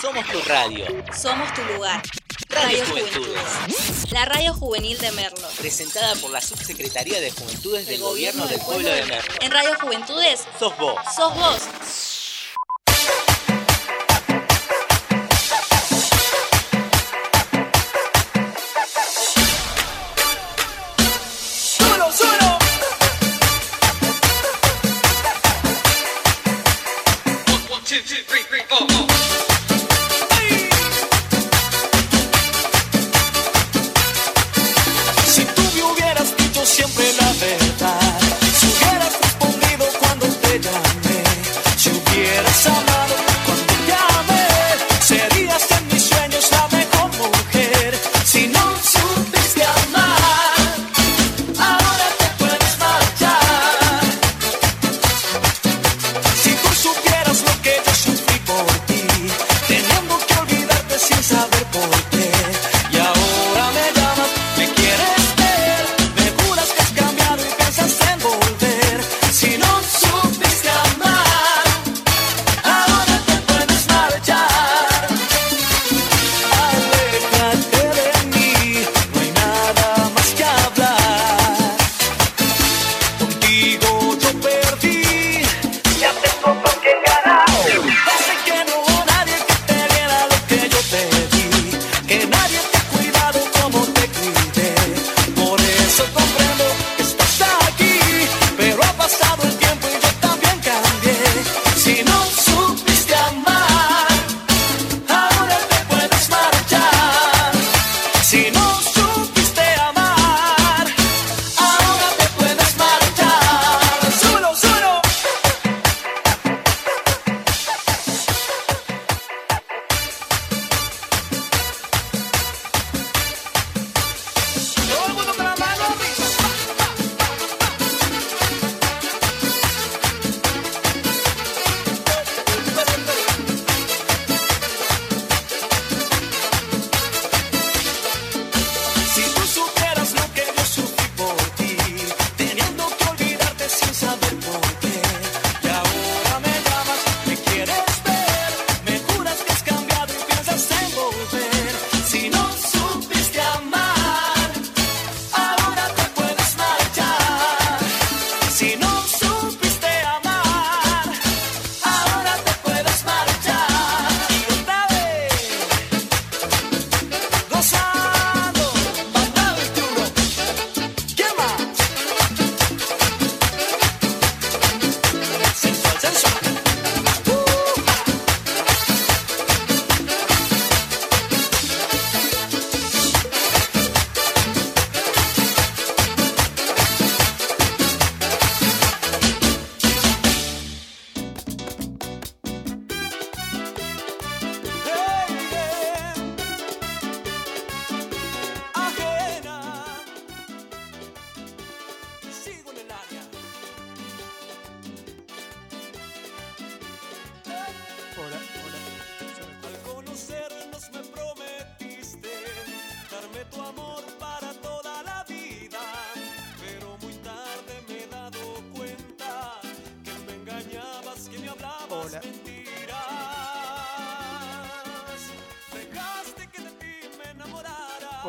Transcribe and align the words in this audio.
Somos 0.00 0.24
tu 0.26 0.40
radio. 0.42 0.84
Somos 1.12 1.52
tu 1.54 1.62
lugar. 1.74 2.00
Radio, 2.50 2.84
Juventudes. 2.86 4.12
La 4.12 4.24
radio 4.26 4.54
juvenil 4.54 4.96
de 4.98 5.10
Merlo. 5.12 5.48
Presentada 5.58 6.14
por 6.16 6.30
la 6.30 6.40
Subsecretaría 6.40 7.20
de 7.20 7.32
Juventudes 7.32 7.86
del, 7.88 8.00
Gobierno, 8.00 8.44
Gobierno 8.44 8.46
del 8.46 8.60
Pueblo 8.60 8.88
de 8.90 9.04
Merlo. 9.06 9.34
En 9.40 9.50
Radio 9.50 9.76
Juventudes. 9.80 10.46
Sos 10.58 10.76
vos. 10.78 10.94
Sos 11.16 11.34
vos. 11.34 12.07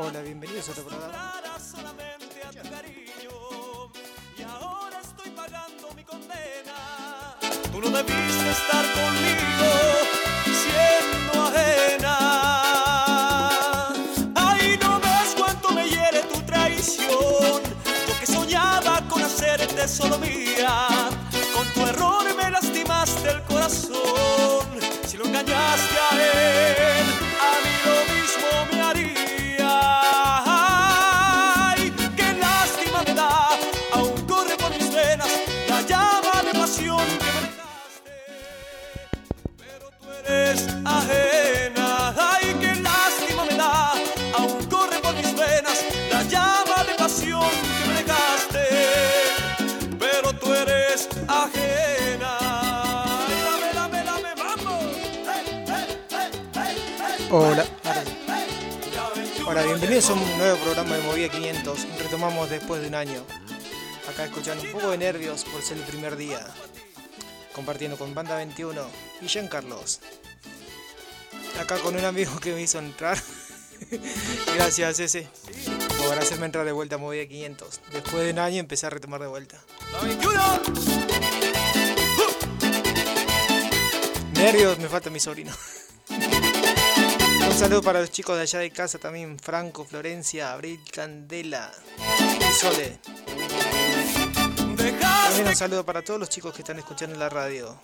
Hola, 0.01 0.21
bienvenidos 0.21 0.69
a 0.69 0.71
otro 0.71 0.85
programa. 0.85 1.38
escuchando 64.39 64.63
un 64.63 64.71
poco 64.71 64.91
de 64.91 64.97
nervios 64.97 65.43
por 65.43 65.61
ser 65.61 65.77
el 65.77 65.83
primer 65.83 66.15
día, 66.15 66.39
compartiendo 67.53 67.97
con 67.97 68.15
Banda 68.15 68.37
21 68.37 68.81
y 69.21 69.27
Jean 69.27 69.49
Carlos. 69.49 69.99
Acá 71.59 71.77
con 71.79 71.93
un 71.97 72.05
amigo 72.05 72.39
que 72.39 72.53
me 72.53 72.61
hizo 72.61 72.79
entrar. 72.79 73.17
Gracias, 74.55 74.99
ese. 75.01 75.27
Por 75.97 76.17
hacerme 76.17 76.45
entrar 76.45 76.65
de 76.65 76.71
vuelta 76.71 76.95
a 76.95 76.97
Movida 76.99 77.25
500. 77.25 77.81
Después 77.91 78.23
de 78.23 78.31
un 78.31 78.39
año 78.39 78.59
empecé 78.61 78.85
a 78.85 78.91
retomar 78.91 79.19
de 79.19 79.27
vuelta. 79.27 79.59
Nervios, 84.35 84.79
me 84.79 84.87
falta 84.87 85.09
mi 85.09 85.19
sobrino. 85.19 85.51
Un 86.09 87.57
saludo 87.57 87.81
para 87.81 87.99
los 87.99 88.11
chicos 88.11 88.37
de 88.37 88.43
allá 88.43 88.59
de 88.59 88.71
casa 88.71 88.99
también, 88.99 89.37
Franco, 89.37 89.83
Florencia, 89.83 90.53
Abril, 90.53 90.79
Candela 90.93 91.73
y 92.39 92.53
Sole. 92.53 92.99
También 94.97 95.47
un 95.47 95.55
saludo 95.55 95.85
para 95.85 96.01
todos 96.01 96.19
los 96.19 96.29
chicos 96.29 96.53
que 96.53 96.61
están 96.61 96.79
escuchando 96.79 97.13
en 97.13 97.19
la 97.19 97.29
radio. 97.29 97.75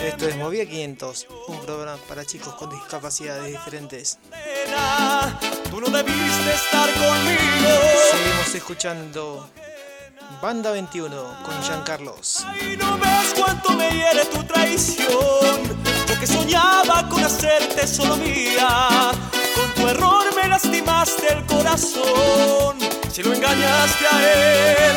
Esto 0.00 0.28
es 0.28 0.36
Movida 0.36 0.64
500, 0.64 1.26
un 1.48 1.60
programa 1.60 1.96
para 2.08 2.24
chicos 2.24 2.54
con 2.54 2.70
discapacidades 2.70 3.50
diferentes. 3.50 4.18
Nena, 4.30 5.38
Tú 5.70 5.80
no 5.80 5.88
debiste 5.88 6.52
estar 6.54 6.90
conmigo. 6.92 7.80
Seguimos 8.10 8.54
escuchando 8.54 9.50
Banda 10.40 10.70
21 10.72 11.36
con 11.44 11.62
Jean 11.62 11.82
Carlos. 11.82 12.44
Y 12.60 12.76
no 12.76 12.98
ves 12.98 13.34
cuánto 13.36 13.72
me 13.72 13.90
hiere 13.90 14.24
tu 14.26 14.42
traición. 14.44 15.62
Yo 16.08 16.18
que 16.20 16.26
soñaba 16.26 17.08
con 17.08 17.22
hacerte 17.22 17.86
solo 17.86 18.16
mía. 18.16 19.12
Con 19.54 19.74
tu 19.74 19.88
error 19.88 20.24
me 20.34 20.48
lastimaste 20.48 21.32
el 21.32 21.46
corazón. 21.46 22.78
Si 23.12 23.22
lo 23.22 23.34
engañaste 23.34 24.06
a 24.06 24.32
él, 24.32 24.96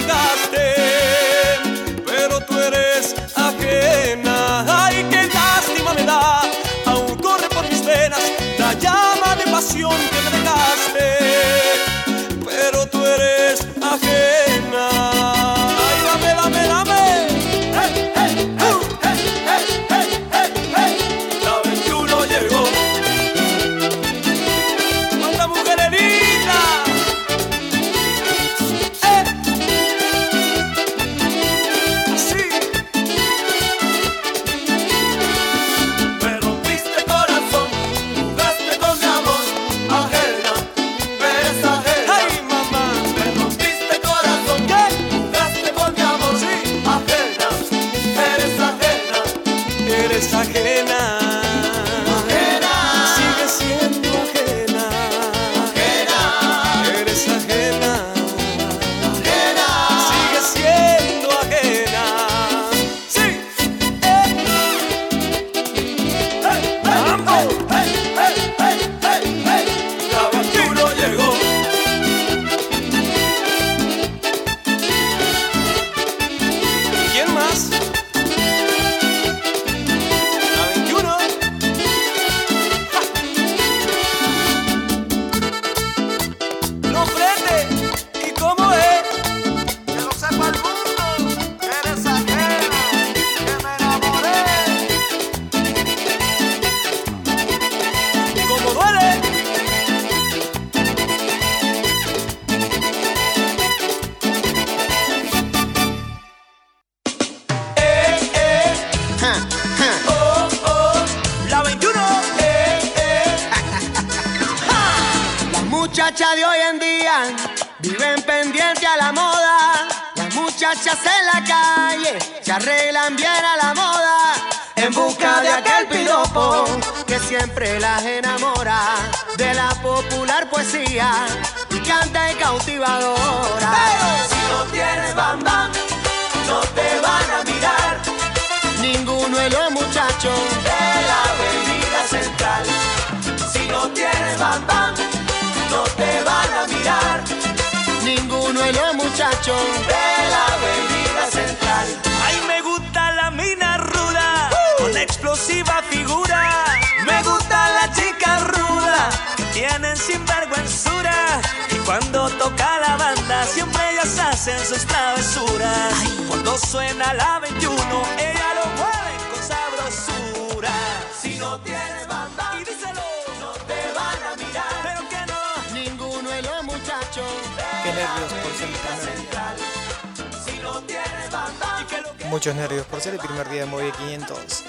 Muchos 182.31 182.55
nervios 182.55 182.85
por 182.85 183.01
ser 183.01 183.13
el 183.15 183.19
primer 183.19 183.49
día 183.49 183.65
de 183.65 183.65
Movida 183.65 183.91
500. 183.91 184.63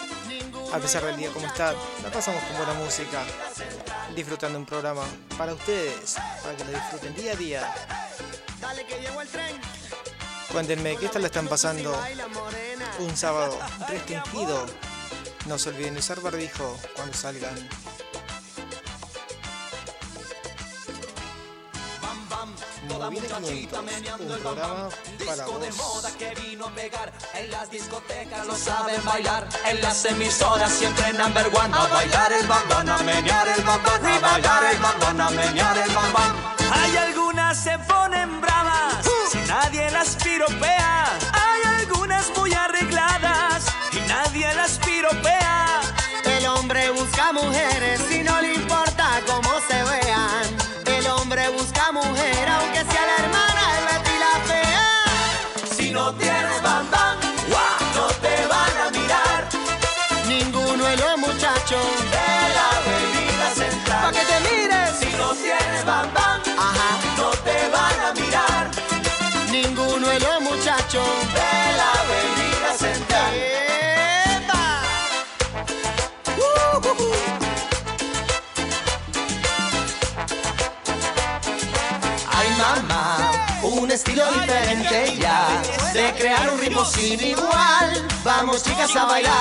A 0.73 0.79
pesar 0.81 1.05
del 1.05 1.17
día 1.17 1.31
como 1.31 1.47
está, 1.47 1.73
la 2.03 2.11
pasamos 2.13 2.43
con 2.43 2.57
buena 2.57 2.73
música, 2.75 3.23
disfrutando 4.17 4.59
un 4.59 4.67
programa 4.67 5.05
para 5.39 5.55
ustedes, 5.55 6.17
para 6.43 6.57
que 6.57 6.65
lo 6.65 6.73
disfruten 6.73 7.15
día 7.15 7.33
a 7.33 7.37
día. 7.37 7.75
Cuéntenme 10.51 10.97
qué 10.97 11.09
tal 11.09 11.23
la 11.23 11.29
están 11.29 11.47
pasando 11.47 11.97
un 12.99 13.17
sábado 13.17 13.57
restringido. 13.89 14.67
No 15.47 15.57
se 15.57 15.69
olviden 15.69 15.95
de 15.95 16.01
usar 16.01 16.21
barbijo 16.21 16.77
cuando 16.97 17.17
salgan. 17.17 17.55
500, 23.43 24.21
un 24.21 24.41
programa 24.41 24.89
para 25.27 25.47
vos. 25.47 26.07
que 26.19 26.35
vino 26.41 26.67
a 26.67 26.71
pegar. 26.71 27.13
En 27.35 27.51
las 27.51 27.71
discotecas 27.71 28.47
lo 28.47 28.57
saben 28.57 29.05
bailar. 29.05 29.49
En 29.67 29.81
las 29.81 30.05
emisoras 30.05 30.73
siempre 30.73 31.13
number 31.13 31.47
one. 31.47 31.75
A 31.75 31.87
bailar 31.87 32.33
el 32.33 32.47
bambán 32.47 32.89
a 32.89 32.99
menear 32.99 33.49
el 33.49 33.63
bambán 33.65 34.07
a 34.07 34.19
bailar 34.19 34.65
el 34.73 34.79
bambán 34.79 35.21
a 35.21 35.31
menear 35.31 35.79
el 35.79 35.95
bambán 35.95 36.53
hay 36.75 36.97
algunas 36.97 37.59
se 37.59 37.79
ponen 37.81 38.41
bravas 38.41 39.05
si 39.31 39.39
nadie 39.49 39.91
las 39.91 40.17
piropea. 40.17 41.05
Hay 41.33 41.81
algunas 41.81 42.31
muy 42.37 42.53
arregladas 42.53 43.67
y 43.93 44.01
nadie 44.09 44.55
las 44.55 44.79
piropea. 44.79 45.81
El 46.25 46.47
hombre 46.47 46.91
busca 46.91 47.33
mujeres 47.33 48.01
y 48.11 48.23
no 48.23 48.41
le 48.41 48.55
importa 48.55 49.21
cómo 49.27 49.51
se 49.69 49.83
vean. 49.85 50.02
Busca 51.51 51.91
mujer, 51.93 52.49
aunque 52.49 52.79
sea 52.79 53.07
la 53.07 53.25
hermana 53.25 53.63
de 53.75 53.81
Betty 53.87 54.19
la 54.19 54.41
fea. 54.47 55.75
Si 55.77 55.91
no 55.91 56.15
Crear 86.19 86.51
un 86.51 86.61
ritmo 86.61 86.85
sin 86.85 87.21
igual. 87.21 88.09
Vamos 88.25 88.63
chicas 88.63 88.95
a 88.97 89.05
bailar. 89.05 89.33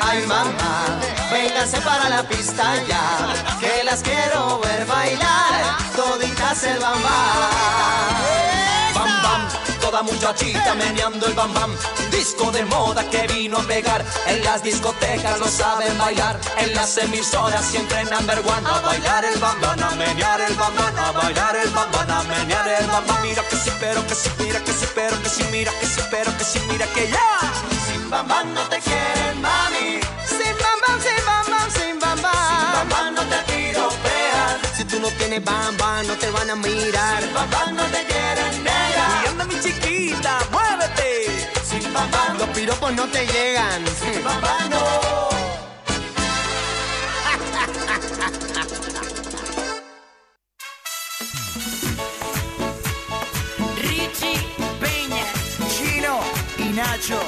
Ay 0.00 0.24
mamá, 0.26 0.98
vénganse 1.30 1.80
para 1.82 2.08
la 2.08 2.22
pista 2.22 2.64
ya 2.88 3.34
Que 3.60 3.84
las 3.84 4.02
quiero 4.02 4.60
ver 4.60 4.86
bailar. 4.86 5.76
Toditas 5.94 6.62
bamba 6.80 7.08
Bam 7.10 8.57
bam, 9.98 10.06
toda 10.06 10.12
muchachita 10.12 10.74
meneando 10.74 11.26
el 11.26 11.34
bam 11.34 11.52
bam. 11.54 11.70
Disco 12.10 12.50
de 12.50 12.64
moda 12.64 13.08
que 13.10 13.26
vino 13.26 13.58
a 13.58 13.62
pegar. 13.62 14.04
En 14.26 14.44
las 14.44 14.62
discotecas 14.62 15.38
lo 15.38 15.46
saben 15.46 15.96
bailar. 15.98 16.38
En 16.58 16.74
las 16.74 16.96
emisoras 16.98 17.64
siempre 17.64 18.04
number 18.04 18.38
one. 18.38 18.66
A 18.66 18.80
bailar 18.80 19.24
el 19.24 19.38
bam 19.38 19.60
bam, 19.60 19.82
a 19.82 19.90
menear 19.96 20.40
el 20.40 20.54
bam 20.54 20.74
bam, 20.76 20.98
a 20.98 21.12
bailar 21.12 21.56
el 21.56 21.70
bam 21.70 21.90
bam, 21.92 22.10
a 22.10 22.22
menear 22.24 22.68
el 22.68 22.86
bam 22.86 23.06
bam. 23.06 23.22
Mira 23.22 23.42
que 23.48 23.56
sí, 23.56 23.70
pero 23.80 24.06
que 24.06 24.14
sí, 24.14 24.30
mira 24.38 24.60
que 24.64 24.72
sí, 24.72 24.86
pero 24.94 25.22
que 25.22 25.28
sí, 25.28 25.44
mira 25.50 25.72
que 25.80 25.86
sí, 25.86 26.00
pero 26.10 26.36
que 26.36 26.44
sí, 26.44 26.60
mira 26.68 26.86
que 26.94 27.08
ya. 27.08 27.52
Sin 27.86 28.10
bam 28.10 28.26
bam 28.28 28.54
no 28.54 28.62
te 28.68 28.78
quieren, 28.80 29.40
mami. 29.40 30.00
Sin 30.26 30.54
bam 30.62 30.78
bam, 30.86 31.00
sin 31.00 31.24
bam 31.26 31.46
bam, 31.52 31.70
sin 31.70 31.98
bam 32.00 32.18
Sin 32.18 32.20
bam 32.20 32.22
bam 32.22 32.88
bam 32.88 33.14
no 33.14 33.22
te 33.22 33.38
piropean. 33.48 34.54
Si 34.76 34.84
tú 34.84 35.00
no 35.00 35.08
tienes 35.18 35.44
bam 35.44 35.76
bam, 35.76 36.06
no 36.06 36.14
te 36.14 36.30
van 36.30 36.50
a 36.50 36.54
mirar 36.54 37.22
Sin 37.22 37.34
bam 37.34 37.50
bam 37.50 37.76
no 37.76 37.84
te 37.84 38.04
quieren, 38.04 38.67
mi 39.48 39.60
chiquita, 39.60 40.38
muévete. 40.52 41.48
Sin 41.64 41.92
bam, 41.92 42.38
Los 42.38 42.48
piropos 42.50 42.92
no 42.94 43.06
te 43.08 43.26
llegan 43.26 43.84
sin 43.86 44.22
bam 44.24 44.70
no. 44.70 45.28
Richie 53.80 54.40
Peña, 54.80 55.24
Chino 55.70 56.20
y 56.58 56.64
Nacho. 56.74 57.20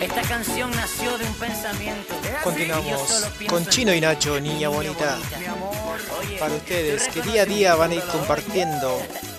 esta 0.00 0.22
canción 0.22 0.70
nació 0.72 1.16
de 1.18 1.24
un 1.24 1.34
pensamiento. 1.34 2.14
Continuamos 2.42 3.26
con 3.48 3.66
Chino 3.66 3.92
y 3.94 4.00
Nacho, 4.00 4.40
niña 4.40 4.68
bonita. 4.68 5.18
Mi 5.38 5.46
amor. 5.46 6.00
Oye, 6.20 6.38
Para 6.38 6.54
ustedes, 6.54 7.08
que 7.08 7.22
día 7.22 7.42
a 7.42 7.46
día 7.46 7.74
van 7.74 7.90
a 7.92 7.94
ir 7.94 8.02
compartiendo. 8.04 9.00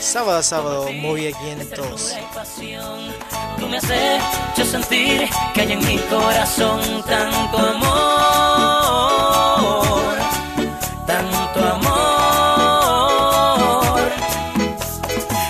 Sábado 0.00 0.38
a 0.38 0.42
sábado, 0.42 0.92
Movie 0.92 1.26
de 1.26 1.32
500. 1.32 1.68
ternura 1.68 2.20
y 2.20 2.26
pasión. 2.34 3.14
Tú 3.58 3.68
me 3.68 3.78
has 3.78 3.84
hecho 3.90 4.64
sentir 4.64 5.28
que 5.54 5.60
hay 5.62 5.72
en 5.72 5.78
mi 5.86 5.96
corazón 6.10 7.02
tanto 7.04 7.58
amor, 7.58 7.86
tanto 11.06 11.64
amor. 11.74 11.96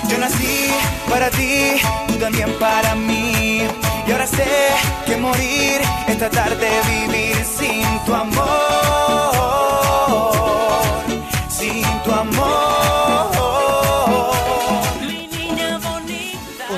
Yo 0.09 0.19
nací 0.19 0.71
para 1.11 1.29
ti, 1.31 1.73
tú 2.07 2.15
también 2.15 2.53
para 2.59 2.95
mí. 2.95 3.67
Y 4.07 4.13
ahora 4.13 4.27
sé 4.27 4.47
que 5.05 5.17
morir 5.17 5.81
es 6.07 6.19
tratar 6.19 6.57
de 6.57 6.71
vivir 6.91 7.45
sin 7.45 7.83
tu 8.05 8.15
amor. 8.15 8.36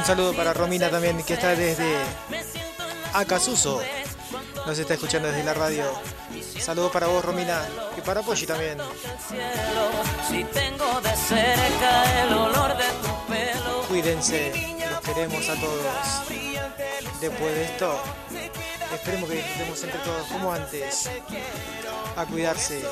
Saludo 0.09 0.33
para 0.33 0.55
Romina 0.55 0.89
también, 0.89 1.23
que 1.23 1.35
está 1.35 1.55
desde 1.55 1.95
Acasuso. 3.13 3.83
Nos 4.67 4.79
está 4.79 4.95
escuchando 4.95 5.29
desde 5.29 5.45
la 5.45 5.53
radio. 5.53 5.85
Saludo 6.59 6.91
para 6.91 7.09
vos, 7.09 7.23
Romina, 7.23 7.61
y 7.95 8.01
para 8.01 8.23
Polly 8.23 8.47
también. 8.47 8.79
Cuídense, 13.87 14.77
los 14.91 15.01
queremos 15.01 15.47
a 15.47 15.55
todos. 15.57 16.31
Después 17.21 17.55
de 17.55 17.65
esto, 17.65 18.01
esperemos 18.95 19.29
que 19.29 19.37
disfrutemos 19.37 19.85
entre 19.85 19.99
todos 19.99 20.27
como 20.29 20.55
antes. 20.55 21.11
A 22.17 22.25
cuidarse. 22.25 22.83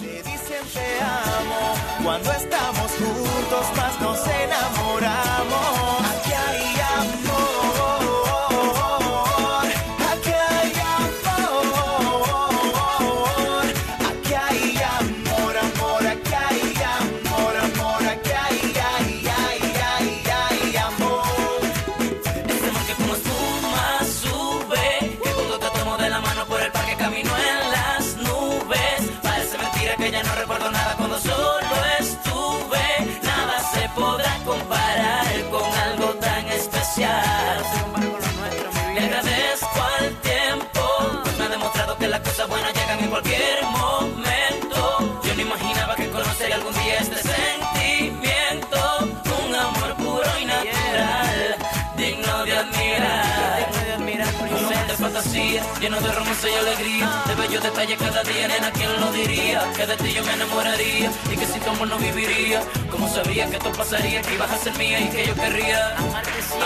Te 0.00 0.22
dicen 0.24 0.64
te 0.74 1.00
amo 1.00 1.57
cuando 2.02 2.32
estamos 2.32 2.90
juntos 2.92 3.66
más 3.76 4.00
nos 4.00 4.18
enamoramos. 4.26 5.97
Lleno 55.80 56.00
de 56.00 56.12
romance 56.12 56.48
y 56.50 56.54
alegría, 56.54 57.22
de 57.26 57.34
bellos 57.34 57.62
detalles 57.62 57.98
cada 57.98 58.22
día, 58.22 58.48
nena, 58.48 58.70
¿quién 58.72 59.00
lo 59.00 59.12
diría? 59.12 59.70
Que 59.76 59.86
de 59.86 59.96
ti 59.96 60.12
yo 60.12 60.24
me 60.24 60.32
enamoraría 60.32 61.10
y 61.32 61.36
que 61.36 61.46
sin 61.46 61.60
tu 61.60 61.70
amor 61.70 61.88
no 61.88 61.98
viviría. 61.98 62.60
Como 62.90 63.08
sabía 63.08 63.48
que 63.48 63.56
esto 63.56 63.72
pasaría, 63.72 64.22
que 64.22 64.34
ibas 64.34 64.50
a 64.50 64.58
ser 64.58 64.76
mía 64.78 65.00
y 65.00 65.08
que 65.08 65.26
yo 65.26 65.34
querría 65.34 65.96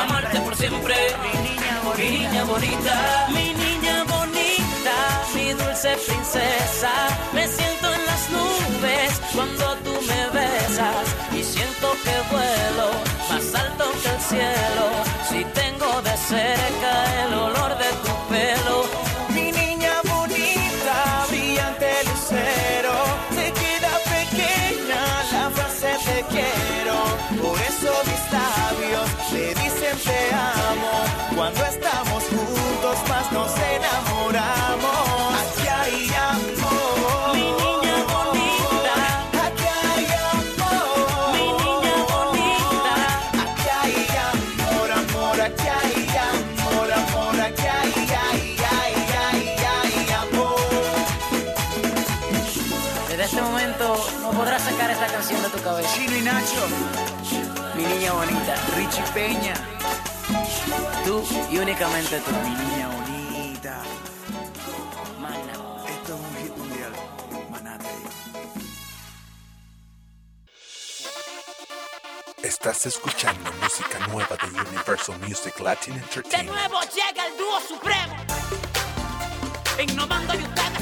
amarte 0.02 0.40
por 0.40 0.56
siempre. 0.56 0.94
Mi 1.22 1.48
niña 1.48 1.80
bonita, 1.84 2.02
mi 2.02 2.18
niña 2.18 2.44
bonita, 2.44 3.26
mi 3.28 3.54
niña 3.54 4.04
bonita, 4.04 4.96
mi 5.34 5.52
dulce 5.52 5.96
princesa. 6.06 6.92
Me 7.32 7.46
siento 7.46 7.92
en 7.92 8.06
las 8.06 8.30
nubes 8.30 9.20
cuando 9.34 9.76
tú 9.84 9.92
me 10.06 10.40
besas 10.40 11.06
y 11.32 11.42
siento 11.42 11.92
que 12.04 12.14
vuelo 12.30 12.90
más 13.28 13.54
alto 13.54 13.84
que 14.02 14.08
el 14.08 14.20
cielo. 14.20 14.86
Si 15.28 15.44
tengo 15.60 16.02
de 16.02 16.16
cerca 16.16 17.24
el 17.24 17.34
olor 17.34 17.78
de 17.78 17.90
tu 18.04 18.21
Mi 18.32 19.52
niña 19.52 20.00
bonita, 20.04 21.26
brillante 21.28 21.90
lucero, 22.06 22.94
se 23.28 23.52
queda 23.52 23.92
pequeña 24.08 25.02
la 25.32 25.50
frase 25.50 25.98
te 26.06 26.24
quiero. 26.32 26.96
Por 27.42 27.60
eso 27.60 27.92
mis 28.06 28.32
labios 28.32 29.10
le 29.34 29.48
dicen 29.48 29.98
te 29.98 30.34
amo. 30.34 31.36
Cuando 31.36 31.62
estamos 31.66 32.22
juntos 32.24 32.96
más 33.06 33.30
nos 33.32 33.52
enamoramos. 33.76 35.21
Richie 58.92 59.12
Peña. 59.14 59.54
Tú 61.04 61.24
y 61.50 61.58
únicamente 61.58 62.20
tú, 62.20 62.30
mi 62.30 62.50
niña 62.50 62.88
bonita. 62.88 63.82
Esto 65.88 66.14
es 66.14 66.20
un 66.20 66.36
hit 66.42 66.56
mundial. 66.56 66.92
Manate. 67.50 67.88
Estás 72.42 72.84
escuchando 72.84 73.50
música 73.62 73.98
nueva 74.08 74.36
de 74.36 74.60
Universal 74.70 75.18
Music 75.20 75.58
Latin 75.60 75.94
Entertainment. 75.94 76.50
De 76.50 76.68
nuevo 76.68 76.80
llega 76.94 77.26
el 77.26 77.36
dúo 77.38 77.60
supremo. 77.60 78.16
Innovando 79.80 80.34
y 80.34 80.42
ustedes 80.42 80.81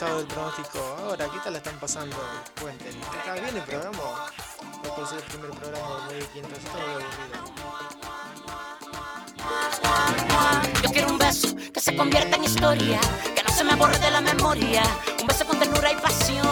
Estados 0.00 0.26
del 0.26 0.34
pronóstico. 0.34 0.78
Ahora, 1.04 1.26
¿qué 1.30 1.38
tal 1.44 1.52
la 1.52 1.58
están 1.58 1.78
pasando? 1.78 2.16
Cuenten. 2.58 2.88
¿Está 2.88 3.34
bien 3.34 3.54
el 3.54 3.62
programa? 3.64 3.98
O 4.88 4.96
por 4.96 5.06
ser 5.06 5.18
el 5.18 5.24
primer 5.24 5.50
programa 5.50 6.08
de 6.08 6.14
1500 6.14 6.58
está 6.58 6.72
muy 6.72 6.80
aburrido. 6.88 7.36
Yo 10.82 10.90
quiero 10.90 11.08
un 11.10 11.18
beso 11.18 11.54
que 11.54 11.80
se 11.80 11.94
convierta 11.94 12.36
en 12.36 12.44
historia, 12.44 12.98
que 13.36 13.42
no 13.42 13.50
se 13.50 13.62
me 13.62 13.74
borre 13.74 13.98
de 13.98 14.10
la 14.10 14.22
memoria. 14.22 14.82
Un 15.20 15.26
beso 15.26 15.44
con 15.44 15.58
ternura 15.58 15.92
y 15.92 15.96
pasión, 15.96 16.48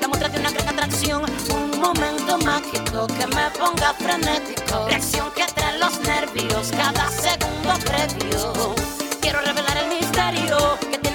la 0.00 0.06
muestra 0.06 0.28
de 0.28 0.38
una 0.38 0.52
gran 0.52 0.68
atracción. 0.68 1.24
Un 1.50 1.80
momento 1.80 2.38
mágico 2.38 3.08
que 3.08 3.26
me 3.26 3.50
ponga 3.58 3.94
frenético. 3.94 4.86
Reacción 4.86 5.28
que 5.32 5.44
trae 5.46 5.76
los 5.80 5.98
nervios 6.02 6.70
cada 6.70 7.10
segundo 7.10 7.74
previo. 7.84 8.76
Quiero 9.20 9.40
revelar 9.40 9.76
el 9.78 9.88
misterio 9.88 10.78
que 10.88 10.98
tienen 10.98 11.11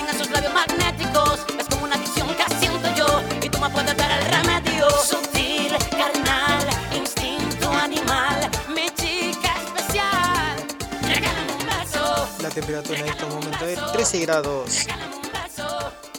temperatura 12.68 13.00
en 13.00 13.08
estos 13.08 13.34
momentos 13.34 13.62
es 13.62 13.92
13 13.94 14.20
grados. 14.20 14.88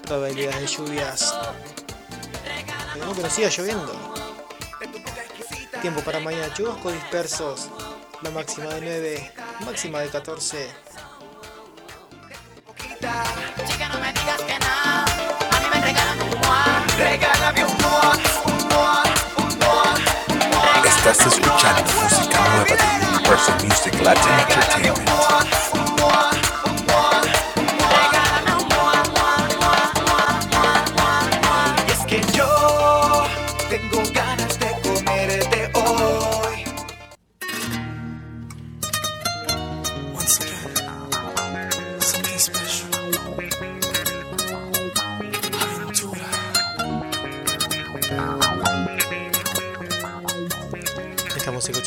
Probabilidades 0.06 0.60
de 0.62 0.66
lluvias. 0.66 1.34
Esperemos 2.86 3.16
que 3.16 3.22
no 3.22 3.30
siga 3.30 3.48
lloviendo. 3.50 3.92
Tiempo 5.82 6.00
para 6.00 6.20
mañana 6.20 6.52
chubascos 6.54 6.94
dispersos. 6.94 7.68
La 8.22 8.30
máxima 8.30 8.68
de 8.70 8.80
9, 8.80 9.32
máxima 9.66 10.00
de 10.00 10.08
14. 10.08 10.70
Chica, 13.66 13.88
no 13.90 14.00
me 14.00 14.12
digas 14.14 14.40
que 14.40 14.58
no. 14.58 14.66
A 15.54 15.60
mí 15.60 15.66
me 15.70 15.80
regalan 15.82 16.22
un 16.22 16.30
mua. 16.30 16.84
Regálame 16.96 17.64
un 17.64 17.76
mua, 17.76 18.12
un 18.46 18.68
mua, 18.68 19.02
un 19.36 19.58
mua. 19.58 20.88
Estás 20.88 21.26
escuchando 21.26 21.92
música 21.92 22.40
nueva 22.48 22.64
de 22.64 23.06
Universal 23.06 23.64
Music 23.66 24.00
Latin 24.02 24.32
Entertainment. 24.32 25.77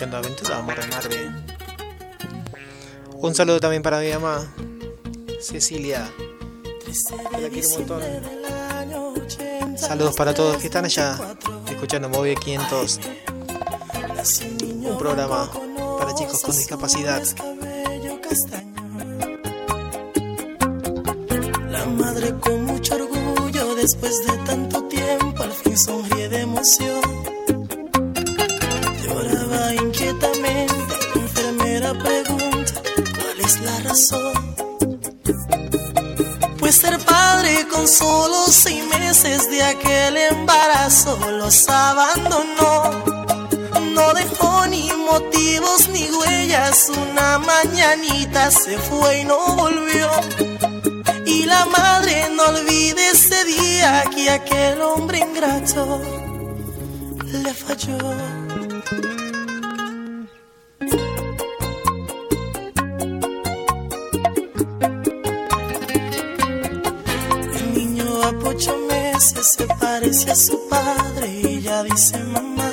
Estamos 0.02 0.26
escuchando 0.26 0.50
Aventura 0.50 0.58
Amor 0.58 0.80
en 0.80 0.90
Marvel. 0.90 1.46
Un 3.18 3.36
saludo 3.36 3.60
también 3.60 3.84
para 3.84 4.00
mi 4.00 4.10
mamá, 4.10 4.52
Cecilia. 5.40 6.12
la 7.40 7.50
quiero 7.50 7.70
un 7.70 7.76
montón. 7.78 8.02
Saludos 9.78 10.16
para 10.16 10.34
todos 10.34 10.58
que 10.58 10.66
están 10.66 10.86
allá 10.86 11.20
escuchando 11.70 12.10
Movie 12.10 12.36
500. 12.36 13.00
Un 14.86 14.98
programa 14.98 15.52
para 16.00 16.16
chicos 16.16 16.42
con 16.42 16.56
discapacidad. 16.56 17.22
La 21.70 21.86
madre 21.86 22.34
con 22.40 22.66
mucho 22.66 22.96
orgullo, 22.96 23.76
después 23.76 24.26
de 24.26 24.36
tanto 24.48 24.84
tiempo, 24.86 25.44
al 25.44 25.52
fin 25.52 25.78
sonríe 25.78 26.28
de 26.28 26.42
emoción. 26.42 27.21
¿Cuál 33.52 33.66
es 33.66 33.72
la 33.72 33.80
razón? 33.90 34.56
Pues 36.60 36.76
ser 36.76 37.00
padre 37.00 37.68
con 37.68 37.88
solo 37.88 38.46
seis 38.48 38.84
meses 39.00 39.50
de 39.50 39.64
aquel 39.64 40.18
embarazo 40.18 41.18
los 41.32 41.68
abandonó. 41.68 43.04
No 43.94 44.14
dejó 44.14 44.68
ni 44.68 44.92
motivos 44.94 45.90
ni 45.90 46.10
huellas, 46.12 46.90
una 46.90 47.40
mañanita 47.40 48.52
se 48.52 48.78
fue 48.78 49.22
y 49.22 49.26
no 49.26 49.56
volvió. 49.56 50.10
Y 51.26 51.46
la 51.46 51.66
madre 51.66 52.28
no 52.36 52.44
olvide 52.44 53.10
ese 53.10 53.44
día 53.46 54.04
que 54.16 54.30
aquel 54.30 54.82
hombre 54.82 55.20
ingrato 55.20 56.02
le 57.26 57.54
falló. 57.54 58.61
Parece 70.02 70.32
a 70.32 70.36
su 70.36 70.68
padre 70.68 71.28
y 71.28 71.48
ella 71.58 71.84
dice 71.84 72.18
mamá. 72.18 72.72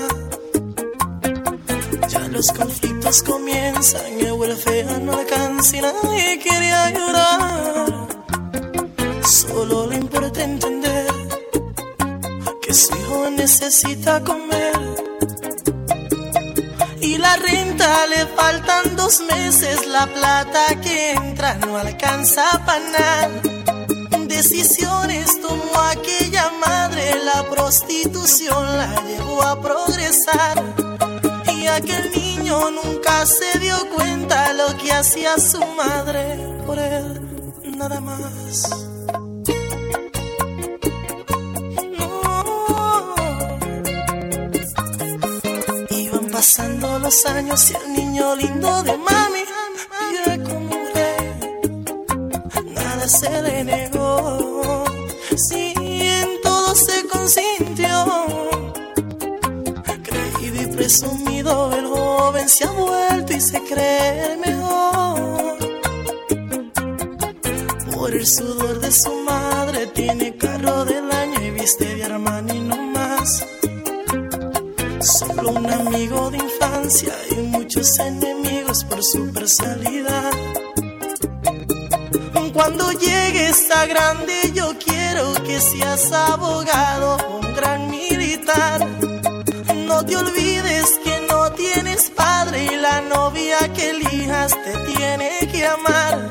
Ya 2.08 2.20
los 2.28 2.50
conflictos 2.52 3.22
comienzan, 3.22 4.18
el 4.18 4.32
huérfano 4.32 4.98
no 5.00 5.12
alcanza 5.18 5.76
y 5.76 5.80
nadie 5.82 6.38
quiere 6.42 6.72
ayudar. 6.72 8.08
Solo 9.24 9.88
le 9.88 9.96
importa 9.96 10.42
entender 10.42 11.06
que 12.62 12.72
su 12.72 12.96
hijo 12.96 13.30
necesita 13.36 14.24
comer. 14.24 14.72
Y 17.02 17.18
la 17.18 17.36
renta 17.36 18.06
le 18.06 18.26
faltan 18.38 18.96
dos 18.96 19.20
meses, 19.20 19.86
la 19.86 20.06
plata 20.06 20.64
que 20.82 21.12
entra 21.12 21.54
no 21.56 21.76
alcanza 21.76 22.44
para 22.64 22.80
nada. 22.88 23.57
Decisiones 24.38 25.40
tomó 25.40 25.80
aquella 25.80 26.48
madre, 26.64 27.10
la 27.24 27.42
prostitución 27.50 28.64
la 28.78 29.02
llevó 29.02 29.42
a 29.42 29.60
progresar. 29.60 30.62
Y 31.56 31.66
aquel 31.66 32.12
niño 32.12 32.70
nunca 32.70 33.26
se 33.26 33.58
dio 33.58 33.76
cuenta 33.96 34.52
lo 34.52 34.76
que 34.76 34.92
hacía 34.92 35.36
su 35.38 35.58
madre 35.74 36.22
por 36.64 36.78
él, 36.78 37.20
nada 37.76 38.00
más. 38.00 38.70
Iban 45.90 46.30
pasando 46.30 47.00
los 47.00 47.26
años 47.26 47.72
y 47.72 47.74
el 47.74 47.92
niño 47.92 48.36
lindo 48.36 48.82
de 48.84 48.96
mami 48.98 49.42
vive 50.12 50.44
como. 50.44 50.78
Nada 52.74 53.08
se 53.08 53.42
le 53.42 53.64
negó, 53.64 53.97
presumido, 60.88 61.70
el 61.76 61.86
joven 61.86 62.48
se 62.48 62.64
ha 62.64 62.70
vuelto 62.70 63.34
y 63.34 63.40
se 63.42 63.60
cree 63.62 64.32
el 64.32 64.38
mejor. 64.38 65.58
Por 67.92 68.14
el 68.14 68.26
sudor 68.26 68.80
de 68.80 68.90
su 68.90 69.14
madre 69.16 69.86
tiene 69.88 70.34
carro 70.38 70.86
del 70.86 71.12
año 71.12 71.44
y 71.44 71.50
viste 71.50 71.94
de 71.94 72.04
Armani 72.04 72.60
no 72.60 72.76
más. 72.94 73.44
Solo 75.00 75.50
un 75.50 75.70
amigo 75.70 76.30
de 76.30 76.38
infancia 76.38 77.14
y 77.32 77.34
muchos 77.34 77.98
enemigos 77.98 78.82
por 78.84 79.04
su 79.04 79.30
personalidad. 79.30 80.32
Cuando 82.54 82.92
llegues 82.92 83.70
a 83.70 83.84
grande 83.84 84.52
yo 84.54 84.72
quiero 84.82 85.34
que 85.44 85.60
seas 85.60 86.10
abogado, 86.12 87.18
un 87.40 87.54
gran 87.54 87.90
militar. 87.90 88.80
No 89.86 90.02
te 90.04 90.16
olvides 90.16 90.47
y 92.56 92.76
la 92.76 93.00
novia 93.02 93.58
que 93.74 93.90
elijas 93.90 94.52
te 94.64 94.72
tiene 94.92 95.48
que 95.52 95.66
amar. 95.66 96.30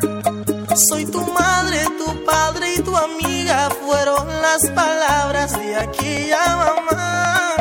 Soy 0.76 1.06
tu 1.06 1.22
madre, 1.32 1.80
tu 1.98 2.26
padre 2.26 2.76
y 2.76 2.82
tu 2.82 2.96
amiga, 2.96 3.70
fueron 3.86 4.28
las 4.42 4.68
palabras 4.72 5.54
de 5.60 5.76
aquella 5.76 6.56
mamá. 6.58 7.56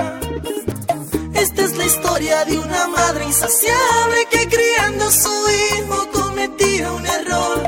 Esta 1.35 1.63
es 1.63 1.77
la 1.77 1.85
historia 1.85 2.45
de 2.45 2.59
una 2.59 2.89
madre 2.89 3.25
insaciable 3.27 4.27
que 4.31 4.49
criando 4.49 5.05
a 5.05 5.11
su 5.11 5.35
hijo 5.51 6.09
cometía 6.13 6.93
un 6.93 7.07
error. 7.07 7.59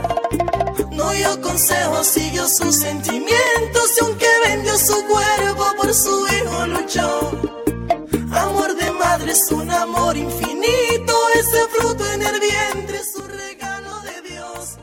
No 0.92 1.11
dio 1.11 1.40
consejos, 1.42 2.07
siguió 2.07 2.46
sus 2.48 2.77
sentimientos 2.77 3.90
y 3.96 4.05
aunque 4.05 4.27
vendió 4.46 4.77
su 4.79 5.05
cuerpo 5.07 5.64
por 5.77 5.94
su 5.94 6.27
hijo 6.29 6.66
luchó. 6.66 7.47
Es 9.38 9.53
un 9.53 9.70
amor 9.70 10.16
infinito, 10.16 11.14
ese 11.37 11.68
fruto 11.68 12.05
en 12.12 12.22
el 12.22 12.40
vientre 12.40 12.98
es 12.98 13.14
un 13.14 13.29
regalo 13.29 14.01
de 14.01 14.31
Dios. 14.31 14.79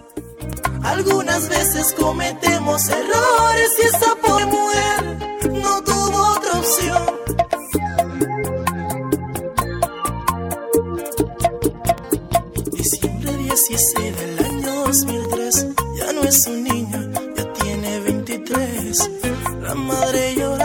Algunas 0.82 1.50
veces 1.50 1.94
cometemos 2.00 2.88
errores 2.88 3.72
y 3.78 3.82
esa 3.82 4.15
pobre 4.15 4.46
mujer 4.46 5.52
no 5.52 5.84
tuvo 5.84 6.38
otra 6.38 6.60
opción. 6.60 7.06
Diciembre 12.72 13.32
16 13.38 14.18
del 14.18 14.46
año 14.46 14.74
2003, 14.86 15.68
ya 15.98 16.13
no 16.13 16.22
es 16.22 16.48
un 16.48 16.63
niño, 16.63 17.12
ya 17.36 17.54
tiene 17.56 18.00
23. 18.00 19.12
La 19.63 19.76
madre 19.76 20.34
llorando, 20.34 20.64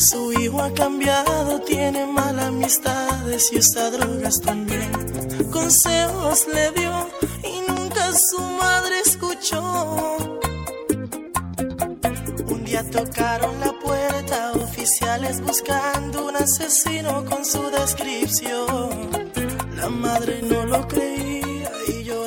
su 0.00 0.32
hijo 0.32 0.62
ha 0.62 0.72
cambiado, 0.72 1.60
tiene 1.60 2.06
malas 2.06 2.46
amistades 2.46 3.52
y 3.52 3.58
usa 3.58 3.90
drogas 3.90 4.40
también. 4.40 4.90
Consejos 5.50 6.46
le 6.52 6.70
dio 6.72 7.08
y 7.44 7.70
nunca 7.70 8.12
su 8.14 8.40
madre 8.40 9.00
escuchó. 9.04 10.16
Un 12.48 12.64
día 12.64 12.82
tocaron 12.90 13.60
la 13.60 13.72
puerta, 13.78 14.52
oficiales 14.52 15.40
buscando 15.42 16.28
un 16.28 16.36
asesino 16.36 17.24
con 17.26 17.44
su 17.44 17.62
descripción. 17.70 19.10
La 19.76 19.88
madre 19.88 20.40
no 20.42 20.64
lo 20.64 20.88
creía 20.88 21.49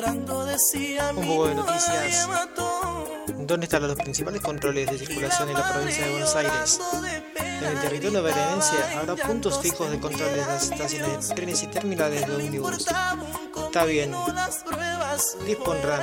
Un 0.06 1.22
"Mi 1.22 1.28
poco 1.28 1.48
de 1.48 1.56
noticias. 1.56 1.88
nadie 1.90 2.28
mató". 2.28 3.08
¿Dónde 3.46 3.66
están 3.66 3.88
los 3.88 3.96
principales 3.96 4.42
controles 4.42 4.90
de 4.90 4.98
circulación 4.98 5.50
en 5.50 5.56
la 5.56 5.74
provincia 5.74 6.06
de 6.06 6.12
Buenos 6.12 6.36
Aires? 6.36 6.80
En 7.62 7.64
el 7.66 7.80
territorio 7.80 8.22
berenense 8.24 8.76
habrá 8.96 9.16
puntos 9.16 9.60
fijos 9.62 9.90
de 9.90 10.00
control 10.00 10.32
de 10.34 10.38
las 10.38 10.70
estaciones 10.70 11.30
de 11.30 11.36
trenes 11.36 11.64
y 11.64 11.68
terminales 11.68 12.28
de 12.28 12.36
ómnibus. 12.36 12.86
Está 13.66 13.86
bien, 13.86 14.14
dispondrán 15.46 16.02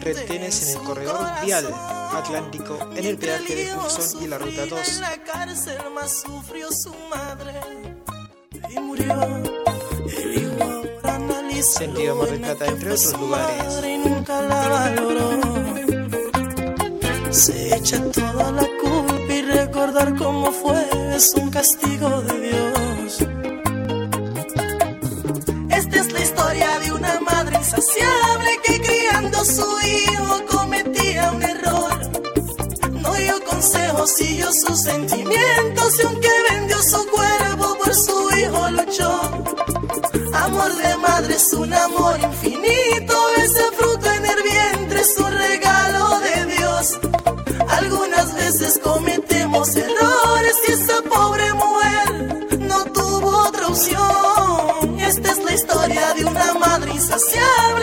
retenes 0.00 0.62
en 0.68 0.78
el 0.78 0.84
corredor 0.84 1.20
vial 1.44 1.72
atlántico, 2.12 2.78
en 2.96 3.04
el 3.06 3.16
peaje 3.18 3.54
de 3.54 3.76
Hudson 3.76 4.22
y 4.22 4.26
la 4.26 4.38
ruta 4.38 4.66
2. 4.66 5.00
Sentido 11.62 12.18
Plata, 12.18 12.64
que 12.64 12.70
entre 12.70 12.92
otros 12.92 13.20
lugares. 13.20 13.80
y. 13.84 13.90
Se 17.30 17.76
echa 17.76 18.02
toda 18.10 18.50
la 18.52 18.66
culpa 18.82 19.32
y 19.32 19.42
recordar 19.42 20.16
cómo 20.16 20.50
fue 20.52 20.82
es 21.14 21.34
un 21.34 21.50
castigo 21.50 22.22
de 22.22 22.40
Dios. 22.40 23.20
Esta 25.70 25.96
es 26.00 26.12
la 26.12 26.20
historia 26.20 26.78
de 26.78 26.92
una 26.92 27.20
madre 27.20 27.56
insaciable 27.58 28.50
que 28.64 28.80
criando 28.80 29.38
a 29.38 29.44
su 29.44 29.66
hijo 29.80 30.44
cometía 30.50 31.30
un 31.30 31.42
error. 31.42 32.00
No 33.02 33.12
dio 33.14 33.44
consejos, 33.44 34.10
siguió 34.16 34.50
sus 34.52 34.80
sentimientos 34.82 35.98
y 35.98 36.02
aunque 36.06 36.28
vendió 36.50 36.82
su 36.82 37.06
cuerpo 37.10 37.76
por 37.84 37.94
su 37.94 38.30
hijo 38.38 38.70
luchó. 38.70 39.69
Es 41.40 41.54
un 41.54 41.72
amor 41.72 42.20
infinito, 42.20 43.14
ese 43.38 43.62
fruto 43.78 44.12
en 44.12 44.26
el 44.26 44.42
vientre 44.42 45.00
es 45.00 45.16
un 45.16 45.32
regalo 45.32 46.20
de 46.20 46.44
Dios. 46.54 47.00
Algunas 47.66 48.34
veces 48.34 48.78
cometemos 48.82 49.74
errores 49.74 50.56
y 50.68 50.72
esa 50.72 51.00
pobre 51.00 51.50
mujer 51.54 52.58
no 52.58 52.84
tuvo 52.92 53.48
otra 53.48 53.68
opción. 53.68 55.00
Esta 55.00 55.32
es 55.32 55.42
la 55.42 55.54
historia 55.54 56.12
de 56.12 56.24
una 56.26 56.54
madre 56.58 56.92
insaciable 56.92 57.79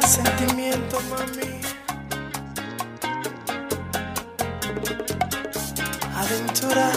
Sentimiento, 0.00 1.00
mami. 1.10 1.60
Aventura. 6.16 6.90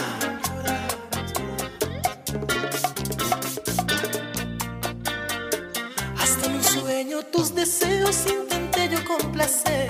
Hasta 6.18 6.46
en 6.46 6.54
un 6.54 6.64
sueño 6.64 7.22
tus 7.32 7.54
deseos 7.54 8.26
intenté 8.26 8.88
yo 8.88 8.98
complacer. 9.04 9.88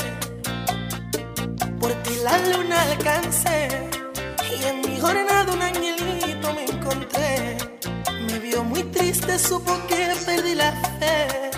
Por 1.81 1.95
ti 2.03 2.17
la 2.23 2.37
luna 2.51 2.83
alcancé. 2.83 3.98
Y 4.59 4.65
en 4.65 4.81
mi 4.81 5.01
jornada 5.01 5.53
un 5.53 5.63
angelito 5.63 6.53
me 6.55 6.65
encontré. 6.65 7.59
Me 8.27 8.39
vio 8.39 8.65
muy 8.65 8.83
triste, 8.85 9.39
supo 9.39 9.79
que 9.87 10.15
perdí 10.27 10.55
la 10.55 10.73
fe. 10.99 11.51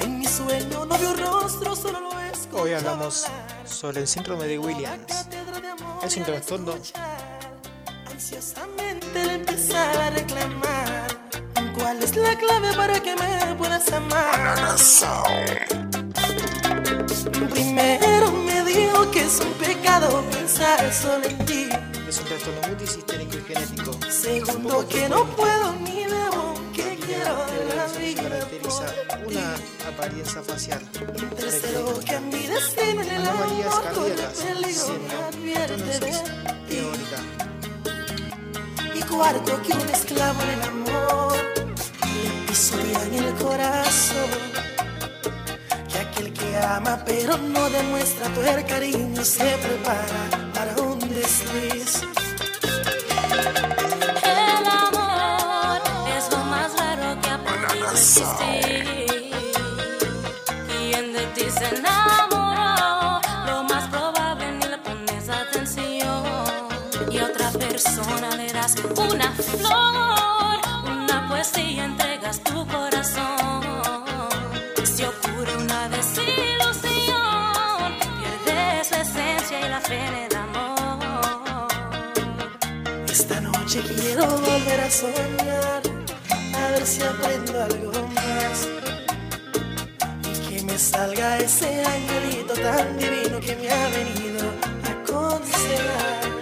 En 0.00 0.18
mi 0.18 0.26
sueño 0.26 0.84
no 0.84 0.98
vio 0.98 1.14
rostro, 1.14 1.76
solo 1.76 2.00
lo 2.00 2.20
escucho 2.20 2.62
Hoy 2.62 2.72
hablamos 2.72 3.26
sobre 3.64 4.00
el 4.00 4.08
síndrome 4.08 4.46
de 4.46 4.58
Williams. 4.58 5.28
Es 6.02 6.16
un 6.16 6.24
trastorno 6.24 6.74
Ansiosamente 8.10 9.24
le 9.24 9.34
empezaba 9.34 10.06
a 10.06 10.10
reclamar 10.10 11.06
¿Cuál 11.78 12.02
es 12.02 12.16
la 12.16 12.36
clave 12.36 12.72
para 12.74 13.00
que 13.00 13.14
me 13.16 13.54
puedas 13.56 13.92
amar? 13.92 14.76
Primero 17.24 18.30
me 18.32 18.62
dijo 18.64 19.10
que 19.10 19.22
es 19.22 19.40
un 19.40 19.52
pecado 19.54 20.22
pensar 20.30 20.92
solo 20.92 21.24
en 21.24 21.38
ti 21.46 21.68
Es 22.08 22.18
un 22.20 22.26
trastorno 22.26 22.68
multisistémico 22.68 23.36
y 23.38 23.42
genético. 23.42 23.92
Segundo 24.10 24.86
que 24.88 25.08
no 25.08 25.24
puedo 25.36 25.72
ni 25.80 26.04
debo 26.04 26.54
que 26.72 26.96
quiero 27.06 27.36
de 27.46 27.74
la 27.74 27.86
vida 27.98 28.22
caracteriza 28.22 28.86
una 29.26 29.54
apariencia 29.88 30.42
facial. 30.42 30.80
Tercero 31.36 31.98
que 32.00 32.16
a 32.16 32.20
mi 32.20 32.46
destino 32.46 33.02
en 33.02 33.10
el 33.10 33.26
amor 33.26 33.82
corre 33.94 34.14
cardíacas, 34.14 34.38
peligro 34.38 34.98
me 35.06 35.56
advierte 35.56 36.12
teórica. 36.68 37.18
Y 38.94 39.00
cuarto 39.02 39.62
que 39.62 39.72
un 39.72 39.88
esclavo 39.88 40.42
en 40.42 40.50
el 40.50 40.62
amor 40.62 41.36
le 41.36 42.46
pisotean 42.46 43.14
el 43.14 43.34
corazón. 43.34 44.56
Ama 46.62 47.02
pero 47.04 47.36
no 47.36 47.68
demuestra 47.70 48.28
todo 48.34 48.44
el 48.46 48.64
cariño 48.64 49.24
se 49.24 49.44
prepara 49.58 50.52
para 50.54 50.74
un 50.82 50.98
desliz. 50.98 52.02
El 54.22 54.66
amor 54.66 55.80
es 56.16 56.30
lo 56.30 56.38
más 56.44 56.76
raro 56.78 57.20
que 57.20 57.28
ha 57.30 57.38
podido 57.38 57.90
existir. 57.90 59.30
Quien 60.68 61.12
de 61.12 61.26
ti 61.34 61.46
se 61.50 61.66
enamoró, 61.76 63.20
lo 63.46 63.62
más 63.64 63.88
probable 63.88 64.52
ni 64.52 64.66
le 64.66 64.78
pones 64.78 65.28
atención. 65.28 66.24
Y 67.10 67.18
a 67.18 67.24
otra 67.26 67.50
persona 67.50 68.36
le 68.36 68.52
das 68.52 68.74
una 68.96 69.32
soñar, 84.90 85.82
a 86.54 86.70
ver 86.70 86.86
si 86.86 87.02
aprendo 87.02 87.62
algo 87.62 87.92
más. 88.14 88.68
Y 90.24 90.48
que 90.48 90.62
me 90.62 90.78
salga 90.78 91.38
ese 91.38 91.84
angelito 91.84 92.54
tan 92.54 92.96
divino 92.96 93.40
que 93.40 93.56
me 93.56 93.70
ha 93.70 93.88
venido 93.88 94.44
a 94.84 94.90
aconsejar. 94.90 96.35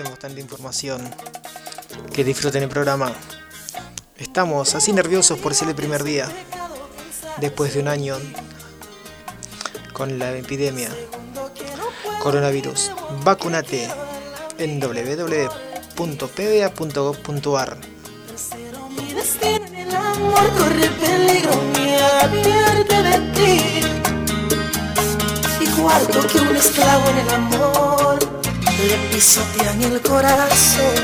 500 0.00 0.10
no 0.10 0.16
tenemos 0.16 0.18
tanta 0.18 0.40
información. 0.40 1.10
Que 2.12 2.24
disfruten 2.24 2.62
el 2.62 2.68
programa. 2.68 3.12
Estamos 4.16 4.74
así 4.74 4.92
nerviosos 4.92 5.38
por 5.38 5.54
ser 5.54 5.68
el 5.68 5.74
primer 5.74 6.04
día. 6.04 6.28
Después 7.40 7.74
de 7.74 7.80
un 7.80 7.88
año 7.88 8.16
con 9.92 10.18
la 10.18 10.34
epidemia. 10.36 10.90
Coronavirus. 12.22 12.92
Vacunate 13.24 13.88
en 14.58 14.80
en 19.42 19.74
el 19.74 19.94
amor 19.94 20.48
corre 20.56 20.90
que 26.26 26.40
un 26.40 26.56
esclavo 26.56 27.08
en 27.10 27.18
el 27.18 27.30
amor, 27.30 27.89
le 28.88 28.96
pisotean 29.10 29.82
el 29.82 30.00
corazón. 30.00 30.98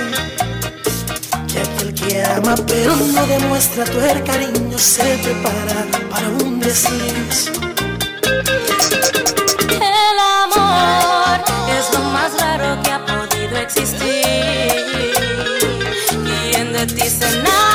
Que 1.48 1.58
aquel 1.60 1.94
que 1.94 2.24
ama 2.24 2.54
pero 2.66 2.94
no 2.96 3.26
demuestra 3.26 3.84
tu 3.84 3.98
cariño 4.24 4.78
se 4.78 5.18
prepara 5.22 5.86
para 6.10 6.28
un 6.28 6.60
desliz. 6.60 7.50
El 9.70 10.18
amor 10.42 11.40
es 11.78 11.92
lo 11.94 12.00
más 12.14 12.30
raro 12.40 12.82
que 12.82 12.90
ha 12.90 13.04
podido 13.04 13.56
existir. 13.58 13.96
Quien 16.50 16.72
de 16.72 16.86
ti 16.86 17.08
se 17.08 17.26
enamoró, 17.28 17.65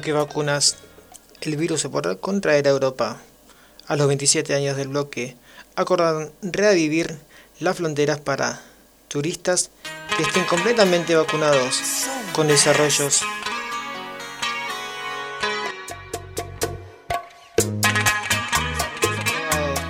¿Con 0.00 0.04
qué 0.06 0.12
vacunas 0.14 0.76
el 1.42 1.58
virus 1.58 1.82
se 1.82 1.90
podrá 1.90 2.14
contraer 2.16 2.66
a 2.66 2.70
Europa? 2.70 3.20
A 3.86 3.96
los 3.96 4.08
27 4.08 4.54
años 4.54 4.78
del 4.78 4.88
bloque, 4.88 5.36
acordaron 5.76 6.32
revivir 6.40 7.18
las 7.58 7.76
fronteras 7.76 8.18
para 8.18 8.62
turistas 9.08 9.68
que 10.16 10.22
estén 10.22 10.44
completamente 10.44 11.14
vacunados 11.14 11.82
con 12.32 12.48
desarrollos 12.48 13.20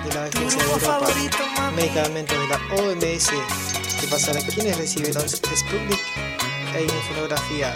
de 0.03 0.13
la 0.13 0.25
Agencia 0.25 0.61
de 0.61 0.71
Europa, 0.73 1.71
medicamentos 1.73 2.37
de 2.37 2.47
la 2.49 2.57
OMS, 2.75 3.29
que 4.01 4.07
pasará 4.07 4.41
a 4.41 4.45
quienes 4.45 4.77
recibieron 4.77 5.23
Sputnik 5.29 6.01
e 6.75 6.83
inmunografía. 6.83 7.73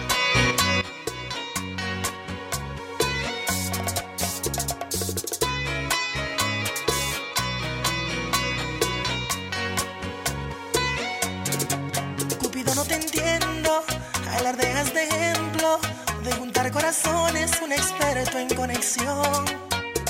Juntar 16.86 17.02
corazones, 17.02 17.50
un 17.62 17.72
experto 17.72 18.38
en 18.38 18.48
conexión. 18.54 19.44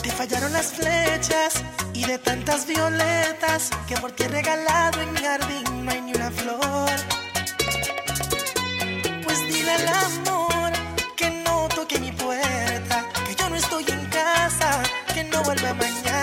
Te 0.02 0.10
fallaron 0.10 0.52
las 0.52 0.72
flechas 0.72 1.62
y 1.94 2.04
de 2.04 2.18
tantas 2.18 2.66
violetas 2.66 3.70
que 3.88 3.96
por 3.96 4.12
ti 4.12 4.24
he 4.24 4.28
regalado 4.28 5.00
en 5.00 5.12
mi 5.12 5.20
jardín 5.20 5.84
no 5.84 5.90
hay 5.90 6.00
ni 6.02 6.12
una 6.12 6.30
flor. 6.30 6.90
Pues 9.24 9.38
dile 9.48 9.72
al 9.72 9.88
amor 9.88 10.72
que 11.16 11.30
no 11.44 11.68
toque 11.68 11.98
mi 11.98 12.12
puerta, 12.12 13.04
que 13.26 13.34
yo 13.34 13.48
no 13.48 13.56
estoy 13.56 13.84
en 13.88 14.06
casa, 14.06 14.82
que 15.14 15.24
no 15.24 15.42
vuelva 15.42 15.74
mañana. 15.74 16.15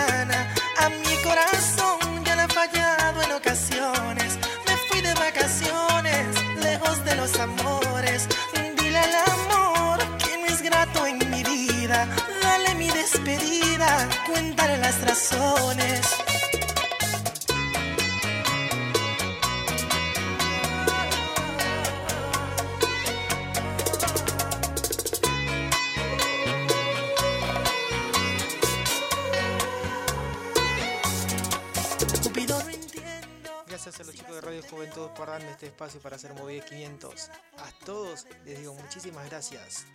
Juventud 34.70 35.08
por 35.10 35.28
darme 35.28 35.50
este 35.50 35.66
espacio 35.66 36.00
para 36.00 36.16
hacer 36.16 36.34
Movida 36.34 36.64
500. 36.64 37.30
A 37.58 37.84
todos 37.84 38.26
les 38.44 38.58
digo 38.58 38.74
muchísimas 38.74 39.28
gracias. 39.28 39.86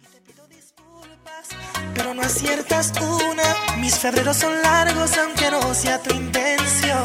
Pero 1.96 2.14
no 2.14 2.22
aciertas 2.22 2.92
una, 3.00 3.78
mis 3.78 3.98
febreros 3.98 4.38
son 4.38 4.62
largos 4.62 5.18
aunque 5.18 5.52
no 5.52 5.74
sea 5.74 6.02
tu 6.02 6.14
intención. 6.14 7.04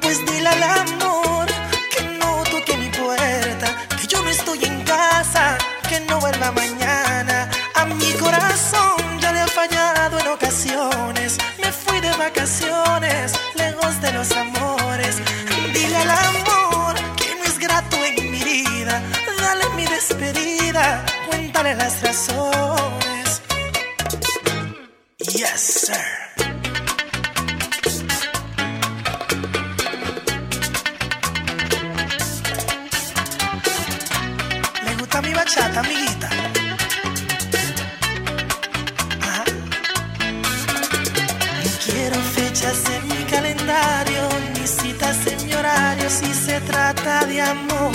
Pues 0.00 0.24
dile 0.26 0.48
al 0.48 0.62
amor 0.62 1.46
que 1.90 2.02
no 2.18 2.42
toque 2.44 2.76
mi 2.76 2.88
puerta, 2.90 3.88
que 4.00 4.06
yo 4.06 4.22
no 4.22 4.30
estoy 4.30 4.64
en 4.64 4.84
casa, 4.84 5.58
que 5.88 6.00
no 6.00 6.20
vuelva 6.20 6.52
mañana. 6.52 7.50
Mi 7.96 8.12
corazón 8.14 9.18
ya 9.20 9.32
le 9.32 9.40
ha 9.40 9.46
fallado 9.48 10.18
en 10.18 10.28
ocasiones, 10.28 11.38
me 11.62 11.72
fui 11.72 12.00
de 12.00 12.10
vacaciones, 12.12 13.32
lejos 13.54 14.00
de 14.00 14.12
los 14.12 14.30
amores. 14.32 15.16
Dile 15.72 15.96
al 15.96 16.10
amor 16.10 16.94
que 17.16 17.34
no 17.36 17.44
es 17.44 17.58
grato 17.58 17.96
en 18.04 18.30
mi 18.30 18.42
vida, 18.42 19.02
dale 19.40 19.68
mi 19.76 19.86
despedida, 19.86 21.04
Cuéntale 21.28 21.74
las 21.74 22.02
razones. 22.02 23.42
Yes, 25.18 25.60
sir. 25.60 25.94
Le 34.84 34.94
gusta 34.96 35.22
mi 35.22 35.32
bachata, 35.34 35.80
amiguita. 35.80 36.17
En 42.60 43.06
mi 43.06 43.24
calendario, 43.24 44.28
ni 44.54 44.66
citas 44.66 45.24
en 45.28 45.46
mi 45.46 45.54
horario 45.54 46.10
si 46.10 46.34
se 46.34 46.60
trata 46.62 47.24
de 47.24 47.40
amor. 47.40 47.92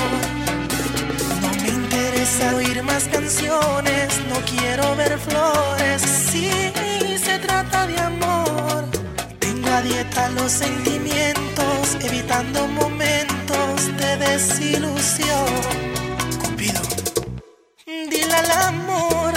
No 1.41 1.49
me 1.61 1.67
interesa 1.67 2.55
oír 2.55 2.81
más 2.81 3.03
canciones, 3.09 4.21
no 4.29 4.37
quiero 4.45 4.95
ver 4.95 5.19
flores 5.19 6.01
si 6.01 6.49
se 7.17 7.39
trata 7.39 7.87
de 7.87 7.97
amor. 7.99 8.85
Tengo 9.39 9.69
a 9.69 9.81
dieta 9.81 10.29
los 10.29 10.51
sentimientos, 10.51 11.97
evitando 11.99 12.65
momentos 12.67 13.97
de 13.97 14.17
desilusión. 14.17 15.45
Cupido. 16.41 16.81
Dile 17.85 18.33
al 18.33 18.51
amor 18.69 19.33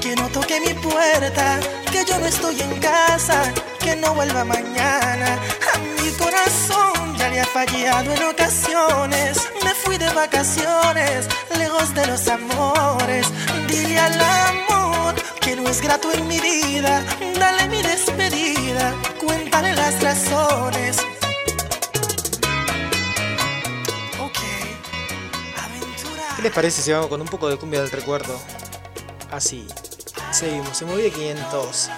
que 0.00 0.16
no 0.16 0.28
toque 0.30 0.58
mi 0.60 0.74
puerta, 0.74 1.60
que 1.92 2.04
yo 2.04 2.18
no 2.18 2.26
estoy 2.26 2.60
en 2.60 2.80
casa, 2.80 3.52
que 3.84 3.96
no 3.96 4.14
vuelva 4.14 4.44
mañana. 4.44 5.38
A 5.74 5.78
mi 5.78 6.10
corazón 6.12 7.16
ya 7.18 7.28
le 7.28 7.40
ha 7.40 7.44
fallado 7.44 8.12
en 8.12 8.22
ocasiones. 8.24 9.48
Me 9.62 9.74
fui 9.74 9.98
de 9.98 10.10
vacaciones, 10.10 11.28
lejos 11.58 11.94
de 11.94 12.06
los 12.06 12.26
amores. 12.28 13.26
Dile 13.68 13.98
al 13.98 14.18
amor 14.20 15.14
que 15.40 15.54
no 15.54 15.68
es 15.68 15.80
grato 15.82 16.10
en 16.12 16.26
mi 16.26 16.40
vida. 16.40 17.02
Dale 17.38 17.68
mi 17.68 17.82
despedida, 17.82 18.94
cuéntale 19.20 19.74
las 19.74 20.02
razones. 20.02 20.96
Ok, 24.18 24.40
aventura. 25.62 26.22
¿Qué 26.36 26.42
les 26.42 26.52
parece 26.52 26.80
si 26.80 26.90
vamos 26.90 27.08
con 27.08 27.20
un 27.20 27.28
poco 27.28 27.48
de 27.50 27.58
cumbia 27.58 27.82
del 27.82 27.90
recuerdo? 27.90 28.40
Así. 29.30 29.66
Seguimos, 30.32 30.76
se 30.78 30.84
movía 30.86 31.10
500. 31.10 31.90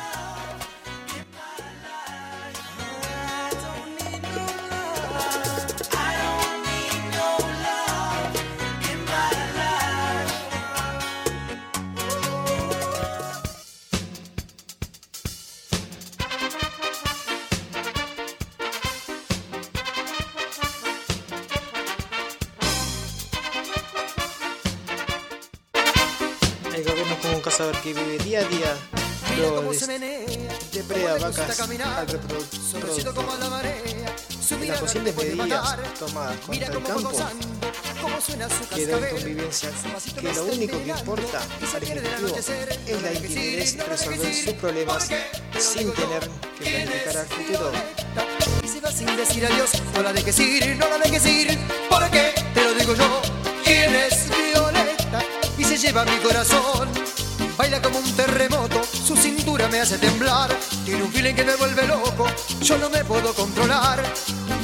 Que 27.87 27.95
vive 27.95 28.19
día 28.19 28.41
a 28.41 28.45
día. 28.49 28.77
De, 29.37 30.49
depreda 30.73 31.19
vacas 31.19 31.61
al 31.61 32.09
reproductor. 32.09 32.91
Y 34.51 34.67
las 34.67 34.81
posibles 34.81 35.17
medidas 35.17 35.77
tomadas 35.99 36.37
contra 36.41 36.67
el 36.67 36.83
campo 36.83 37.13
quedó 38.75 39.05
en 39.05 39.17
convivencia 39.17 39.71
que 40.21 40.33
lo 40.33 40.45
único 40.47 40.79
que 40.79 40.89
importa 40.89 41.41
al 41.75 41.83
Ejecutivo 41.83 42.37
es 42.87 43.03
la 43.03 43.13
y 43.13 43.89
resolver 43.89 44.35
sus 44.35 44.53
problemas 44.55 45.09
sin 45.59 45.93
tener 45.93 46.31
que 46.59 46.71
planificar 46.71 47.17
al 47.19 47.27
futuro. 47.27 47.73
Y 48.65 48.69
se 48.69 48.81
va 48.81 48.91
sin 48.91 49.17
decir 49.17 49.47
adiós, 49.47 49.71
no 49.95 50.03
la 50.03 50.13
dejes 50.13 50.39
ir, 50.41 50.77
no 50.77 50.89
la 50.89 50.99
dejes 50.99 51.27
ir, 51.27 51.59
porque 51.91 52.35
te 52.55 52.65
lo 52.65 52.75
digo 52.75 52.95
yo, 52.95 53.23
quién 53.65 53.95
es 53.95 54.29
Violeta 54.29 55.23
y 55.59 55.65
se 55.65 55.77
lleva 55.77 56.05
mi 56.05 56.17
corazón. 56.19 57.26
Baila 57.57 57.81
como 57.81 57.99
un 57.99 58.17
terremoto, 58.17 58.83
su 58.85 59.17
cintura 59.17 59.67
me 59.69 59.81
hace 59.81 59.97
temblar, 59.97 60.55
tiene 60.85 61.03
un 61.03 61.11
feeling 61.11 61.35
que 61.35 61.45
me 61.45 61.55
vuelve 61.57 61.87
loco, 61.87 62.27
yo 62.61 62.77
no 62.77 62.91
me 62.91 63.03
puedo 63.05 63.33
controlar. 63.33 64.03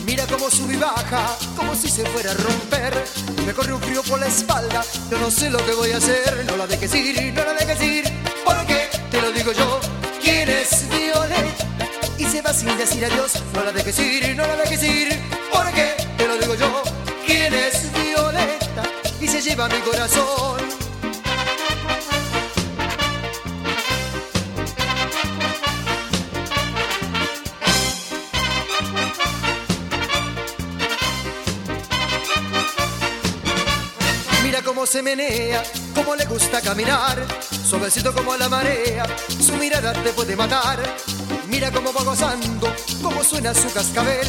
Mira 0.04 0.26
cómo 0.26 0.50
sube 0.50 0.74
y 0.74 0.76
baja, 0.76 1.36
como 1.56 1.74
si 1.74 1.88
se 1.88 2.04
fuera 2.04 2.32
a 2.32 2.34
romper. 2.34 3.02
Me 3.46 3.54
corre 3.54 3.72
un 3.72 3.80
frío 3.80 4.02
por 4.02 4.20
la 4.20 4.26
espalda, 4.26 4.84
yo 5.10 5.18
no 5.18 5.30
sé 5.30 5.48
lo 5.48 5.64
que 5.64 5.72
voy 5.72 5.92
a 5.92 5.96
hacer. 5.96 6.44
No 6.46 6.56
la 6.56 6.66
dejes 6.66 6.94
ir, 6.94 7.32
no 7.32 7.44
la 7.44 7.54
dejes 7.54 7.82
ir, 7.82 8.04
porque 8.44 8.90
te 9.10 9.22
lo 9.22 9.32
digo 9.32 9.52
yo, 9.52 9.80
quién 10.22 10.50
es 10.50 10.86
Violeta 10.90 11.66
y 12.18 12.24
se 12.24 12.42
va 12.42 12.52
sin 12.52 12.76
decir 12.76 13.04
adiós. 13.04 13.32
No 13.54 13.64
la 13.64 13.72
dejes 13.72 13.98
ir, 13.98 14.36
no 14.36 14.46
la 14.46 14.56
dejes 14.56 14.82
ir, 14.82 15.18
porque 15.50 15.94
te 16.18 16.28
lo 16.28 16.36
digo 16.36 16.54
yo. 16.56 16.82
¿Quién 17.24 17.54
es 17.54 17.90
Violeta? 17.92 18.82
Y 19.18 19.28
se 19.28 19.40
lleva 19.40 19.68
mi 19.68 19.78
corazón. 19.78 20.81
Se 34.92 35.00
menea, 35.00 35.62
cómo 35.94 36.14
le 36.14 36.26
gusta 36.26 36.60
caminar, 36.60 37.16
suavecito 37.66 38.12
como 38.12 38.36
la 38.36 38.50
marea, 38.50 39.06
su 39.40 39.54
mirada 39.54 39.94
te 39.94 40.12
puede 40.12 40.36
matar. 40.36 40.78
Mira 41.48 41.70
cómo 41.70 41.94
va 41.94 42.04
gozando, 42.04 42.70
cómo 43.00 43.24
suena 43.24 43.54
su 43.54 43.72
cascabel, 43.72 44.26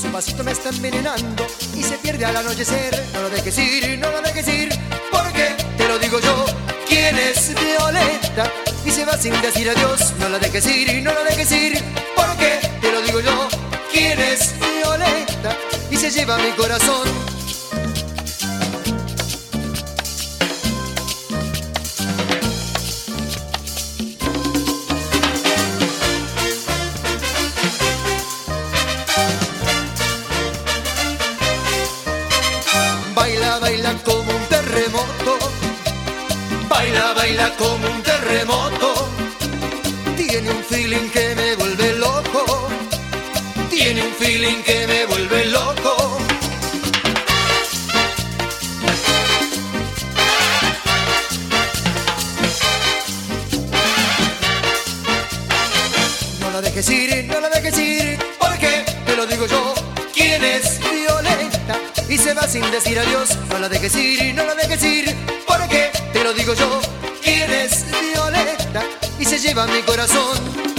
su 0.00 0.06
pasito 0.12 0.44
me 0.44 0.52
está 0.52 0.68
envenenando 0.68 1.44
y 1.74 1.82
se 1.82 1.98
pierde 1.98 2.24
al 2.24 2.36
anochecer. 2.36 3.04
No 3.14 3.22
lo 3.22 3.30
dejes 3.30 3.58
ir, 3.58 3.98
no 3.98 4.08
lo 4.12 4.22
dejes 4.22 4.46
ir, 4.46 4.68
porque 5.10 5.56
te 5.76 5.88
lo 5.88 5.98
digo 5.98 6.20
yo, 6.20 6.44
¿quién 6.88 7.18
es 7.18 7.52
Violeta? 7.52 8.48
Y 8.84 8.92
se 8.92 9.04
va 9.04 9.18
sin 9.18 9.32
decir 9.42 9.68
adiós, 9.68 10.12
no 10.20 10.28
la 10.28 10.38
dejes 10.38 10.66
ir, 10.68 11.02
no 11.02 11.12
la 11.12 11.24
dejes 11.24 11.50
ir, 11.50 11.82
porque 12.14 12.60
te 12.80 12.92
lo 12.92 13.02
digo 13.02 13.18
yo, 13.18 13.48
¿quién 13.92 14.20
es 14.20 14.54
Violeta? 14.60 15.56
Y 15.90 15.96
se 15.96 16.12
lleva 16.12 16.38
mi 16.38 16.52
corazón. 16.52 17.35
Como 34.04 34.30
un 34.34 34.44
terremoto. 34.48 35.38
Baila, 36.68 37.12
baila 37.14 37.56
como 37.56 37.86
un 37.88 38.02
terremoto. 38.02 39.08
Tiene 40.16 40.50
un 40.50 40.62
feeling 40.64 41.08
que 41.10 41.34
me 41.34 41.56
vuelve 41.56 41.92
loco. 41.94 42.68
Tiene 43.70 44.02
un 44.02 44.12
feeling 44.14 44.62
que 44.62 44.86
me 44.86 45.06
vuelve 45.06 45.46
loco. 45.46 46.18
No 56.40 56.50
la 56.50 56.60
dejes 56.60 56.88
ir, 56.90 57.24
no 57.24 57.40
la 57.40 57.48
dejes 57.48 57.78
ir, 57.78 58.18
porque 58.38 58.84
te 59.06 59.16
lo 59.16 59.26
digo 59.26 59.46
yo. 59.46 59.74
¿Quién 60.14 60.42
es? 60.44 60.75
Sin 62.48 62.70
decir 62.70 62.96
adiós. 62.96 63.36
No 63.50 63.58
la 63.58 63.68
dejes 63.68 63.96
ir, 63.96 64.32
no 64.34 64.44
la 64.44 64.54
dejes 64.54 64.82
ir, 64.84 65.16
porque 65.48 65.90
te 66.12 66.22
lo 66.22 66.32
digo 66.32 66.54
yo. 66.54 66.80
¿Quién 67.20 67.50
es 67.50 67.84
Violeta? 67.90 68.84
Y 69.18 69.24
se 69.24 69.38
lleva 69.38 69.66
mi 69.66 69.82
corazón. 69.82 70.75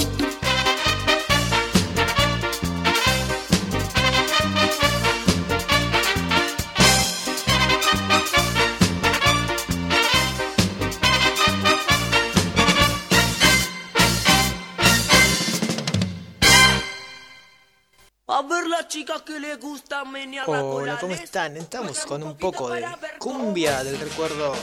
Hola, 20.45 20.97
¿cómo 21.01 21.13
están? 21.13 21.57
Estamos 21.57 22.05
con 22.05 22.21
un 22.21 22.37
poco 22.37 22.69
de 22.69 22.85
cumbia 23.17 23.83
del 23.83 23.99
recuerdo. 23.99 24.53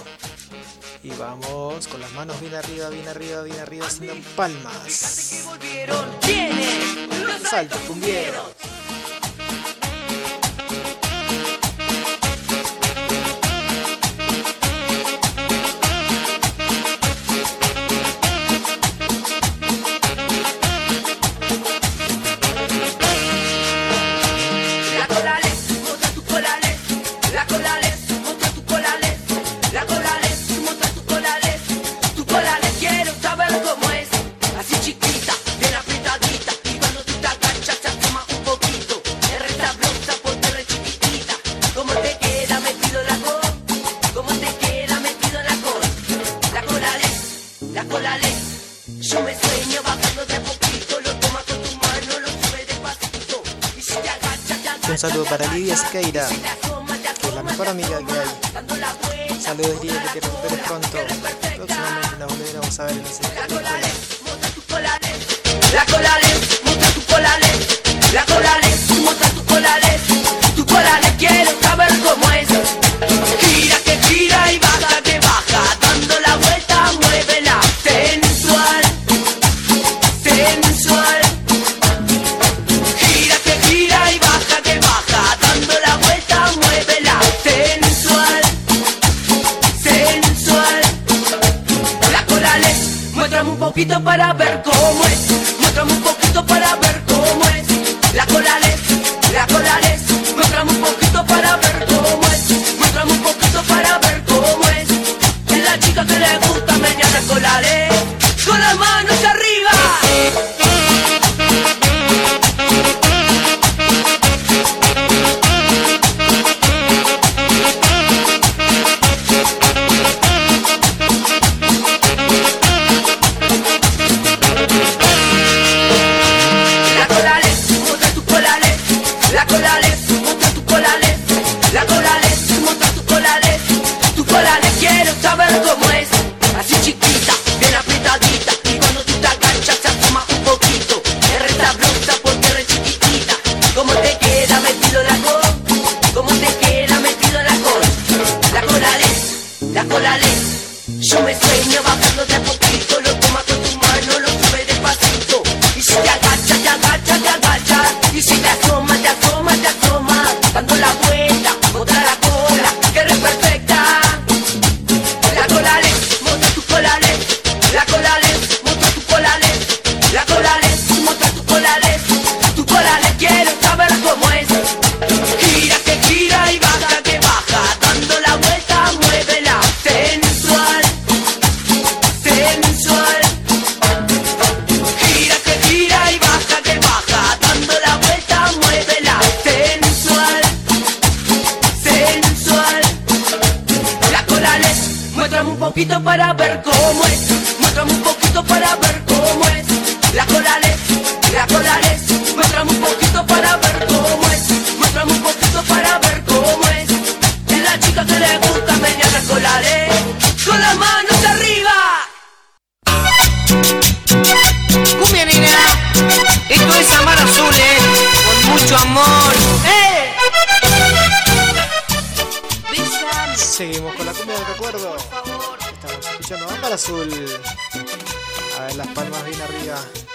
Y 1.03 1.11
vamos 1.11 1.89
con 1.89 2.01
las 2.01 2.12
manos 2.12 2.41
bien 2.41 2.55
arriba, 2.55 2.89
bien 2.89 3.09
arriba, 3.09 3.43
bien 3.43 3.59
arriba, 3.59 3.87
haciendo 3.87 4.14
palmas. 4.37 5.45
Mosqueira. 55.95 56.26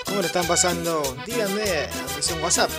¿Cómo 0.05 0.21
lo 0.21 0.27
están 0.27 0.45
pasando? 0.45 1.15
Díganme, 1.25 1.89
aunque 2.01 2.21
sea 2.21 2.37
WhatsApp. 2.37 2.69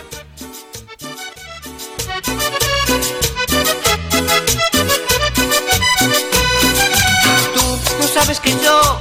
Tú 7.53 7.79
no 7.99 8.07
sabes 8.07 8.39
que 8.39 8.51
yo 8.51 8.99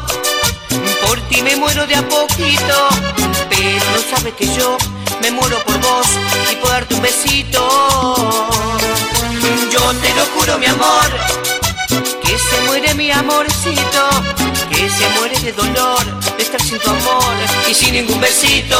por 1.06 1.20
ti 1.28 1.42
me 1.42 1.56
muero 1.56 1.86
de 1.86 1.96
a 1.96 2.08
poquito, 2.08 2.88
pero 3.48 3.84
no 3.94 4.16
sabes 4.16 4.34
que 4.34 4.46
yo 4.54 4.76
me 5.20 5.30
muero 5.30 5.58
por 5.64 5.78
vos 5.80 6.06
y 6.52 6.56
por 6.56 6.70
darte 6.70 6.94
un 6.94 7.02
besito. 7.02 7.60
Yo 9.72 9.80
te 9.94 10.14
lo 10.14 10.24
juro, 10.34 10.58
mi 10.58 10.66
amor 10.66 11.59
se 12.48 12.60
muere 12.66 12.94
mi 12.94 13.10
amorcito, 13.10 14.08
que 14.70 14.88
se 14.88 15.08
muere 15.18 15.38
de 15.40 15.52
dolor 15.52 16.04
de 16.36 16.42
estar 16.42 16.60
sin 16.60 16.78
tu 16.78 16.90
amor 16.90 17.34
y 17.68 17.74
sin 17.74 17.92
ningún 17.94 18.20
besito. 18.20 18.78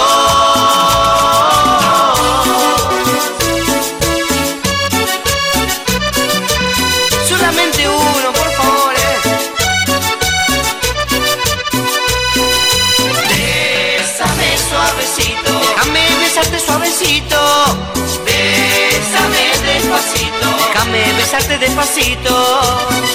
besarte 21.30 21.58
despacito. 21.58 22.34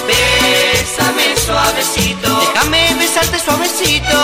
Bésame 0.06 1.36
suavecito. 1.36 2.28
Déjame 2.54 2.94
besarte 2.98 3.38
suavecito. 3.38 4.18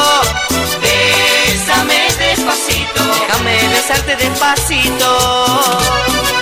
Bésame 0.80 2.08
despacito. 2.18 3.02
Déjame 3.28 3.68
besarte 3.68 4.16
despacito. 4.16 6.41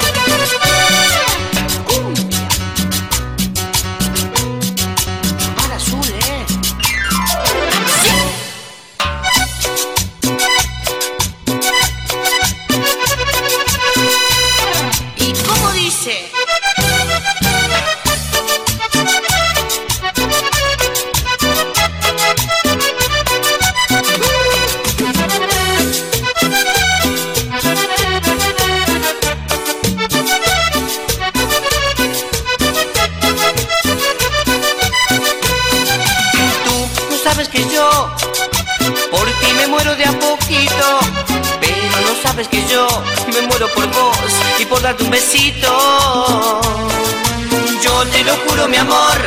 un 44.98 45.10
besito. 45.10 46.60
Yo 47.82 48.04
te 48.06 48.24
lo 48.24 48.34
juro, 48.38 48.66
mi 48.68 48.76
amor, 48.76 49.18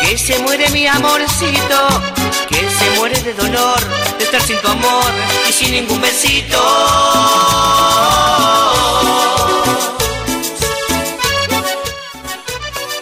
que 0.00 0.18
se 0.18 0.38
muere 0.40 0.68
mi 0.70 0.86
amorcito, 0.86 1.88
que 2.48 2.68
se 2.68 2.90
muere 2.98 3.20
de 3.22 3.32
dolor, 3.32 3.80
de 4.18 4.24
estar 4.24 4.42
sin 4.42 4.58
tu 4.58 4.68
amor 4.68 5.12
y 5.48 5.52
sin 5.52 5.72
ningún 5.72 6.00
besito. 6.00 6.58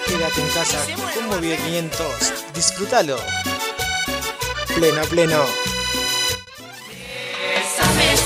Quédate 0.07 0.41
en 0.41 0.49
casa 0.49 0.79
con 1.15 1.27
Movie 1.29 1.57
500, 1.57 2.07
disfrútalo. 2.55 3.17
Pleno, 4.75 5.03
pleno 5.11 5.68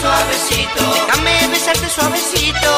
suavecito. 0.03 0.83
Déjame 1.07 1.35
besarte 1.49 1.89
suavecito. 1.89 2.73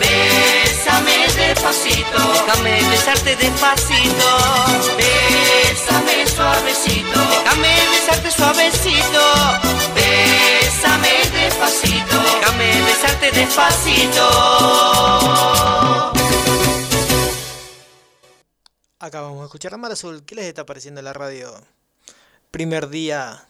Bésame 0.00 1.16
despacito. 1.34 2.20
Déjame 2.46 2.74
besarte 2.90 3.36
despacito. 3.36 4.28
Bésame 4.98 6.16
suavecito. 6.34 7.18
Déjame 7.44 7.72
besarte 7.92 8.30
suavecito. 8.30 9.22
Bésame 9.98 11.14
despacito. 11.36 12.16
Déjame 12.40 12.68
besarte 12.88 13.26
despacito. 13.32 14.26
Acabamos 19.00 19.40
de 19.40 19.44
escuchar 19.46 19.74
a 19.74 19.76
Mar 19.76 19.92
Azul. 19.92 20.24
¿Qué 20.24 20.34
les 20.36 20.46
está 20.46 20.64
pareciendo 20.64 21.00
en 21.00 21.06
la 21.06 21.12
radio? 21.12 21.52
Primer 22.50 22.88
día 22.88 23.46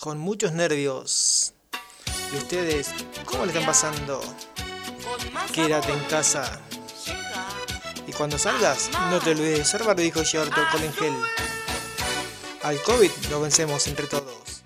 con 0.00 0.18
muchos 0.18 0.52
nervios, 0.52 1.35
¿Y 2.32 2.36
ustedes 2.36 2.90
cómo 3.24 3.44
le 3.44 3.52
están 3.52 3.66
pasando? 3.66 4.20
Quédate 5.52 5.92
en 5.92 6.00
casa. 6.04 6.60
Y 8.06 8.12
cuando 8.12 8.38
salgas, 8.38 8.90
no 9.10 9.18
te 9.18 9.30
olvides 9.30 9.56
de 9.56 9.62
usar 9.62 9.84
barbijo 9.84 10.22
y 10.22 10.24
llevar 10.24 10.48
tu 10.50 10.60
alcohol 10.60 10.82
en. 11.02 11.16
Al 12.62 12.82
COVID 12.82 13.10
lo 13.30 13.40
vencemos 13.40 13.86
entre 13.86 14.06
todos. 14.06 14.62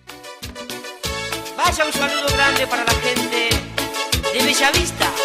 Vaya 1.56 1.84
un 1.84 1.92
saludo 1.92 2.28
grande 2.34 2.66
para 2.66 2.84
la 2.84 2.92
gente 2.92 3.50
de 4.32 4.42
Bellavista. 4.42 5.19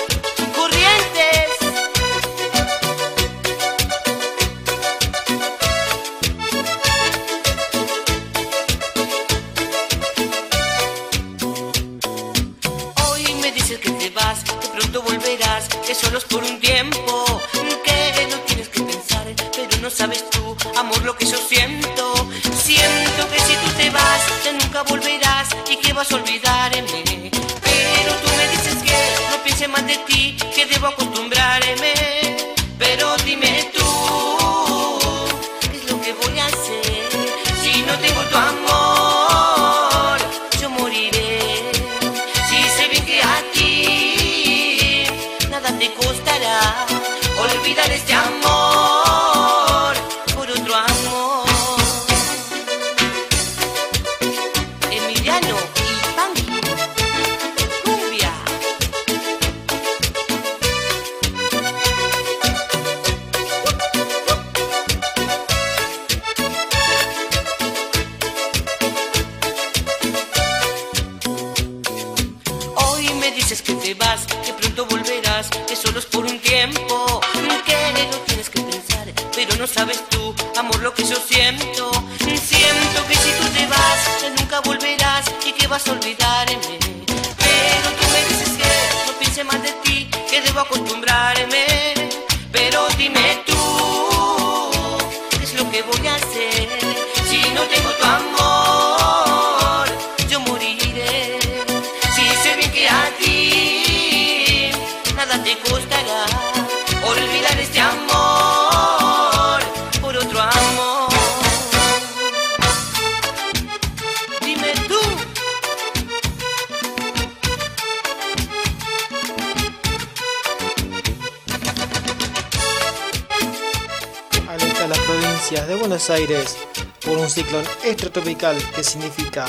significa 128.95 129.45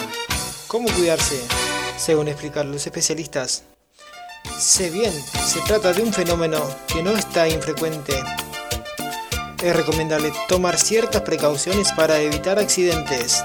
cómo 0.67 0.89
cuidarse, 0.89 1.41
según 1.97 2.27
explican 2.27 2.73
los 2.73 2.85
especialistas. 2.85 3.63
Sé 4.59 4.91
bien, 4.91 5.13
se 5.13 5.61
trata 5.61 5.93
de 5.93 6.03
un 6.03 6.13
fenómeno 6.13 6.59
que 6.89 7.01
no 7.01 7.13
está 7.13 7.49
infrecuente. 7.49 8.25
Es 9.63 9.77
recomendable 9.77 10.33
tomar 10.49 10.77
ciertas 10.79 11.23
precauciones 11.23 11.93
para 11.93 12.19
evitar 12.19 12.59
accidentes. 12.59 13.45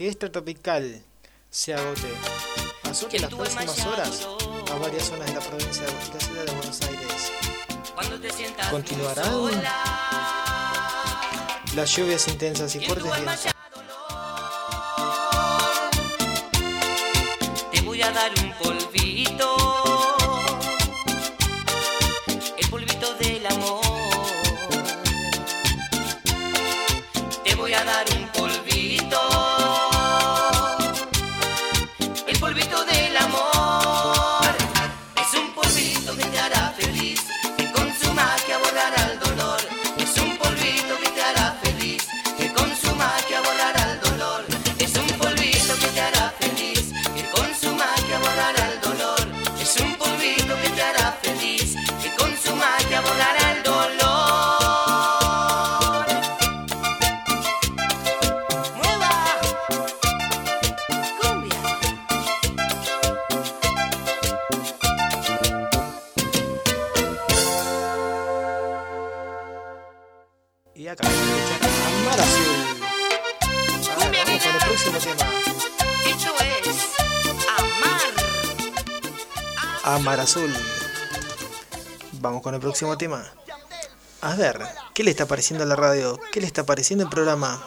que 0.00 0.08
este 0.08 0.30
tropical 0.30 1.02
se 1.50 1.74
agote. 1.74 2.08
Azul 2.84 3.10
en 3.12 3.20
las 3.20 3.34
próximas 3.34 3.84
horas 3.84 4.26
a 4.72 4.78
varias 4.78 5.04
zonas 5.04 5.26
de 5.28 5.34
la 5.34 5.40
provincia 5.40 5.84
de 5.84 5.92
la 5.92 6.20
ciudad 6.20 6.44
de 6.46 6.52
Buenos 6.52 6.80
Aires. 6.80 7.32
Continuarán 8.70 9.62
las 11.76 11.94
lluvias 11.94 12.28
intensas 12.28 12.74
y 12.76 12.80
fuertes 12.80 13.14
vientos. 13.14 13.59
El 82.60 82.64
próximo 82.64 82.98
tema. 82.98 83.24
A 84.20 84.34
ver, 84.34 84.60
¿qué 84.92 85.02
le 85.02 85.10
está 85.10 85.24
pareciendo 85.24 85.64
a 85.64 85.66
la 85.66 85.76
radio? 85.76 86.20
¿Qué 86.30 86.42
le 86.42 86.46
está 86.46 86.66
pareciendo 86.66 87.04
el 87.04 87.10
programa? 87.10 87.58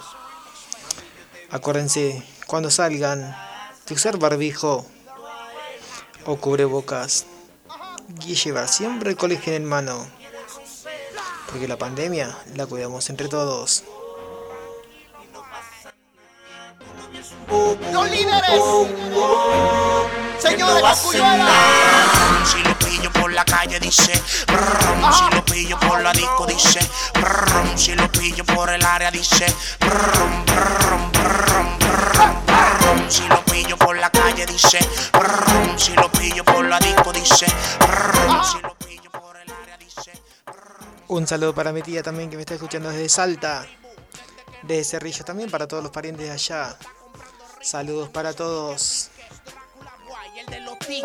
Acuérdense, 1.49 2.23
cuando 2.45 2.69
salgan, 2.69 3.35
de 3.87 3.95
usar 3.95 4.17
barbijo 4.19 4.85
o 6.25 6.35
cubrebocas 6.35 7.25
y 8.21 8.35
llevar 8.35 8.69
siempre 8.69 9.09
el 9.09 9.17
colegio 9.17 9.53
en 9.53 9.65
mano. 9.65 10.07
Porque 11.49 11.67
la 11.67 11.77
pandemia 11.77 12.37
la 12.55 12.67
cuidamos 12.67 13.09
entre 13.09 13.27
todos. 13.29 13.83
Los 17.91 18.11
líderes. 18.11 18.61
Señores, 20.37 20.83
la 23.33 23.43
calle 23.45 23.79
dice. 23.79 24.13
Brum, 24.47 25.11
Si 25.11 25.35
lo 25.35 25.45
pillo 25.45 25.79
por 25.79 26.01
la 26.01 26.11
disco 26.11 26.45
dice. 26.45 26.79
Brum, 27.13 27.77
Si 27.77 27.95
lo 27.95 28.11
pillo 28.11 28.45
por 28.45 28.69
el 28.69 28.83
área 28.85 29.11
dice. 29.11 29.45
Brum, 29.79 30.45
brum, 30.45 31.11
brum, 31.11 31.77
brum. 31.79 33.09
Si 33.09 33.27
lo 33.27 33.43
pillo 33.45 33.77
por 33.77 33.97
la 33.97 34.09
calle 34.09 34.45
dice. 34.45 34.79
Brum, 35.11 35.77
Si 35.77 35.93
lo 35.93 36.11
pillo 36.11 36.43
por 36.43 36.65
la 36.65 36.79
disco 36.79 37.11
dice. 37.11 37.45
Brum, 37.79 38.43
Si 38.43 38.59
lo 38.61 38.75
pillo 38.75 39.11
por 39.11 39.35
el 39.37 39.51
área 39.51 39.77
dice. 39.77 40.11
Un 41.07 41.27
saludo 41.27 41.53
para 41.53 41.71
mi 41.71 41.81
tía 41.81 42.01
también 42.03 42.29
que 42.29 42.35
me 42.35 42.41
está 42.41 42.55
escuchando 42.55 42.89
desde 42.89 43.09
Salta, 43.09 43.65
desde 44.63 44.83
Cerrillo 44.83 45.23
también, 45.25 45.49
para 45.51 45.67
todos 45.67 45.83
los 45.83 45.91
parientes 45.91 46.25
de 46.25 46.31
allá. 46.31 46.77
Saludos 47.61 48.09
para 48.09 48.33
todos. 48.33 49.02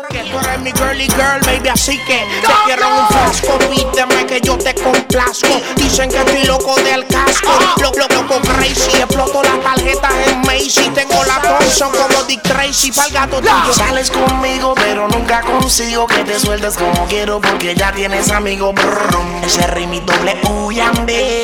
Que 0.07 0.23
tú 0.23 0.39
eres 0.39 0.59
mi 0.61 0.71
girly 0.71 1.07
girl, 1.09 1.41
baby, 1.45 1.67
así 1.67 1.97
que 2.05 2.19
te 2.19 2.53
quiero 2.65 2.87
en 2.87 2.93
un 2.93 3.07
frasco, 3.09 3.59
pídeme 3.69 4.25
que 4.25 4.39
yo 4.39 4.57
te 4.57 4.73
complazco. 4.73 5.49
Dicen 5.75 6.09
que 6.09 6.17
estoy 6.19 6.45
loco 6.45 6.73
del 6.77 7.05
casco, 7.05 7.49
lo, 7.81 7.91
lo, 7.91 8.07
loco 8.07 8.39
crazy, 8.53 8.95
exploto 8.95 9.43
las 9.43 9.61
tarjetas 9.61 10.13
en 10.25 10.39
Macy. 10.41 10.89
Tengo 10.95 11.21
la 11.25 11.41
Thompson 11.41 11.91
como 11.91 12.23
Dick 12.23 12.41
Tracy, 12.43 12.93
pa'l 12.93 13.11
gato 13.11 13.41
tuyo. 13.41 13.73
Sales 13.73 14.09
conmigo, 14.09 14.73
pero 14.73 15.09
nunca 15.09 15.41
consigo 15.41 16.07
que 16.07 16.23
te 16.23 16.39
sueltes 16.39 16.77
como 16.77 17.05
quiero 17.07 17.41
porque 17.41 17.75
ya 17.75 17.91
tienes 17.91 18.31
amigo. 18.31 18.71
Brum. 18.71 19.43
Ese 19.43 19.67
ritmito 19.67 20.13
doble 20.13 20.37
huyande. 20.49 21.41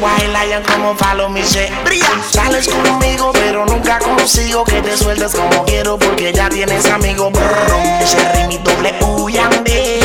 White 0.00 0.28
Lion 0.28 0.62
como 0.62 0.94
follow 0.94 1.28
me 1.28 1.42
brilla. 1.84 2.06
Sales 2.32 2.68
conmigo, 2.68 3.32
pero 3.32 3.66
nunca 3.66 3.98
consigo 3.98 4.64
que 4.64 4.80
te 4.80 4.96
sueltes 4.96 5.32
como 5.34 5.64
quiero 5.66 5.98
porque 5.98 6.32
ya 6.32 6.48
tienes 6.48 6.86
amigo. 6.86 7.30
Brum. 7.30 8.00
Ese 8.00 8.32
ritmito 8.32 8.70
doble 8.70 8.94
huyande. 9.02 10.00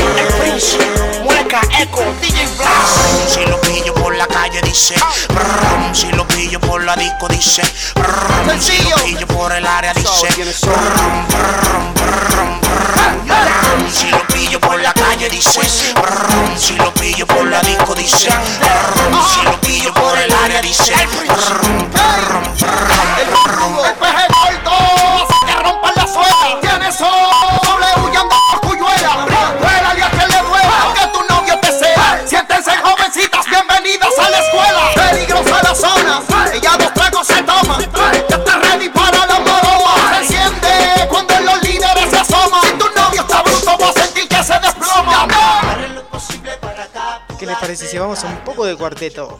Mueca, 1.55 1.81
eco, 1.81 2.03
DJ 2.21 2.47
Blast. 2.57 3.33
Si 3.33 3.45
lo 3.45 3.61
pillo 3.61 3.93
por 3.93 4.13
la 4.15 4.27
calle 4.27 4.61
dice. 4.61 4.95
Brum, 5.29 5.93
Si 5.93 6.11
lo 6.11 6.27
pillo 6.27 6.59
por 6.59 6.83
la 6.83 6.95
disco 6.97 7.29
dice. 7.29 7.61
Brum, 7.95 8.59
Si 8.59 8.77
lo 8.89 8.95
pillo 8.97 9.25
por 9.27 9.53
el 9.53 9.65
área 9.65 9.93
dice. 9.93 10.27
brum, 10.35 11.27
brum, 11.29 11.93
brum, 11.93 12.61
brum, 12.61 13.25
brum. 13.25 13.89
Si 13.89 14.09
lo 14.09 14.19
pillo 14.27 14.59
por 14.59 14.81
la 14.81 14.91
calle 14.93 15.29
dice. 15.29 15.61
Brum, 15.93 16.57
Si 16.57 16.75
lo 16.75 16.93
pillo 16.93 17.25
por 17.25 17.45
la 17.47 17.61
disco 17.61 17.95
dice. 17.95 18.29
Brum, 18.29 19.23
Si 19.33 19.41
lo 19.45 19.61
pillo 19.61 19.93
por 19.93 20.17
el 20.17 20.33
área 20.33 20.61
dice. 20.61 20.93
Brum, 21.07 21.89
brum, 21.89 22.43
brum, 22.59 23.45
brum. 23.45 24.24
Si 47.75 47.97
vamos 47.97 48.23
a 48.23 48.27
un 48.27 48.37
poco 48.43 48.65
de 48.65 48.75
cuarteto? 48.75 49.39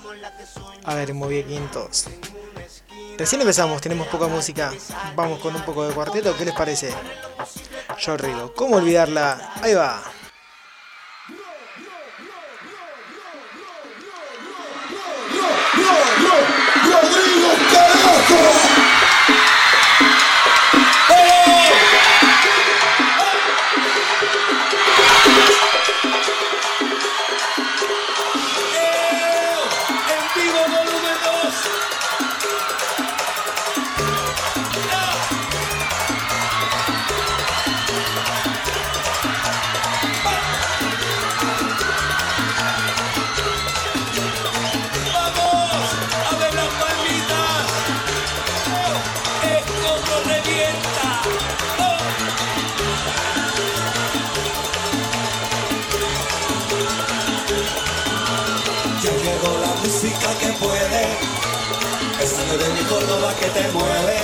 A 0.83 0.95
ver, 0.95 1.13
muy 1.13 1.43
quintos. 1.43 2.05
Recién 3.17 3.41
empezamos, 3.41 3.81
tenemos 3.81 4.07
poca 4.07 4.27
música. 4.27 4.73
Vamos 5.15 5.39
con 5.39 5.55
un 5.55 5.61
poco 5.61 5.87
de 5.87 5.93
cuarteto, 5.93 6.35
¿qué 6.35 6.45
les 6.45 6.53
parece? 6.53 6.93
Yo 7.99 8.17
río, 8.17 8.53
¿cómo 8.53 8.75
olvidarla? 8.75 9.53
Ahí 9.61 9.73
va. 9.73 10.03
Rodrigo 16.83 17.49
Carajo. 17.71 18.64
Esa 62.55 62.63
no 62.63 62.73
es 62.73 62.77
de 62.77 62.83
mi 62.83 62.89
Córdoba 62.89 63.33
que 63.37 63.47
te 63.47 63.67
mueve. 63.73 64.17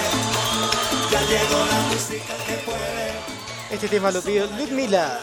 Ya 1.12 1.22
llegó 1.22 1.66
la 1.66 1.80
música 1.90 2.34
que 2.48 2.54
puede. 2.66 3.12
Este 3.70 3.88
tema 3.90 4.12
lo 4.12 4.22
pidió 4.22 4.46
Ludmila. 4.46 5.20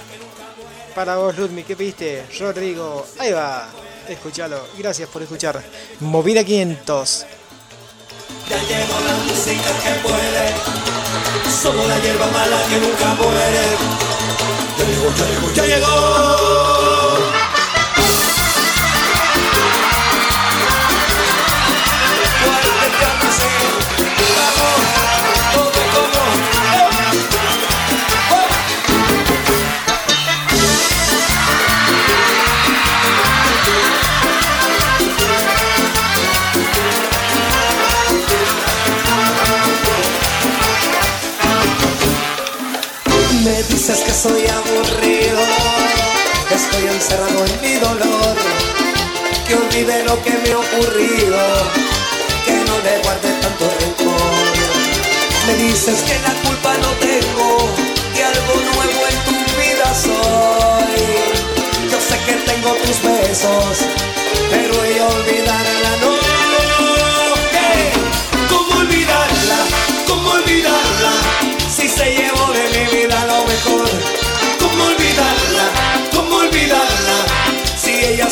Para 0.95 1.17
vos, 1.17 1.37
Ludmi, 1.37 1.63
¿qué 1.63 1.75
pediste? 1.75 2.27
Rodrigo, 2.39 3.07
ahí 3.19 3.33
va. 3.33 3.69
Escuchalo. 4.09 4.61
Gracias 4.77 5.09
por 5.09 5.23
escuchar. 5.23 5.63
Movida 6.01 6.45
500. 6.45 7.27
Ya 8.51 8.63
llegó 8.63 9.01
la 9.01 9.15
música 9.25 9.71
que 9.83 10.01
puede. 10.07 10.55
Somos 11.63 11.87
la 11.87 11.99
hierba 12.01 12.27
mala 12.27 12.63
que 12.69 12.77
nunca 12.79 13.15
muere. 13.15 13.69
Ya 14.77 14.85
llegó, 14.85 15.15
ya 15.17 15.27
llegó, 15.27 15.53
ya 15.55 15.67
llegó. 15.67 17.38
Soy 44.29 44.47
aburrido, 44.47 45.43
estoy 46.51 46.87
encerrado 46.89 47.45
en 47.47 47.61
mi 47.63 47.75
dolor, 47.79 48.37
que 49.47 49.55
olvide 49.55 50.05
lo 50.05 50.23
que 50.23 50.31
me 50.31 50.53
ha 50.53 50.59
ocurrido, 50.59 51.39
que 52.45 52.55
no 52.69 52.75
le 52.87 52.99
guarde 53.05 53.31
tanto 53.43 53.65
rencor. 53.81 54.47
Me 55.47 55.55
dices 55.65 56.03
que 56.03 56.19
la 56.27 56.35
culpa 56.45 56.75
no 56.85 56.91
tengo, 57.07 57.49
que 58.15 58.25
algo 58.25 58.55
nuevo 58.75 59.01
en 59.13 59.19
tu 59.27 59.35
vida 59.61 59.87
soy. 60.07 61.01
Yo 61.91 61.99
sé 62.09 62.17
que 62.27 62.35
tengo 62.51 62.71
tus 62.85 63.03
besos, 63.03 63.79
pero 64.51 64.75
yo 64.97 65.07
olvidarla 65.07 65.93
no. 66.03 66.11
¿Qué? 66.11 66.18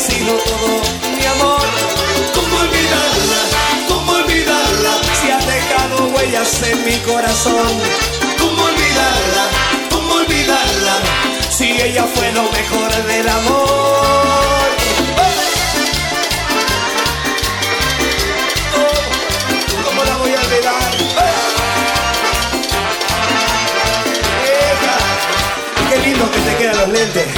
Sido 0.07 0.37
todo 0.37 0.81
mi 1.17 1.25
amor. 1.25 1.61
¿Cómo 2.35 2.57
olvidarla? 2.59 3.41
¿Cómo 3.87 4.11
olvidarla? 4.13 4.91
Si 5.19 5.31
ha 5.31 5.39
dejado 5.39 6.07
huellas 6.13 6.63
en 6.63 6.85
mi 6.85 6.97
corazón. 6.99 7.67
¿Cómo 8.39 8.63
olvidarla? 8.63 9.43
¿Cómo 9.91 10.13
olvidarla? 10.15 10.95
Si 11.49 11.71
ella 11.81 12.05
fue 12.15 12.31
lo 12.31 12.43
mejor 12.43 12.89
del 13.05 13.29
amor. 13.29 14.67
¿Cómo 19.85 20.03
la 20.03 20.17
voy 20.17 20.33
a 20.33 20.39
olvidar? 20.39 20.91
Qué 25.89 25.97
lindo 25.99 26.31
que 26.31 26.39
te 26.39 26.55
quedan 26.57 26.77
los 26.77 26.89
lentes. 26.89 27.36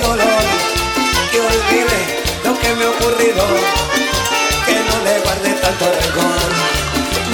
Dolor, 0.00 0.26
que 1.30 1.40
olvide 1.40 2.00
lo 2.44 2.58
que 2.58 2.74
me 2.74 2.84
ha 2.84 2.90
ocurrido, 2.90 3.44
que 4.66 4.74
no 4.74 5.04
le 5.04 5.20
guarde 5.20 5.50
tanto 5.60 5.84
rencor. 5.84 6.50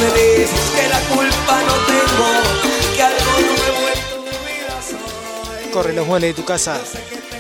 Me 0.01 0.07
dices 0.21 0.71
que 0.75 0.89
la 0.89 1.01
culpa 1.01 1.63
no 1.63 1.75
tengo, 1.87 2.27
que 2.97 3.03
algo 3.03 3.33
nuevo 3.41 3.89
en 3.89 4.01
tu 4.11 4.31
vida 4.45 4.81
soy. 4.83 5.71
Corre 5.73 5.93
los 5.93 6.07
muebles 6.07 6.31
de 6.31 6.43
tu 6.43 6.45
casa. 6.45 6.81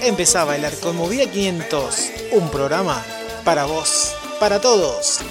Empezá 0.02 0.42
a 0.42 0.44
bailar 0.44 0.74
con 0.78 0.96
Movida 0.96 1.26
500. 1.26 2.10
Un 2.32 2.50
programa 2.50 3.02
para 3.44 3.64
vos, 3.64 4.14
para 4.38 4.60
todos. 4.60 5.23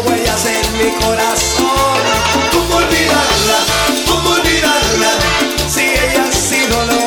Huellas 0.00 0.44
en 0.46 0.78
mi 0.78 0.90
corazón. 1.02 2.00
¿Cómo 2.52 2.76
olvidarla? 2.76 3.58
¿Cómo 4.06 4.30
olvidarla? 4.30 5.10
Si 5.68 5.80
ella 5.80 6.24
ha 6.28 6.32
sido 6.32 6.84
lo 6.86 7.00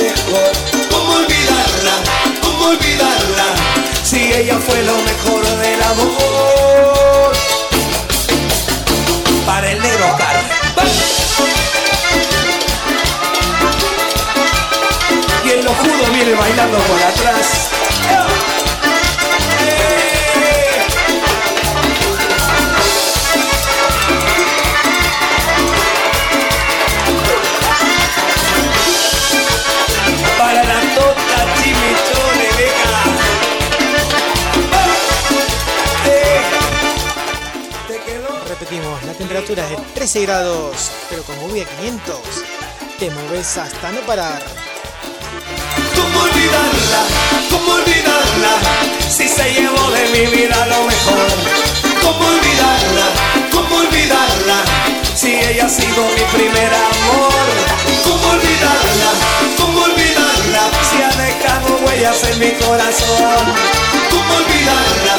mejor. 0.00 0.52
¿Cómo 0.90 1.12
olvidarla? 1.14 1.92
¿Cómo 2.42 2.66
olvidarla? 2.68 3.46
Si 4.02 4.32
ella 4.32 4.58
fue 4.58 4.82
lo 4.82 4.96
mejor 4.96 5.44
del 5.44 5.82
amor. 5.82 7.32
Para 9.46 9.70
el 9.72 9.80
negro 9.82 10.06
Oscar. 10.12 10.42
Y 15.44 15.50
el 15.50 15.64
lojudo 15.64 16.12
viene 16.12 16.34
bailando 16.34 16.78
por 16.78 17.02
atrás. 17.02 17.70
Repetimos, 39.50 39.56
la 39.56 39.56
temperatura 39.56 39.64
es 39.64 39.70
de 39.70 39.76
13 39.94 40.22
grados, 40.22 40.90
pero 41.08 41.22
con 41.24 41.38
Movida 41.40 41.64
500 41.80 42.16
te 42.98 43.10
moves 43.10 43.56
hasta 43.58 43.90
no 43.92 44.00
parar. 44.02 44.42
¿Cómo 45.96 46.22
olvidarla? 46.22 47.02
¿Cómo 47.50 47.72
olvidarla? 47.74 48.52
Si 49.08 49.28
se 49.28 49.52
llevó 49.54 49.90
de 49.90 50.04
mi 50.10 50.26
vida 50.36 50.66
lo 50.66 50.84
mejor. 50.84 51.28
¿Cómo 52.02 52.26
olvidarla? 52.28 53.06
¿Cómo 53.52 53.76
olvidarla? 53.76 54.62
Si 55.16 55.34
ella 55.34 55.66
ha 55.66 55.68
sido 55.68 56.04
mi 56.14 56.22
primer 56.32 56.72
amor. 56.72 57.46
¿Cómo 58.04 58.30
olvidarla? 58.30 59.10
¿Cómo 59.58 59.82
olvidarla? 59.82 60.62
Si 60.88 61.02
ha 61.02 61.10
dejado 61.22 61.76
huellas 61.86 62.22
en 62.24 62.38
mi 62.38 62.50
corazón. 62.52 63.44
¿Cómo 64.10 64.34
olvidarla? 64.36 65.09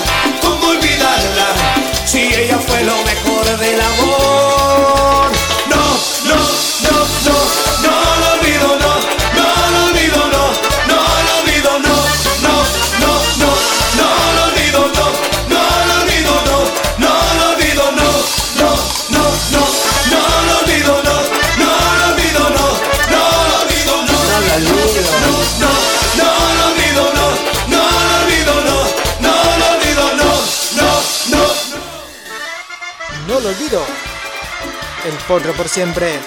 Potro 35.27 35.53
por 35.53 35.69
siempre. 35.69 36.19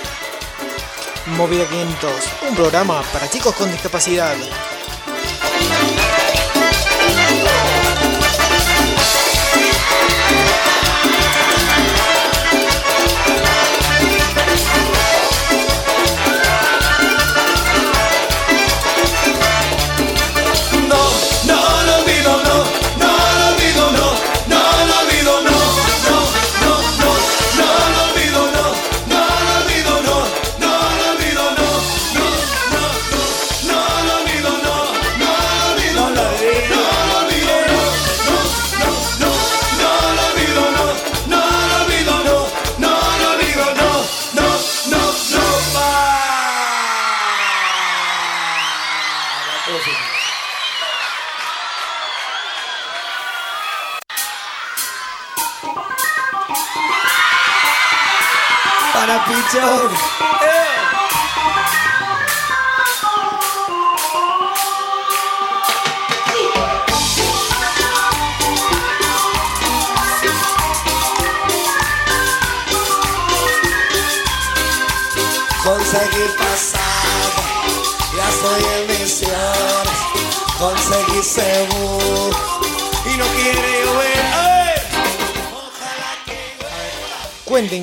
Movida 1.37 1.67
500, 1.67 2.13
un 2.49 2.57
programa 2.57 3.03
para 3.13 3.29
chicos 3.29 3.55
con 3.55 3.71
discapacidad. 3.71 4.37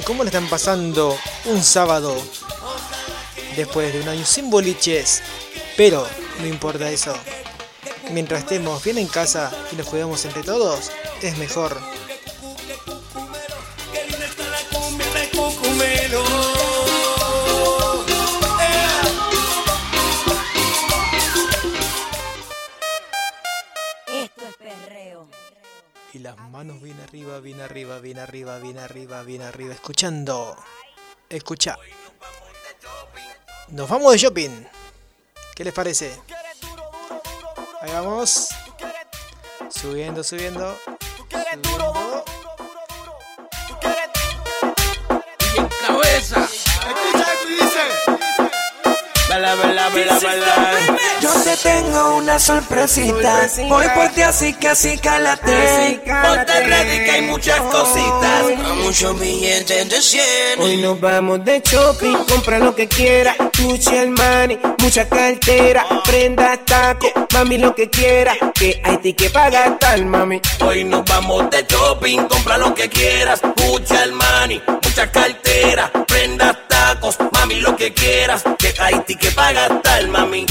Cómo 0.05 0.23
le 0.23 0.29
están 0.29 0.49
pasando 0.49 1.17
un 1.45 1.63
sábado 1.63 2.15
después 3.55 3.93
de 3.93 4.01
un 4.01 4.09
año 4.09 4.25
sin 4.25 4.49
boliches. 4.49 5.21
Pero 5.77 6.05
no 6.39 6.47
importa 6.47 6.89
eso. 6.89 7.13
Mientras 8.11 8.41
estemos 8.41 8.83
bien 8.83 8.97
en 8.97 9.07
casa 9.07 9.51
y 9.71 9.75
nos 9.75 9.87
cuidamos 9.87 10.25
entre 10.25 10.43
todos, 10.43 10.91
es 11.21 11.37
mejor. 11.37 11.90
Bien 27.41 27.59
arriba, 27.59 27.99
bien 27.99 28.19
arriba, 28.19 28.59
bien 28.59 28.77
arriba, 28.77 29.23
bien 29.23 29.41
arriba. 29.41 29.73
Escuchando. 29.73 30.55
Escucha. 31.29 31.77
Nos 33.69 33.89
vamos 33.89 34.11
de 34.13 34.17
shopping. 34.17 34.65
¿Qué 35.55 35.63
les 35.63 35.73
parece? 35.73 36.17
Ahí 37.81 37.91
vamos. 37.91 38.49
Subiendo. 39.69 40.23
subiendo. 40.23 40.75
Bala, 49.31 49.55
bala, 49.55 49.87
bala, 49.87 50.19
bala. 50.19 50.97
Yo 51.21 51.31
te 51.41 51.55
tengo 51.55 52.17
una 52.17 52.37
sorpresita. 52.37 53.47
Voy 53.69 53.85
por 53.95 54.09
ti 54.09 54.23
así 54.23 54.53
que 54.55 54.67
así 54.67 54.97
cálate. 54.97 56.01
Ponte 56.03 56.67
ready 56.67 57.05
que 57.05 57.11
hay 57.11 57.21
muchas 57.21 57.61
cositas. 57.61 58.43
Muchos 58.83 59.17
billetes 59.17 59.89
de 59.89 60.01
100. 60.01 60.23
Hoy 60.59 60.77
nos 60.81 60.99
vamos 60.99 61.45
de 61.45 61.61
shopping. 61.61 62.17
Compra 62.27 62.59
lo 62.59 62.75
que 62.75 62.89
quiera. 62.89 63.33
Gucci, 63.57 63.95
Armani, 63.95 64.59
mucha 64.79 65.07
cartera. 65.07 65.85
Prenda, 66.03 66.57
taco. 66.65 67.07
Mami, 67.31 67.57
lo 67.57 67.73
que 67.73 67.89
quiera. 67.89 68.35
Que 68.53 68.81
hay 68.83 68.97
ti 68.97 69.13
que 69.13 69.29
pagar 69.29 69.79
tal, 69.79 70.07
mami. 70.07 70.41
Hoy 70.59 70.83
nos 70.83 71.05
vamos 71.05 71.49
de 71.49 71.65
shopping, 71.67 72.27
compra 72.27 72.57
lo 72.57 72.75
que 72.75 72.89
quieras, 72.89 73.41
mucha 73.55 74.03
Armani, 74.03 74.61
mucha 74.83 75.11
cartera, 75.11 75.91
prendas, 76.07 76.57
tacos, 77.01 77.17
mami 77.33 77.55
lo 77.55 77.75
que 77.75 77.93
quieras, 77.93 78.43
que 78.57 78.73
hay 78.79 78.99
ti 79.01 79.15
que 79.15 79.31
paga 79.31 79.81
tal 79.81 80.07
mami. 80.09 80.45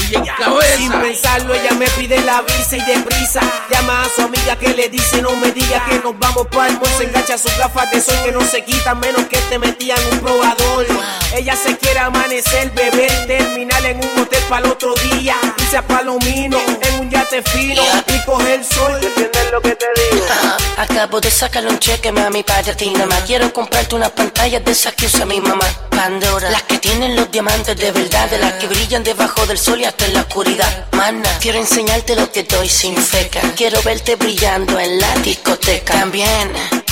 Sin 0.77 0.91
pensarlo, 0.91 1.53
ella 1.53 1.71
me 1.73 1.87
pide 1.91 2.19
la 2.21 2.41
visa 2.41 2.77
y 2.77 2.81
deprisa. 2.81 3.41
Llama 3.69 4.03
a 4.03 4.09
su 4.09 4.21
amiga 4.21 4.55
que 4.57 4.69
le 4.73 4.89
dice: 4.89 5.21
No 5.21 5.31
me 5.37 5.51
diga 5.51 5.85
que 5.85 5.99
nos 5.99 6.17
vamos 6.19 6.47
para 6.47 6.67
el 6.67 6.79
Se 6.97 7.03
engancha 7.05 7.37
sus 7.37 7.57
gafas 7.57 7.89
de 7.91 8.01
sol 8.01 8.15
que 8.23 8.31
no 8.31 8.41
se 8.41 8.63
quitan, 8.63 8.99
menos 8.99 9.25
que 9.25 9.37
te 9.37 9.57
metían 9.57 9.99
un 10.11 10.19
probador. 10.19 10.85
Ella 11.33 11.55
se 11.55 11.77
quiere 11.77 11.99
amanecer, 11.99 12.71
beber, 12.71 13.27
terminar 13.27 13.85
en 13.85 13.97
un 13.97 14.21
hotel 14.21 14.43
para 14.49 14.65
el 14.65 14.71
otro 14.71 14.93
día. 14.95 15.35
Irse 15.71 15.77
a 15.77 15.87
Palomino 15.87 16.57
en 16.81 16.99
un 16.99 17.09
yate 17.09 17.41
fino 17.43 17.81
y 18.07 18.25
coger 18.25 18.61
sol. 18.61 18.99
¿Entiendes 19.01 19.51
lo 19.53 19.61
que 19.61 19.73
te 19.73 19.85
digo? 19.95 20.25
Acabo 20.77 21.21
de 21.21 21.31
sacarle 21.31 21.69
un 21.69 21.79
cheque, 21.79 22.11
mami, 22.11 22.43
para 22.43 22.75
ti 22.75 22.89
nada 22.89 23.05
más. 23.05 23.21
Quiero 23.21 23.53
comprarte 23.53 23.95
unas 23.95 24.09
pantallas 24.09 24.65
de 24.65 24.71
esas 24.73 24.93
que 24.95 25.05
usa 25.05 25.25
mi 25.25 25.39
mamá. 25.39 25.65
Pandora, 25.89 26.49
las 26.49 26.63
que 26.63 26.77
tienen 26.77 27.15
los 27.15 27.31
diamantes 27.31 27.77
de 27.77 27.89
verdad, 27.89 28.29
de 28.29 28.39
las 28.39 28.51
que 28.55 28.67
brillan 28.67 29.05
debajo 29.05 29.45
del 29.45 29.57
sol 29.57 29.79
y 29.79 29.85
hasta 29.85 30.07
en 30.07 30.15
la 30.15 30.21
oscuridad. 30.21 30.87
Mana, 30.91 31.29
quiero 31.39 31.57
enseñarte 31.57 32.17
lo 32.17 32.29
que 32.29 32.43
doy 32.43 32.67
sin 32.67 32.97
feca. 32.97 33.39
Quiero 33.55 33.81
verte 33.81 34.17
brillando 34.17 34.77
en 34.77 34.99
la 34.99 35.15
discoteca. 35.23 35.93
También. 35.93 36.51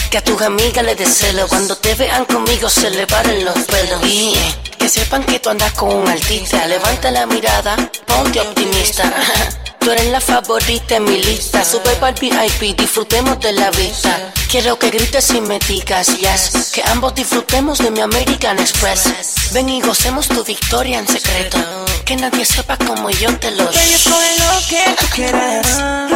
Que 0.09 0.17
a 0.17 0.23
tus 0.23 0.41
amigas 0.41 0.83
les 0.83 0.97
des 0.97 1.07
celo 1.07 1.47
Cuando 1.47 1.75
te 1.75 1.93
vean 1.93 2.25
conmigo 2.25 2.67
se 2.67 2.89
le 2.89 3.05
paren 3.05 3.45
los 3.45 3.59
pelos. 3.65 4.03
Y 4.05 4.33
que 4.79 4.89
sepan 4.89 5.23
que 5.23 5.39
tú 5.39 5.49
andas 5.49 5.71
con 5.73 5.93
un 5.93 6.07
artista. 6.07 6.65
Levanta 6.65 7.11
la 7.11 7.27
mirada, 7.27 7.75
ponte 8.07 8.39
optimista 8.39 9.03
Tú 9.79 9.91
eres 9.91 10.07
la 10.07 10.19
favorita 10.19 10.97
en 10.97 11.05
mi 11.05 11.23
lista. 11.23 11.63
Sube 11.63 11.95
para 11.99 12.09
el 12.09 12.19
VIP, 12.19 12.77
disfrutemos 12.77 13.39
de 13.39 13.53
la 13.53 13.71
vista. 13.71 14.31
Quiero 14.49 14.77
que 14.77 14.89
grites 14.89 15.31
y 15.31 15.41
me 15.41 15.59
digas 15.59 16.17
yes. 16.17 16.71
Que 16.73 16.83
ambos 16.87 17.15
disfrutemos 17.15 17.79
de 17.79 17.91
mi 17.91 18.01
American 18.01 18.59
Express. 18.59 19.51
Ven 19.53 19.69
y 19.69 19.81
gocemos 19.81 20.27
tu 20.27 20.43
victoria 20.43 20.99
en 20.99 21.07
secreto. 21.07 21.57
Que 22.05 22.15
nadie 22.15 22.45
sepa 22.45 22.77
como 22.77 23.09
yo 23.09 23.35
te 23.37 23.51
lo 23.51 23.69
Ella 23.69 23.95
escoge 23.95 24.39
lo 24.39 24.67
que 24.67 24.95
tú 24.99 25.05
quieras. 25.15 25.67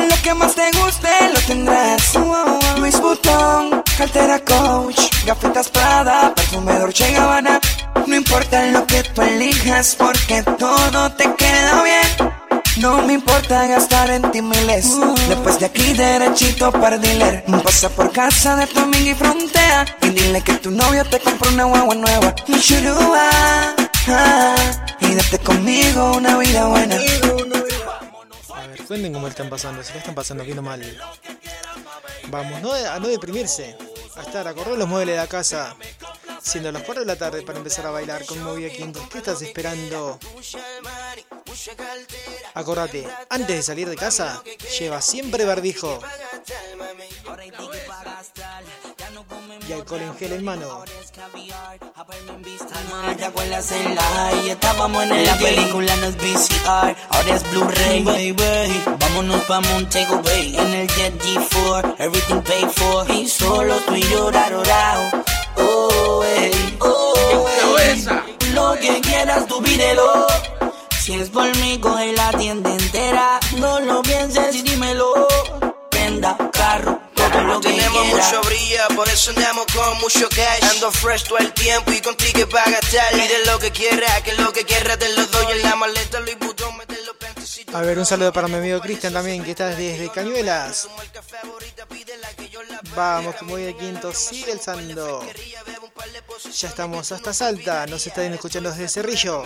Lo 0.09 0.21
que 0.21 0.33
más 0.33 0.55
te 0.55 0.71
guste 0.71 1.09
lo 1.33 1.39
tendrás. 1.41 2.13
Luis 2.77 2.99
Butón, 2.99 3.83
cartera 3.97 4.39
Coach. 4.39 4.99
Gafitas 5.25 5.69
Prada, 5.69 6.33
perfume 6.35 6.79
Dolce 6.79 7.11
Gabbana. 7.11 7.59
No 8.07 8.15
importa 8.15 8.65
lo 8.65 8.85
que 8.85 9.01
tú 9.01 9.21
elijas 9.21 9.95
Porque 9.97 10.43
todo 10.57 11.09
te 11.13 11.23
queda 11.35 11.83
bien 11.83 12.32
no 12.77 13.01
me 13.03 13.13
importa 13.13 13.67
gastar 13.67 14.09
en 14.11 14.31
ti 14.31 14.41
miles. 14.41 14.97
Después 15.27 15.59
de 15.59 15.65
aquí 15.65 15.93
derechito 15.93 16.71
para 16.71 16.97
dealer. 16.97 17.43
Pasa 17.63 17.89
por 17.89 18.11
casa 18.11 18.55
de 18.55 18.67
tu 18.67 18.79
amiga 18.79 19.11
y 19.11 19.15
frontea. 19.15 19.85
Y 20.01 20.09
dile 20.09 20.41
que 20.41 20.53
tu 20.55 20.71
novio 20.71 21.05
te 21.05 21.19
compró 21.19 21.49
una 21.49 21.65
guagua 21.65 21.95
nueva. 21.95 22.35
Churúa, 22.35 23.29
ah, 24.07 24.55
Y 24.99 25.15
date 25.15 25.39
conmigo 25.39 26.17
una 26.17 26.37
vida 26.37 26.67
buena. 26.67 26.95
A 26.95 28.67
ver, 28.67 28.83
cuenten 28.85 29.13
cómo 29.13 29.27
están 29.27 29.49
pasando, 29.49 29.83
si 29.83 29.93
le 29.93 29.99
están 29.99 30.15
pasando 30.15 30.43
o 30.43 30.61
mal. 30.61 30.81
Vamos, 32.29 32.61
no, 32.61 32.71
a 32.71 32.99
no 32.99 33.07
deprimirse, 33.07 33.75
a 34.15 34.21
estar 34.21 34.47
a 34.47 34.53
correr 34.53 34.77
los 34.77 34.87
muebles 34.87 35.15
de 35.15 35.21
la 35.21 35.27
casa, 35.27 35.75
siendo 36.41 36.71
las 36.71 36.83
4 36.83 37.03
de 37.03 37.07
la 37.07 37.15
tarde 37.15 37.41
para 37.41 37.57
empezar 37.57 37.85
a 37.85 37.91
bailar 37.91 38.25
con 38.25 38.41
Movia 38.43 38.71
Quintos. 38.71 39.07
¿Qué 39.09 39.19
estás 39.19 39.41
esperando? 39.41 40.19
Acordate, 42.53 43.07
antes 43.29 43.55
de 43.55 43.63
salir 43.63 43.89
de 43.89 43.95
casa, 43.95 44.43
lleva 44.79 45.01
siempre 45.01 45.45
barbijo 45.45 45.99
y 49.67 49.73
alcohol 49.73 50.01
en 50.01 50.15
gel 50.17 50.33
en 50.33 50.43
mano. 50.43 50.83
¿Te 53.17 53.25
acuerdas 53.25 53.71
en 53.71 53.95
la 53.95 54.33
y 54.43 54.49
estábamos 54.49 55.03
en 55.03 55.25
la 55.25 55.37
película 55.37 55.95
no 55.97 56.07
es 56.07 56.17
VCR, 56.17 56.95
ahora 57.09 57.35
es 57.35 57.51
Blu-ray, 57.51 58.03
baby. 58.03 58.83
Vámonos 58.99 59.43
pa' 59.45 59.61
Montego 59.61 60.21
Bay 60.21 60.55
en 60.57 60.73
el 60.73 60.87
Jet 60.87 61.21
G4, 61.21 61.95
everything 61.99 62.41
paid 62.41 62.69
for. 62.69 63.09
Y 63.11 63.27
solo 63.27 63.75
tú 63.85 63.95
y 64.03 64.09
yo 64.11 64.31
raro, 64.31 64.61
oh, 65.57 66.23
oh, 66.79 67.77
ey. 67.79 68.05
Lo 68.53 68.73
que 68.79 69.01
quieras 69.01 69.47
tú 69.47 69.61
pídelo. 69.63 70.27
Si 71.01 71.13
es 71.13 71.29
por 71.29 71.53
mí, 71.57 71.79
coge 71.79 72.13
la 72.13 72.31
tienda 72.31 72.69
entera. 72.71 73.39
No 73.57 73.79
lo 73.81 74.01
pienses 74.01 74.55
y 74.55 74.61
dímelo. 74.61 75.27
Prenda, 75.89 76.37
carro, 76.53 76.99
todo 77.15 77.41
lo 77.41 77.59
que 77.59 77.69
Tenemos 77.69 78.01
quiera. 78.03 78.25
mucho 78.25 78.41
brilla, 78.43 78.87
por 78.95 79.07
eso 79.09 79.31
andamos 79.31 79.65
con 79.73 79.97
mucho 79.99 80.29
cash. 80.29 80.63
Ando 80.71 80.91
fresh 80.91 81.23
todo 81.25 81.39
el 81.39 81.51
tiempo 81.53 81.91
y 81.91 82.01
contigo 82.01 82.47
para 82.49 82.71
gastar. 82.71 83.11
Pide 83.11 83.45
lo 83.45 83.59
que 83.59 83.71
quieras, 83.71 84.21
que 84.21 84.33
lo 84.33 84.53
que 84.53 84.63
quieras 84.65 84.97
te 84.97 85.09
lo 85.09 85.25
doy 85.27 85.51
en 85.53 85.61
la 85.63 85.75
maleta. 85.75 86.19
Mete 86.21 86.37
los 86.45 86.45
pantecitos. 86.77 87.02
A 87.73 87.81
ver, 87.81 87.97
un 87.97 88.05
saludo 88.05 88.31
para 88.31 88.47
mi 88.47 88.55
amigo 88.55 88.79
Cristian 88.79 89.13
también, 89.13 89.43
que 89.43 89.51
está 89.51 89.67
desde 89.67 90.09
Cañuelas. 90.09 90.87
Vamos, 92.95 93.35
que 93.35 93.45
voy 93.45 93.63
de 93.63 93.75
quinto, 93.75 94.13
sigue 94.13 94.51
el 94.51 94.59
sando. 94.59 95.25
Ya 96.53 96.67
estamos 96.69 97.11
hasta 97.11 97.33
Salta, 97.33 97.85
nos 97.87 98.05
están 98.05 98.31
escuchando 98.33 98.69
desde 98.69 98.87
Cerrillo. 98.87 99.43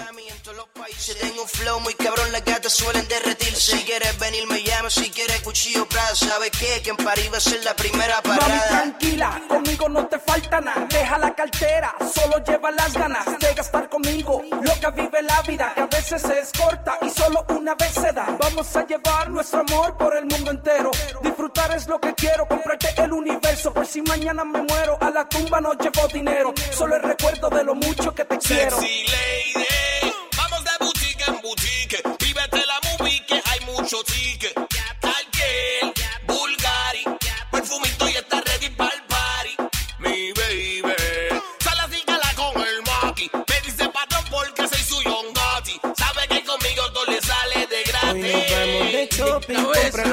Si 0.97 1.13
tengo 1.15 1.43
un 1.43 1.47
flow 1.47 1.80
muy 1.82 1.93
cabrón, 1.93 2.32
las 2.32 2.43
gatas 2.43 2.73
suelen 2.73 3.07
derretirse. 3.07 3.78
Si 3.78 3.84
quieres 3.84 4.17
venir, 4.19 4.47
me 4.47 4.63
llamas. 4.63 4.93
Si 4.93 5.09
quieres 5.09 5.41
cuchillo, 5.41 5.88
Prada. 5.88 6.15
¿Sabes 6.15 6.51
qué? 6.51 6.82
Que 6.82 6.89
en 6.89 6.97
París 6.97 7.30
va 7.32 7.38
a 7.38 7.41
ser 7.41 7.63
la 7.63 7.75
primera 7.75 8.21
Mami, 8.23 8.39
parada. 8.39 8.67
tranquila, 8.69 9.41
conmigo 9.47 9.89
no 9.89 10.07
te 10.07 10.17
falta 10.19 10.59
nada. 10.61 10.86
Deja 10.89 11.17
la 11.17 11.36
cartera, 11.36 11.95
solo 12.13 12.43
lleva 12.43 12.71
las 12.71 12.93
ganas 12.93 13.25
de 13.39 13.53
gastar 13.53 13.89
conmigo. 13.89 14.41
Loca 14.61 14.89
vive 14.91 15.21
la 15.21 15.41
vida, 15.43 15.71
que 15.75 15.82
a 15.82 15.86
veces 15.86 16.23
es 16.25 16.51
corta 16.57 16.97
y 17.01 17.09
solo 17.09 17.45
una 17.49 17.75
vez 17.75 17.93
se 17.93 18.11
Vamos 18.26 18.76
a 18.76 18.86
llevar 18.88 19.30
nuestro 19.30 19.59
amor 19.59 19.95
por 19.95 20.15
el 20.18 20.26
mundo 20.26 20.49
entero. 20.49 20.89
Disfrutar 21.22 21.72
es 21.76 21.88
lo 21.88 21.99
que 21.99 22.13
quiero, 22.15 22.47
comprarte 22.47 22.88
el 22.97 23.13
universo. 23.13 23.72
Por 23.72 23.86
si 23.86 24.01
mañana 24.01 24.43
me 24.43 24.63
muero, 24.63 24.97
a 24.99 25.11
la 25.11 25.30
tumba 25.30 25.61
no 25.61 25.74
llevo 25.74 26.07
dinero. 26.07 26.53
Solo 26.72 26.95
el 26.95 27.03
recuerdo 27.03 27.49
de 27.49 27.63
lo 27.63 27.76
mucho 27.76 28.13
que 28.15 28.26
te 28.26 28.38
quiero. 28.39 28.80
Sexy 28.80 29.05
lady, 29.05 30.13
vamos 30.36 30.63
de 30.63 30.86
boutique 30.86 31.24
en 31.28 31.41
boutique. 31.41 32.03
Vívete 32.20 32.63
la 32.65 32.97
movie 32.97 33.26
que 33.26 33.36
hay 33.36 33.59
mucho 33.65 33.97
ticket. 34.03 34.66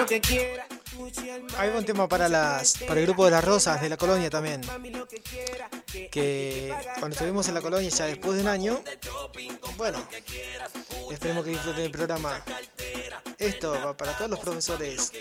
Que 0.06 0.20
quiera. 0.20 0.66
Hay 1.58 1.70
un 1.70 1.84
tema 1.84 2.08
para 2.08 2.28
las 2.28 2.78
para 2.78 3.00
el 3.00 3.06
grupo 3.06 3.24
de 3.24 3.32
las 3.32 3.44
rosas 3.44 3.80
de 3.80 3.88
la 3.88 3.96
colonia 3.96 4.30
también. 4.30 4.60
Que 6.10 6.74
cuando 6.98 7.14
estuvimos 7.14 7.48
en 7.48 7.54
la 7.54 7.60
colonia 7.60 7.88
ya 7.88 8.06
después 8.06 8.36
de 8.36 8.42
un 8.42 8.48
año, 8.48 8.80
bueno, 9.76 9.98
esperemos 11.10 11.44
que 11.44 11.50
disfruten 11.50 11.84
el 11.84 11.90
programa. 11.90 12.42
Esto 13.38 13.72
va 13.72 13.96
para 13.96 14.16
todos 14.16 14.30
los 14.30 14.40
profesores. 14.40 15.12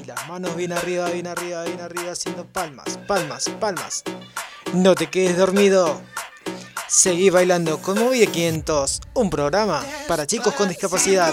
Y 0.00 0.04
las 0.06 0.28
manos 0.28 0.56
bien 0.56 0.72
arriba, 0.72 1.08
bien 1.10 1.26
arriba, 1.26 1.64
bien 1.64 1.80
arriba, 1.80 2.12
haciendo 2.12 2.46
palmas, 2.46 2.98
palmas, 3.06 3.48
palmas. 3.60 4.02
No 4.72 4.94
te 4.94 5.08
quedes 5.08 5.36
dormido. 5.36 6.00
Seguí 6.88 7.30
bailando 7.30 7.80
con 7.80 7.98
Movie 7.98 8.26
500, 8.26 9.00
un 9.14 9.30
programa 9.30 9.84
para 10.06 10.26
chicos 10.26 10.54
con 10.54 10.68
discapacidad. 10.68 11.32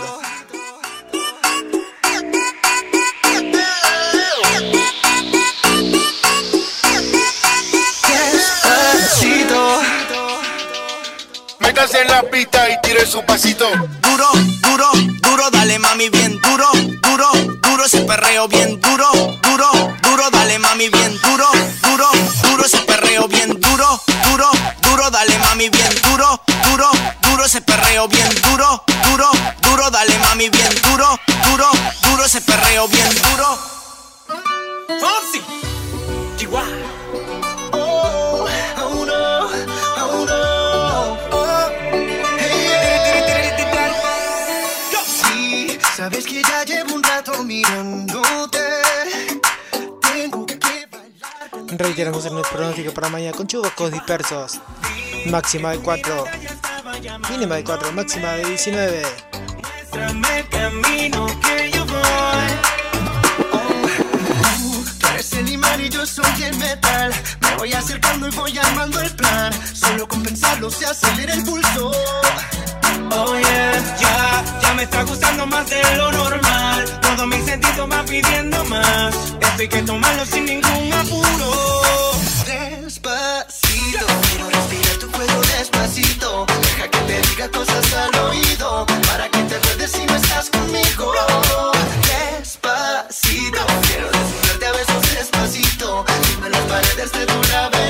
Métase 11.72 12.02
en 12.02 12.10
la 12.10 12.22
pista 12.24 12.70
y 12.70 12.76
tire 12.82 13.06
su 13.06 13.24
pasito. 13.24 13.66
Duro, 14.02 14.28
duro, 14.62 14.92
duro, 15.22 15.50
dale 15.52 15.80
mami 15.80 16.10
bien 16.10 16.38
duro, 16.42 16.68
duro, 17.02 17.30
duro 17.62 17.86
ese 17.86 18.02
perreo 18.02 18.46
bien 18.50 18.78
duro, 18.82 19.10
duro, 19.42 19.70
duro, 20.02 20.30
dale 20.32 20.60
mami 20.60 20.90
bien 20.90 21.18
duro, 21.22 21.48
duro, 21.82 22.10
duro 22.44 22.66
ese 22.66 22.80
perreo 22.80 23.26
bien 23.30 23.58
duro, 23.58 24.02
duro, 24.30 24.50
duro, 24.82 25.10
dale 25.12 25.38
mami 25.40 25.70
bien 25.70 25.96
duro, 26.04 26.42
duro, 26.66 26.90
duro 27.22 27.46
ese 27.46 27.62
perreo 27.62 28.06
bien 28.10 28.28
duro, 28.42 28.84
duro, 29.10 29.32
duro, 29.62 29.90
dale 29.92 30.18
mami 30.28 30.50
bien 30.50 30.76
duro, 30.84 31.18
duro, 31.46 31.70
duro 32.04 32.26
ese 32.26 32.42
perreo 32.42 32.86
bien 32.90 33.10
duro. 33.32 33.58
Fonsi, 35.00 35.42
Chihuahua. 36.36 36.68
Oh, 37.72 38.46
oh 38.84 39.01
sabes 46.02 46.26
que 46.26 46.42
ya 46.42 46.64
llevo 46.64 46.96
un 46.96 47.04
rato 47.04 47.44
mirándote. 47.44 48.58
Tengo 50.02 50.48
que 50.48 50.60
Reiteramos 51.78 52.26
el 52.26 52.42
pronóstico 52.52 52.92
para 52.92 53.10
mañana 53.10 53.38
con 53.38 53.46
chubascos 53.46 53.92
dispersos. 53.92 54.60
Máxima 55.28 55.74
de 55.74 55.80
4. 55.80 56.24
Mínima 57.30 57.56
de 57.58 57.64
4, 57.64 57.92
máxima 57.92 58.32
de 58.32 58.46
19. 58.46 59.04
Muéstrame 59.62 60.40
el 60.40 60.50
camino 60.50 61.28
que 61.40 61.70
yo 61.70 61.86
voy. 61.86 62.50
Tú 65.00 65.08
eres 65.08 65.34
el 65.34 65.50
imán 65.50 65.86
y 65.86 65.90
yo 65.90 66.04
soy 66.08 66.44
el 66.46 66.58
metal. 66.58 67.14
Me 67.42 67.56
voy 67.58 67.74
acercando 67.74 68.28
y 68.28 68.32
voy 68.32 68.58
armando 68.58 69.02
el 69.02 69.16
plan. 69.16 69.54
Solo 69.76 70.08
con 70.08 70.24
pensarlo 70.24 70.72
se 70.72 70.88
acelera 70.88 71.36
el 71.36 71.44
pulso. 71.44 71.92
Oh 73.10 73.36
yeah, 73.38 73.96
ya, 74.00 74.44
ya 74.62 74.74
me 74.74 74.84
está 74.84 75.04
gustando 75.04 75.46
más 75.48 75.70
de 75.70 75.82
lo 75.98 76.12
normal. 76.12 76.86
Todos 77.02 77.28
mis 77.28 77.46
sentidos 77.46 77.90
van 77.90 78.06
pidiendo 78.06 78.64
más. 78.66 79.16
Esto 79.42 79.62
hay 79.62 79.68
que 79.68 79.82
tomarlo 79.84 80.26
sin 80.26 80.46
ningún 80.46 80.94
apuro. 80.94 81.52
Despacito, 82.46 84.06
quiero 84.30 84.50
respirar 84.50 84.98
tu 85.00 85.12
cuello 85.12 85.42
despacito. 85.58 86.46
Deja 86.62 86.88
que 86.90 86.98
te 87.00 87.22
diga 87.30 87.50
cosas 87.50 87.94
al 87.94 88.16
oído. 88.30 88.86
Para 89.08 89.30
que 89.30 89.40
te 89.44 89.56
acuerdes 89.56 89.92
si 89.92 90.06
no 90.06 90.16
estás 90.16 90.50
conmigo. 90.50 91.14
Despacito, 92.38 93.66
quiero 93.88 94.08
desnudarte 94.12 94.66
a 94.66 94.72
besos 94.72 95.16
despacito. 95.16 96.06
Firma 96.24 96.50
las 96.50 96.62
paredes 96.62 97.12
de 97.12 97.26
tu 97.26 97.42
laberinto. 97.52 97.81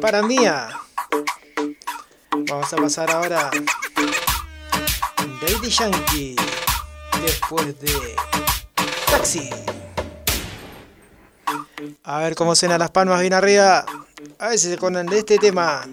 para 0.00 0.22
Mía. 0.22 0.68
Ah. 0.72 0.80
Vamos 2.48 2.72
a 2.72 2.76
pasar 2.76 3.10
ahora 3.10 3.50
a 3.50 5.24
Baby 5.42 5.68
Yankee 5.68 6.36
después 7.22 7.78
de 7.80 8.16
Taxi. 9.10 9.50
A 12.04 12.18
ver 12.18 12.34
cómo 12.34 12.54
suena 12.54 12.78
las 12.78 12.90
palmas 12.90 13.20
bien 13.20 13.34
arriba. 13.34 13.84
A 14.38 14.48
ver 14.48 14.58
si 14.58 14.68
se 14.68 14.74
acuerdan 14.74 15.06
de 15.06 15.18
este 15.18 15.38
tema. 15.38 15.86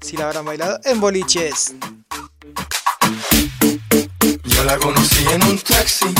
Si 0.00 0.16
la 0.16 0.26
habrán 0.26 0.44
bailado 0.44 0.80
en 0.84 1.00
boliches. 1.00 1.74
Yo 4.44 4.64
la 4.64 4.78
conocí 4.78 5.24
en 5.30 5.42
un 5.44 5.58
taxi, 5.58 6.14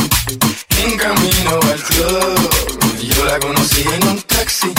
en 0.85 0.97
camino 0.97 1.61
al 1.63 1.83
club. 1.83 2.74
Yo 3.05 3.25
la 3.27 3.39
conocí 3.39 3.83
en 3.83 4.09
un 4.09 4.23
taxi, 4.23 4.73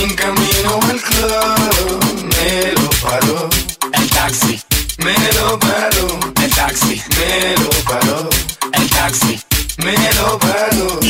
en 0.00 0.14
camino 0.14 0.80
al 0.88 1.00
club. 1.00 2.24
Me 2.32 2.72
lo 2.72 2.88
paró 3.02 3.50
el 3.92 4.10
taxi. 4.10 4.60
Me 4.98 5.14
lo 5.34 5.58
paró 5.58 6.20
el 6.42 6.50
taxi. 6.54 7.02
Me 7.18 7.54
lo 7.62 7.70
paró 7.84 8.30
el 8.72 8.88
taxi. 8.88 9.38
Me 9.76 9.92
lo 10.14 10.38
paró. 10.38 11.00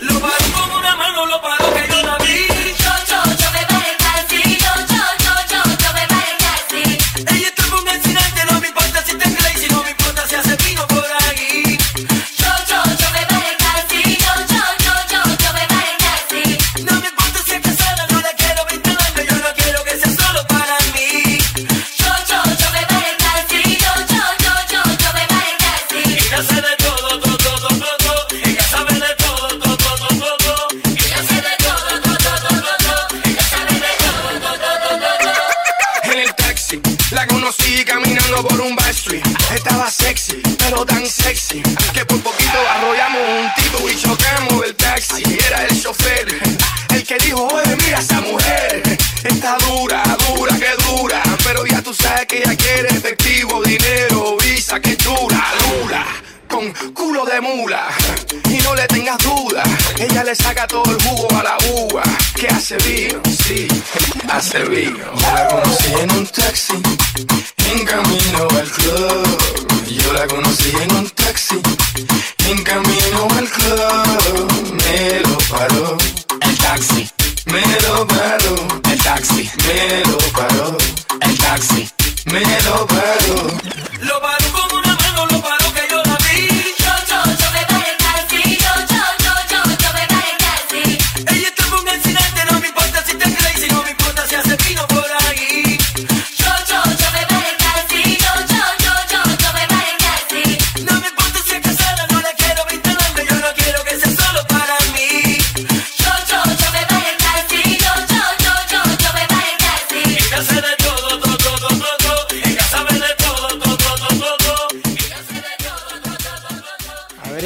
Lo 0.00 0.20
paró 0.20 0.46
con 0.54 0.70
una 0.78 0.96
mano, 0.96 1.26
lo 1.26 1.42
paró. 1.42 1.81
Estaba 39.54 39.90
sexy, 39.90 40.40
pero 40.58 40.84
tan 40.86 41.06
sexy 41.06 41.62
que 41.92 42.04
por 42.06 42.20
poquito 42.22 42.58
arrollamos 42.70 43.20
un 43.20 43.62
tipo 43.62 43.88
y 43.88 43.96
chocamos 43.96 44.64
el 44.64 44.74
taxi. 44.74 45.22
Era 45.46 45.66
el 45.66 45.82
chofer 45.82 46.26
el 46.94 47.04
que 47.04 47.16
dijo, 47.18 47.46
oye, 47.46 47.76
mira 47.84 47.98
esa 47.98 48.20
mujer. 48.20 48.82
Está 49.22 49.56
dura, 49.58 50.02
dura, 50.26 50.56
que 50.56 50.82
dura. 50.84 51.22
Pero 51.44 51.66
ya 51.66 51.82
tú 51.82 51.92
sabes 51.92 52.26
que 52.26 52.38
ella 52.38 52.56
quiere 52.56 52.88
efectivo, 52.88 53.62
dinero, 53.62 54.36
visa, 54.42 54.80
que 54.80 54.96
dura, 54.96 55.44
dura 55.68 56.06
con 56.48 56.70
culo 56.92 57.24
de 57.24 57.40
mula. 57.40 57.88
Y 58.48 58.58
no 58.62 58.74
le 58.74 58.86
tengas 58.86 59.18
duda, 59.18 59.62
ella 59.98 60.22
le 60.24 60.34
saca 60.34 60.66
todo 60.66 60.84
el 60.90 61.02
jugo 61.02 61.28
a 61.38 61.42
la 61.42 61.56
uva. 61.74 62.02
Que 62.34 62.48
hace 62.48 62.76
vino, 62.78 63.20
sí, 63.24 63.68
hace 64.28 64.62
vino. 64.64 65.04
La 65.22 65.48
conocí 65.48 65.92
en 66.00 66.10
un 66.10 66.26
taxi 66.26 66.74
en 67.72 67.86
camino 67.86 68.48
al 68.50 68.70
club, 68.70 69.38
yo 69.88 70.12
la 70.12 70.26
conocí 70.26 70.72
en 70.78 70.94
un 70.94 71.08
taxi. 71.08 71.58
En 72.50 72.62
camino 72.62 73.28
al 73.38 73.48
club, 73.48 74.52
me 74.84 75.20
lo 75.20 75.38
paró. 75.48 75.96
El 76.42 76.58
taxi. 76.58 77.08
Me 77.46 77.62
lo 77.86 78.06
paró. 78.06 78.54
El 78.90 78.98
taxi. 79.02 79.50
Me 79.66 80.04
lo 80.04 80.18
paró. 80.32 80.76
El 81.22 81.38
taxi. 81.38 81.88
Me 82.26 82.40
lo 82.40 82.86
paró. 82.86 83.58
Lo. 84.00 84.41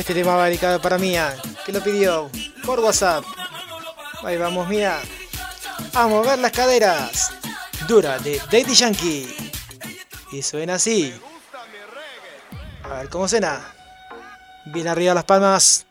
Este 0.07 0.21
tema 0.23 0.37
va 0.37 0.47
dedicado 0.47 0.81
para 0.81 0.99
Mía, 0.99 1.35
que 1.65 1.73
lo 1.73 1.83
pidió 1.83 2.31
por 2.65 2.79
WhatsApp. 2.79 3.25
Ahí 4.23 4.37
vamos, 4.37 4.69
Mía. 4.69 5.01
A 5.95 6.07
mover 6.07 6.39
las 6.39 6.53
caderas. 6.53 7.33
Dura 7.89 8.17
de 8.21 8.39
Daddy 8.39 8.73
Yankee. 8.73 9.51
Y 10.31 10.43
suena 10.43 10.75
así. 10.75 11.13
A 12.85 12.99
ver 12.99 13.09
cómo 13.09 13.27
suena. 13.27 13.75
Bien 14.67 14.87
arriba 14.87 15.13
las 15.13 15.25
palmas. 15.25 15.87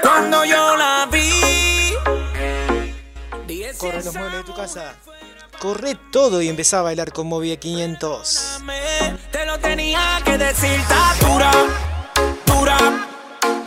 Cuando 0.00 0.44
yo 0.44 0.76
la 0.76 1.08
vi. 1.10 1.92
Corre 3.78 4.04
los 4.04 4.14
muebles 4.14 4.38
de 4.38 4.44
tu 4.44 4.54
casa 4.54 4.94
corre 5.64 5.94
todo 6.10 6.42
y 6.42 6.48
empezá 6.50 6.80
a 6.80 6.82
bailar 6.82 7.10
con 7.10 7.26
Movie 7.26 7.58
500. 7.58 8.60
Te 9.32 9.46
lo 9.46 9.58
tenía 9.58 10.20
que 10.22 10.36
decir, 10.36 10.78
dura, 11.20 11.50
dura, 12.44 12.76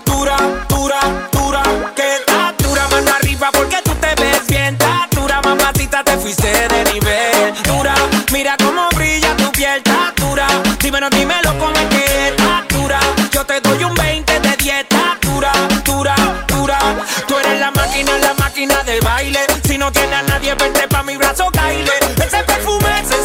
dura, 0.05 0.37
dura, 0.69 0.99
dura. 1.31 1.63
Que 1.95 2.63
dura, 2.63 2.87
mano 2.89 3.11
arriba 3.15 3.49
porque 3.51 3.77
tú 3.83 3.95
te 3.95 4.13
ves 4.21 4.45
bien. 4.47 4.77
Dura, 5.09 5.41
mamacita, 5.41 6.03
te 6.03 6.15
fuiste 6.17 6.67
de 6.67 6.83
nivel. 6.93 7.55
Dura, 7.63 7.95
mira 8.31 8.55
cómo 8.57 8.87
brilla 8.95 9.35
tu 9.35 9.51
piel. 9.53 9.81
Dura, 10.17 10.47
dímelo, 10.79 11.09
dímelo 11.09 11.57
cómo 11.57 11.73
es 11.73 11.85
que 11.87 12.35
dura. 12.75 12.99
Yo 13.31 13.43
te 13.43 13.59
doy 13.59 13.83
un 13.83 13.95
20 13.95 14.39
de 14.39 14.55
dieta. 14.57 15.17
Dura, 15.21 15.51
dura, 15.83 16.15
dura. 16.47 16.77
Tú 17.27 17.39
eres 17.39 17.59
la 17.59 17.71
máquina, 17.71 18.19
la 18.19 18.35
máquina 18.35 18.83
de 18.83 18.99
baile. 18.99 19.46
Nadie, 20.09 20.55
vente 20.55 20.87
pa' 20.87 21.03
mi 21.03 21.17
brazo, 21.17 21.49
caile. 21.51 21.91
Ese 22.25 22.43
perfume 22.43 23.03
se 23.07 23.23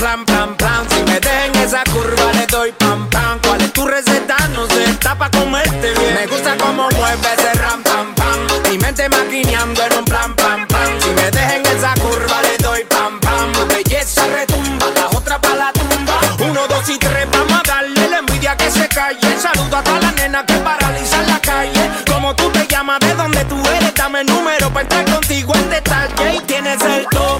plan, 0.00 0.24
plan, 0.24 0.56
plan. 0.56 0.88
Si 0.88 1.02
me 1.04 1.20
dejen 1.20 1.54
esa 1.62 1.82
curva, 1.92 2.32
le 2.32 2.46
doy 2.46 2.72
pam, 2.72 3.08
pam. 3.10 3.38
¿Cuál 3.42 3.60
es 3.60 3.72
tu 3.72 3.86
receta? 3.86 4.36
No 4.54 4.66
sé, 4.66 4.84
está 4.84 5.14
pa' 5.14 5.30
comerte 5.30 5.92
bien. 5.98 6.14
Me 6.14 6.26
gusta 6.26 6.56
cómo 6.56 6.88
mueves 6.96 7.36
de 7.36 7.52
ram, 7.60 7.82
pam, 7.82 8.14
pam. 8.14 8.38
Mi 8.70 8.78
mente 8.78 9.08
maquineando 9.08 9.82
en 9.84 9.92
un 9.98 10.04
plan, 10.04 10.34
plan, 10.34 10.66
plan. 10.66 10.90
Si 11.00 11.10
me 11.10 11.30
dejen 11.30 11.66
esa 11.66 11.92
curva, 11.94 12.42
le 12.42 12.56
doy 12.58 12.84
pam, 12.84 13.20
pam. 13.20 13.52
Belleza 13.68 14.26
retumba, 14.26 14.86
la 14.96 15.06
otra 15.18 15.38
pa' 15.38 15.54
la 15.54 15.72
tumba. 15.72 16.18
Uno, 16.48 16.66
dos 16.66 16.88
y 16.88 16.98
tres, 16.98 17.26
vamos 17.30 17.60
a 17.60 17.62
darle 17.66 18.08
la 18.08 18.18
envidia 18.18 18.56
que 18.56 18.70
se 18.70 18.88
calle. 18.88 19.38
Saludo 19.38 19.76
a 19.76 19.82
todas 19.84 20.02
las 20.02 20.14
nenas 20.14 20.44
que 20.46 20.54
paralizan 20.54 21.26
la 21.26 21.38
calle. 21.40 21.90
Como 22.10 22.34
tú 22.34 22.48
te 22.50 22.66
llamas, 22.66 23.00
de 23.00 23.14
dónde 23.14 23.44
tú 23.44 23.56
eres, 23.76 23.94
dame 23.94 24.20
el 24.20 24.26
número 24.26 24.70
para 24.70 24.82
entrar 24.82 25.04
contigo 25.04 25.54
en 25.54 25.70
detalle. 25.70 26.36
Y 26.36 26.40
tienes 26.40 26.80
el 26.82 27.06
toque, 27.10 27.39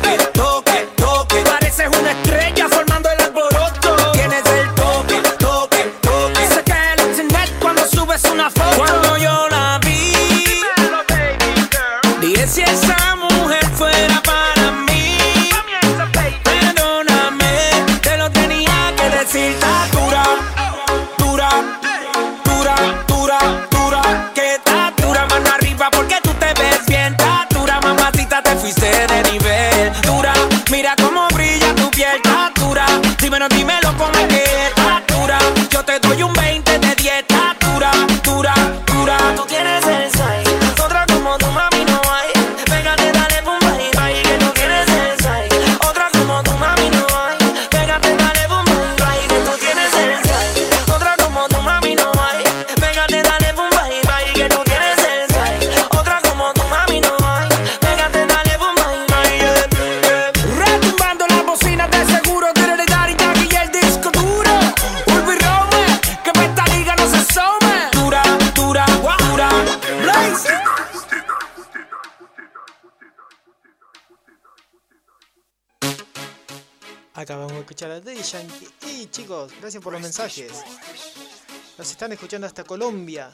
están 82.00 82.12
escuchando 82.12 82.46
hasta 82.46 82.64
Colombia. 82.64 83.30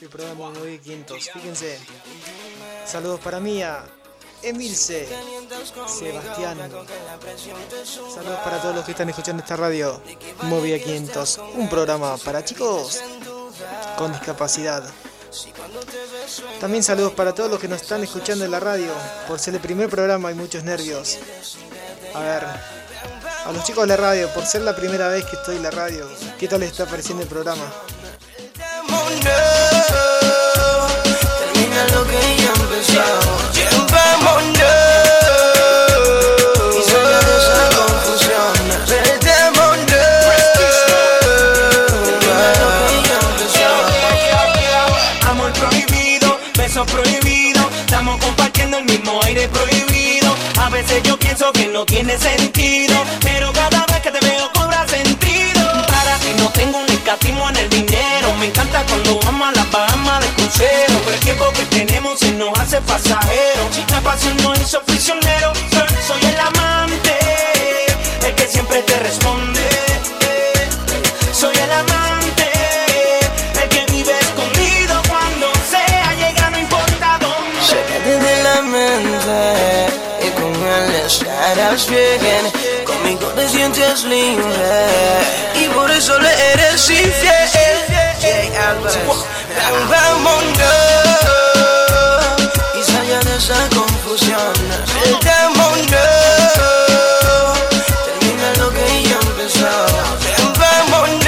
El 0.00 0.08
programa 0.08 0.50
Movie 0.50 0.78
500. 0.78 1.28
Fíjense. 1.32 1.76
Saludos 2.86 3.18
para 3.18 3.40
Mía, 3.40 3.84
Emilce, 4.42 5.08
Sebastián. 5.88 6.56
Saludos 8.14 8.38
para 8.44 8.62
todos 8.62 8.76
los 8.76 8.84
que 8.84 8.92
están 8.92 9.08
escuchando 9.08 9.42
esta 9.42 9.56
radio. 9.56 10.00
Movia 10.42 10.80
500. 10.80 11.40
Un 11.56 11.68
programa 11.68 12.16
para 12.18 12.44
chicos 12.44 13.02
con 13.98 14.12
discapacidad. 14.12 14.88
También 16.60 16.84
saludos 16.84 17.12
para 17.12 17.34
todos 17.34 17.50
los 17.50 17.58
que 17.58 17.66
nos 17.66 17.82
están 17.82 18.04
escuchando 18.04 18.44
en 18.44 18.52
la 18.52 18.60
radio. 18.60 18.92
Por 19.26 19.40
ser 19.40 19.56
el 19.56 19.60
primer 19.60 19.90
programa 19.90 20.28
hay 20.28 20.36
muchos 20.36 20.62
nervios. 20.62 21.18
A 22.14 22.20
ver, 22.20 22.44
a 22.44 23.52
los 23.52 23.64
chicos 23.64 23.82
de 23.82 23.88
la 23.88 23.96
radio, 23.96 24.28
por 24.32 24.46
ser 24.46 24.62
la 24.62 24.76
primera 24.76 25.08
vez 25.08 25.24
que 25.24 25.34
estoy 25.34 25.56
en 25.56 25.64
la 25.64 25.72
radio, 25.72 26.08
¿qué 26.38 26.46
tal 26.46 26.60
les 26.60 26.70
está 26.70 26.86
pareciendo 26.86 27.24
el 27.24 27.28
programa? 27.28 27.64
Tiene 51.86 52.18
sentido, 52.18 52.94
pero 53.22 53.52
cada 53.52 53.86
vez 53.86 54.00
que 54.02 54.10
te 54.10 54.20
veo 54.20 54.50
cobra 54.52 54.86
sentido. 54.86 55.62
Para 55.86 56.18
ti 56.18 56.32
no 56.38 56.50
tengo 56.50 56.78
un 56.78 56.86
el 56.86 56.96
dinero, 56.96 57.55
me 58.46 58.50
encanta 58.50 58.84
cuando 58.88 59.18
vamos 59.24 59.48
a 59.48 59.52
la 59.58 59.64
Bahamas 59.72 60.20
de 60.20 60.26
crucero, 60.34 60.94
pero 61.04 61.14
el 61.16 61.20
tiempo 61.20 61.50
que 61.52 61.62
tenemos 61.64 62.20
se 62.20 62.30
nos 62.30 62.56
hace 62.60 62.80
pasajero. 62.82 63.62
La 63.90 64.00
pasión 64.00 64.36
no 64.40 64.54
hizo 64.54 64.80
prisionero, 64.82 65.52
soy- 65.72 65.96
soy 66.06 66.30
el 66.30 66.38
amante, 66.38 67.18
el 68.24 68.34
que 68.36 68.46
siempre 68.46 68.82
te 68.82 69.00
responde. 69.00 69.60
Soy 71.32 71.56
el 71.56 71.72
amante, 71.72 72.48
el 73.62 73.68
que 73.68 73.84
vive 73.90 74.12
escondido 74.20 75.02
cuando 75.08 75.52
sea 75.68 76.14
llega, 76.14 76.48
no 76.50 76.58
importa 76.60 77.18
dónde. 77.20 77.60
Sácate 77.66 78.16
de 78.26 78.42
la 78.44 78.62
mente 78.62 79.86
y 80.24 80.30
con 80.40 80.54
él 80.54 80.94
estarás 81.04 81.88
bien. 81.88 82.52
Conmigo 82.84 83.26
te 83.34 83.48
sientes 83.48 84.04
libre 84.04 84.86
y 85.60 85.66
por 85.74 85.90
eso 85.90 86.16
le 86.20 86.30
eres 86.52 86.88
infiel. 86.90 87.45
Vámonos 88.66 88.98
y 92.74 92.82
salga 92.82 93.20
de 93.20 93.36
esa 93.36 93.68
confusión. 93.68 94.54
El 95.04 95.12
demonio 95.20 96.02
termina 98.04 98.48
lo 98.58 98.68
que 98.70 98.86
ya 99.04 99.18
empezó. 99.22 99.74
Vámonos 100.58 101.20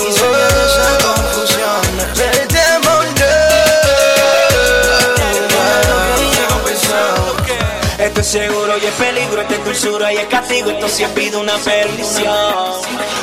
y 0.00 0.12
salga 0.18 0.48
de 0.48 0.62
esa 0.66 0.88
confusión. 1.04 1.84
El 2.32 2.48
demonio 2.48 3.32
termina 5.14 5.76
lo 5.90 5.96
que 6.06 6.24
ya 6.36 6.46
empezó. 6.56 7.02
Estoy 8.02 8.24
seguro 8.24 8.72
y 8.78 8.86
espero 8.86 9.07
dulzura 9.80 10.12
y 10.12 10.16
es 10.16 10.26
castigo, 10.26 10.70
esto 10.70 10.88
sí 10.88 11.04
pido 11.14 11.40
una 11.40 11.56
perdición. 11.58 12.34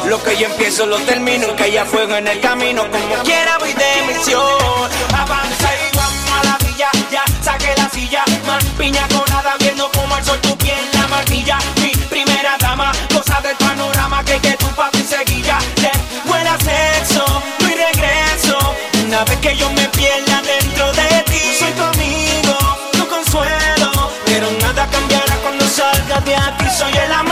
Lo 0.07 0.22
que 0.23 0.38
yo 0.38 0.48
empiezo 0.48 0.86
lo 0.86 0.98
termino, 0.99 1.56
que 1.56 1.64
haya 1.64 1.86
fuego 1.86 2.15
en 2.15 2.27
el 2.27 2.40
camino, 2.40 2.84
como 2.90 3.23
quiera 3.23 3.57
voy 3.57 3.73
de 3.73 4.14
misión. 4.14 4.41
Avanza 5.14 5.69
y 5.73 5.95
vamos 5.95 6.32
a 6.32 6.44
la 6.45 6.57
villa, 6.60 6.90
ya 7.11 7.23
saqué 7.44 7.73
la 7.77 7.90
silla, 7.90 8.23
más 8.45 8.64
piña 8.77 9.06
colada 9.10 9.56
viendo 9.60 9.90
como 9.91 10.18
el 10.18 10.23
sol 10.23 10.40
tu 10.41 10.56
piel 10.57 10.77
la 10.94 11.07
martilla. 11.07 11.57
Mi 11.82 11.91
primera 12.10 12.56
dama, 12.60 12.91
cosa 13.14 13.41
del 13.41 13.56
panorama 13.57 14.23
que 14.23 14.40
que 14.40 14.52
tu 14.52 14.68
papi 14.68 14.99
seguilla. 14.99 15.57
Te 15.76 15.91
huela 16.30 16.57
sexo, 16.60 17.26
no 17.60 17.68
regreso. 17.68 18.57
Una 19.06 19.23
vez 19.26 19.38
que 19.40 19.57
yo 19.57 19.69
me 19.72 19.88
salgas 26.77 27.10
de 27.10 27.15
aquí. 27.15 27.24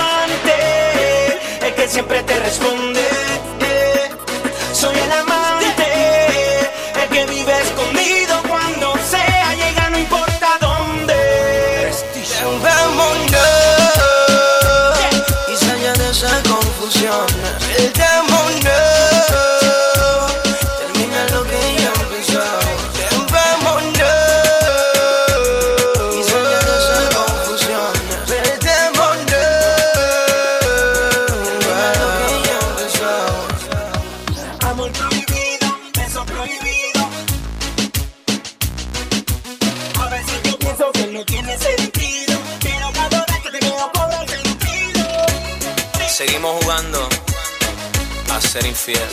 Infiel. 48.83 49.09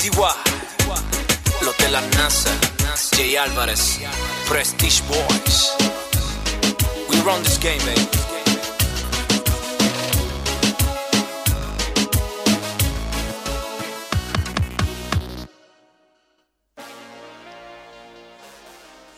Tiwa, 0.00 0.34
los 1.62 1.76
de 1.76 1.88
la 1.90 2.00
NASA, 2.00 2.50
Jay 3.14 3.36
Álvarez, 3.36 3.98
Prestige 4.48 5.02
Boys. 5.06 5.76
We 7.10 7.20
run 7.22 7.42
this 7.42 7.58
game, 7.60 7.78
baby. 7.78 8.08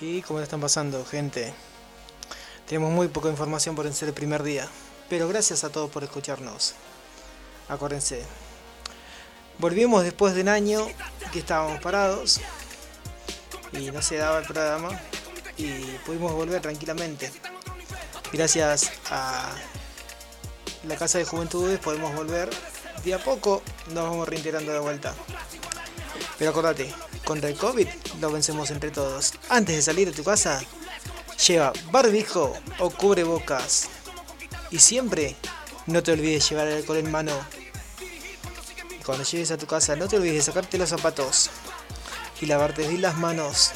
¿Y 0.01 0.23
cómo 0.23 0.39
le 0.39 0.45
están 0.45 0.61
pasando, 0.61 1.05
gente? 1.05 1.53
Tenemos 2.67 2.91
muy 2.91 3.09
poca 3.09 3.29
información 3.29 3.77
por 3.77 3.93
ser 3.93 4.09
el 4.09 4.15
primer 4.15 4.43
día, 4.43 4.67
pero 5.09 5.29
gracias 5.29 5.63
a 5.63 5.71
todos 5.71 5.91
por 5.91 6.03
escucharnos. 6.03 6.75
Acuérdense, 7.71 8.21
volvimos 9.61 10.03
después 10.03 10.35
de 10.35 10.41
un 10.41 10.49
año 10.49 10.89
que 11.33 11.39
estábamos 11.39 11.81
parados 11.81 12.41
y 13.73 13.93
no 13.93 14.03
se 14.03 14.17
daba 14.17 14.41
el 14.41 14.45
programa 14.45 14.89
y 15.57 15.71
pudimos 16.05 16.33
volver 16.33 16.61
tranquilamente. 16.61 17.31
Gracias 18.33 18.91
a 19.09 19.53
la 20.83 20.97
Casa 20.97 21.19
de 21.19 21.25
Juventudes 21.25 21.79
podemos 21.79 22.13
volver. 22.13 22.51
De 23.05 23.15
a 23.15 23.23
poco 23.23 23.63
nos 23.95 24.11
vamos 24.11 24.29
reintegrando 24.29 24.73
de 24.73 24.81
vuelta. 24.81 25.15
Pero 26.39 26.51
acordate, 26.51 26.93
contra 27.25 27.49
el 27.49 27.57
COVID 27.57 27.87
lo 28.21 28.33
vencemos 28.33 28.73
entre 28.73 28.91
todos. 28.91 29.35
Antes 29.49 29.77
de 29.77 29.83
salir 29.83 30.09
de 30.09 30.17
tu 30.17 30.25
casa, 30.25 30.61
lleva 31.47 31.73
barbijo 31.93 32.53
o 32.81 32.91
cubrebocas. 32.91 33.89
Y 34.73 34.81
siempre 34.81 35.37
no 35.87 36.03
te 36.03 36.13
olvides 36.13 36.49
llevar 36.49 36.69
el 36.69 36.79
alcohol 36.79 36.99
en 36.99 37.11
mano. 37.11 37.33
Cuando 39.11 39.25
llegues 39.25 39.51
a 39.51 39.59
tu 39.59 39.67
casa, 39.67 39.97
no 39.97 40.07
te 40.07 40.19
olvides 40.19 40.37
de 40.37 40.43
sacarte 40.43 40.79
los 40.79 40.89
zapatos 40.89 41.51
y 42.41 42.47
lavarte 42.47 42.87
bien 42.87 43.03
las 43.03 43.17
manos. 43.17 43.73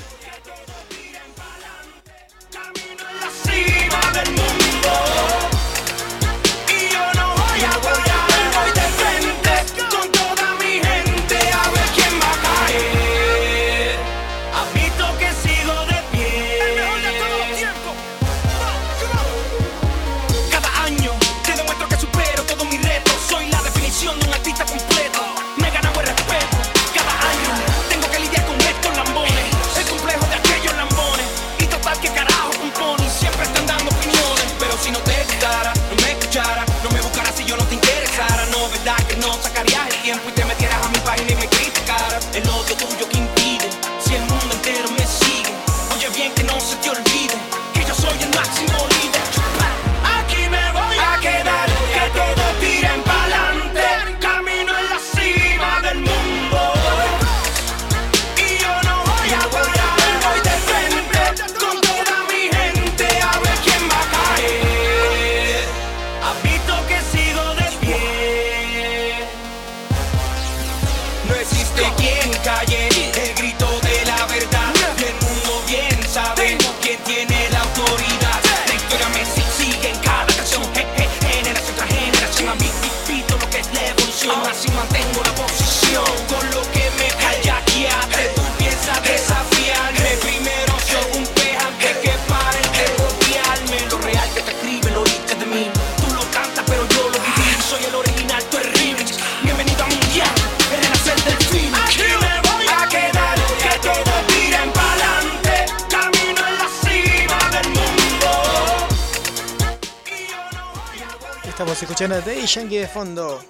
Escuchando 111.94 112.16
a 112.16 112.44
Yankee 112.44 112.78
de 112.78 112.88
fondo. 112.88 113.40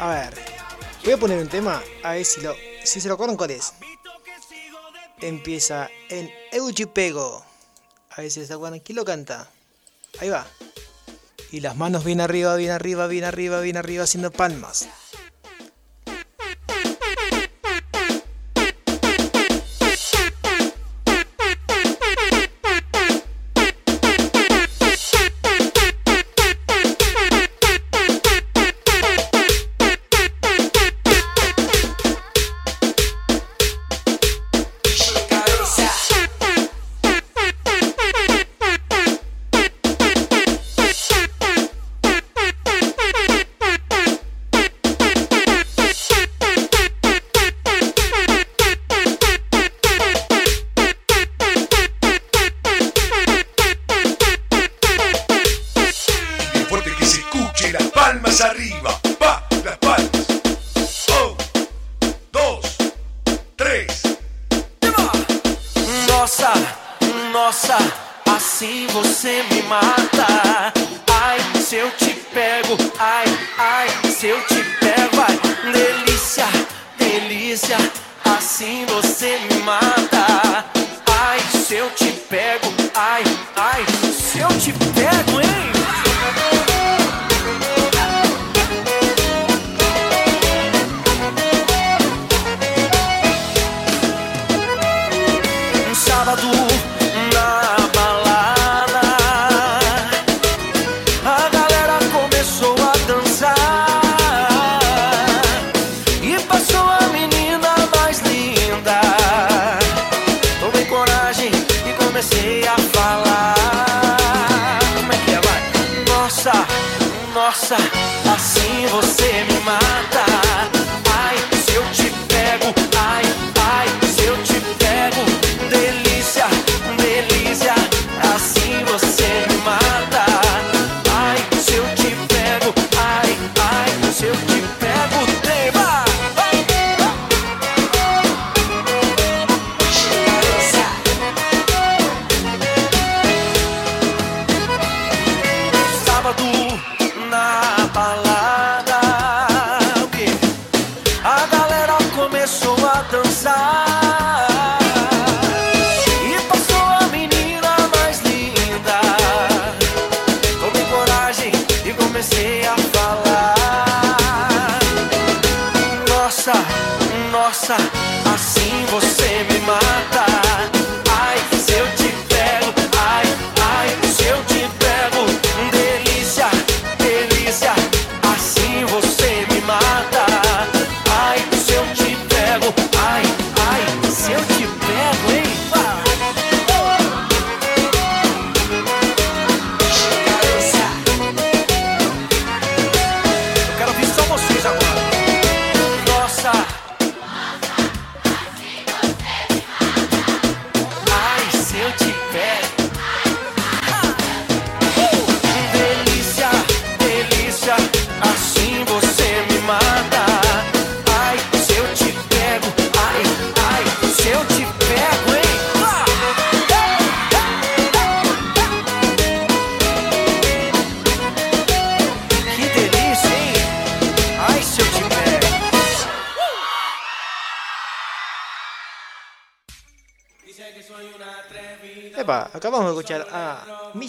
A 0.00 0.08
ver, 0.08 0.34
voy 1.04 1.12
a 1.12 1.16
poner 1.16 1.38
un 1.38 1.46
tema, 1.46 1.80
a 2.02 2.14
ver 2.14 2.24
si, 2.24 2.40
lo, 2.40 2.56
si 2.82 3.00
se 3.00 3.06
lo 3.06 3.14
acuerdan 3.14 3.36
cuál 3.36 3.52
es. 3.52 3.72
Empieza 5.20 5.88
en 6.08 6.28
Eugipego. 6.50 7.44
A 8.10 8.22
ver 8.22 8.32
si 8.32 8.44
se 8.44 8.52
acuerdan 8.52 8.80
quién 8.80 8.96
lo 8.96 9.04
canta. 9.04 9.48
Ahí 10.18 10.28
va. 10.28 10.44
Y 11.52 11.60
las 11.60 11.76
manos 11.76 12.02
bien 12.02 12.20
arriba, 12.20 12.56
bien 12.56 12.72
arriba, 12.72 13.06
bien 13.06 13.22
arriba, 13.22 13.60
bien 13.60 13.76
arriba, 13.76 14.02
haciendo 14.02 14.32
palmas. 14.32 14.88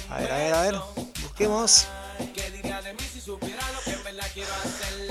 A 0.10 0.20
ver, 0.20 0.32
a 0.32 0.38
ver, 0.38 0.54
a 0.54 0.62
ver. 0.62 0.76
Busquemos. 1.22 1.88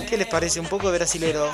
¿Qué 0.09 0.17
les 0.17 0.27
parece? 0.29 0.61
Un 0.61 0.69
poco 0.69 0.91
de 0.91 0.99
brasilero. 0.99 1.51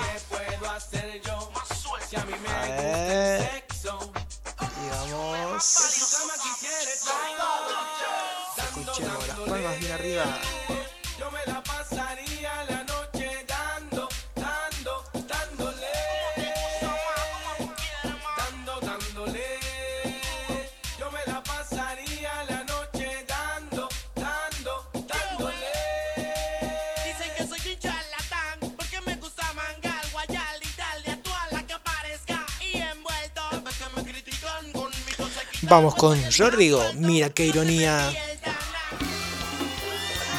Vamos 35.63 35.95
con 35.95 36.19
Rodrigo. 36.39 36.83
Mira 36.97 37.31
qué 37.31 37.47
ironía. 37.47 38.13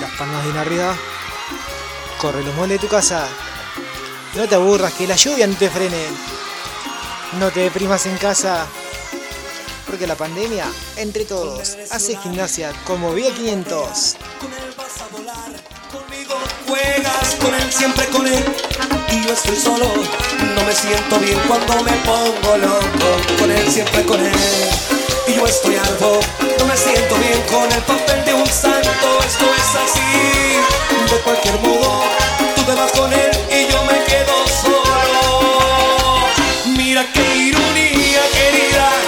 Las 0.01 0.11
palmas 0.17 0.43
bien 0.43 0.57
arriba. 0.57 0.95
Corre 2.19 2.43
los 2.43 2.53
muebles 2.55 2.81
de 2.81 2.87
tu 2.87 2.91
casa. 2.91 3.25
No 4.35 4.47
te 4.47 4.55
aburras, 4.55 4.93
que 4.93 5.07
la 5.07 5.15
lluvia 5.15 5.47
no 5.47 5.55
te 5.55 5.69
frene. 5.69 6.05
No 7.39 7.51
te 7.51 7.61
deprimas 7.61 8.05
en 8.05 8.17
casa. 8.17 8.65
Porque 9.85 10.07
la 10.07 10.15
pandemia, 10.15 10.65
entre 10.97 11.23
todos, 11.23 11.77
hace 11.89 12.17
gimnasia 12.17 12.73
como 12.85 13.13
Vía 13.13 13.33
500. 13.33 14.17
Juegas 16.67 17.35
con 17.39 17.53
él, 17.53 17.71
siempre 17.71 18.05
con 18.07 18.27
él. 18.27 18.43
Y 19.09 19.25
yo 19.25 19.33
estoy 19.33 19.55
solo. 19.55 19.85
No 20.55 20.63
me 20.65 20.73
siento 20.73 21.19
bien 21.19 21.39
cuando 21.47 21.81
me 21.83 21.91
pongo 22.03 22.57
loco. 22.57 23.37
Con 23.39 23.51
él, 23.51 23.71
siempre 23.71 24.03
con 24.03 24.19
él. 24.19 24.92
Y 25.27 25.33
yo 25.35 25.45
estoy 25.45 25.75
algo. 25.75 26.19
No 26.59 26.65
me 26.65 26.75
siento 26.75 27.15
bien 27.15 27.41
con 27.49 27.71
el 27.71 27.81
papel 27.83 28.25
de 28.25 28.33
un 28.33 28.45
santo. 28.45 29.19
Esto 29.25 29.45
es 29.55 29.75
así. 29.83 30.59
De 31.11 31.19
cualquier 31.21 31.59
modo, 31.59 32.03
tú 32.55 32.63
te 32.63 32.73
vas 32.73 32.91
con 32.91 33.11
él 33.13 33.31
y 33.49 33.71
yo 33.71 33.83
me 33.85 34.03
quedo 34.05 34.47
solo. 34.61 36.25
Mira 36.77 37.05
qué 37.13 37.35
ironía, 37.35 38.21
querida. 38.33 39.02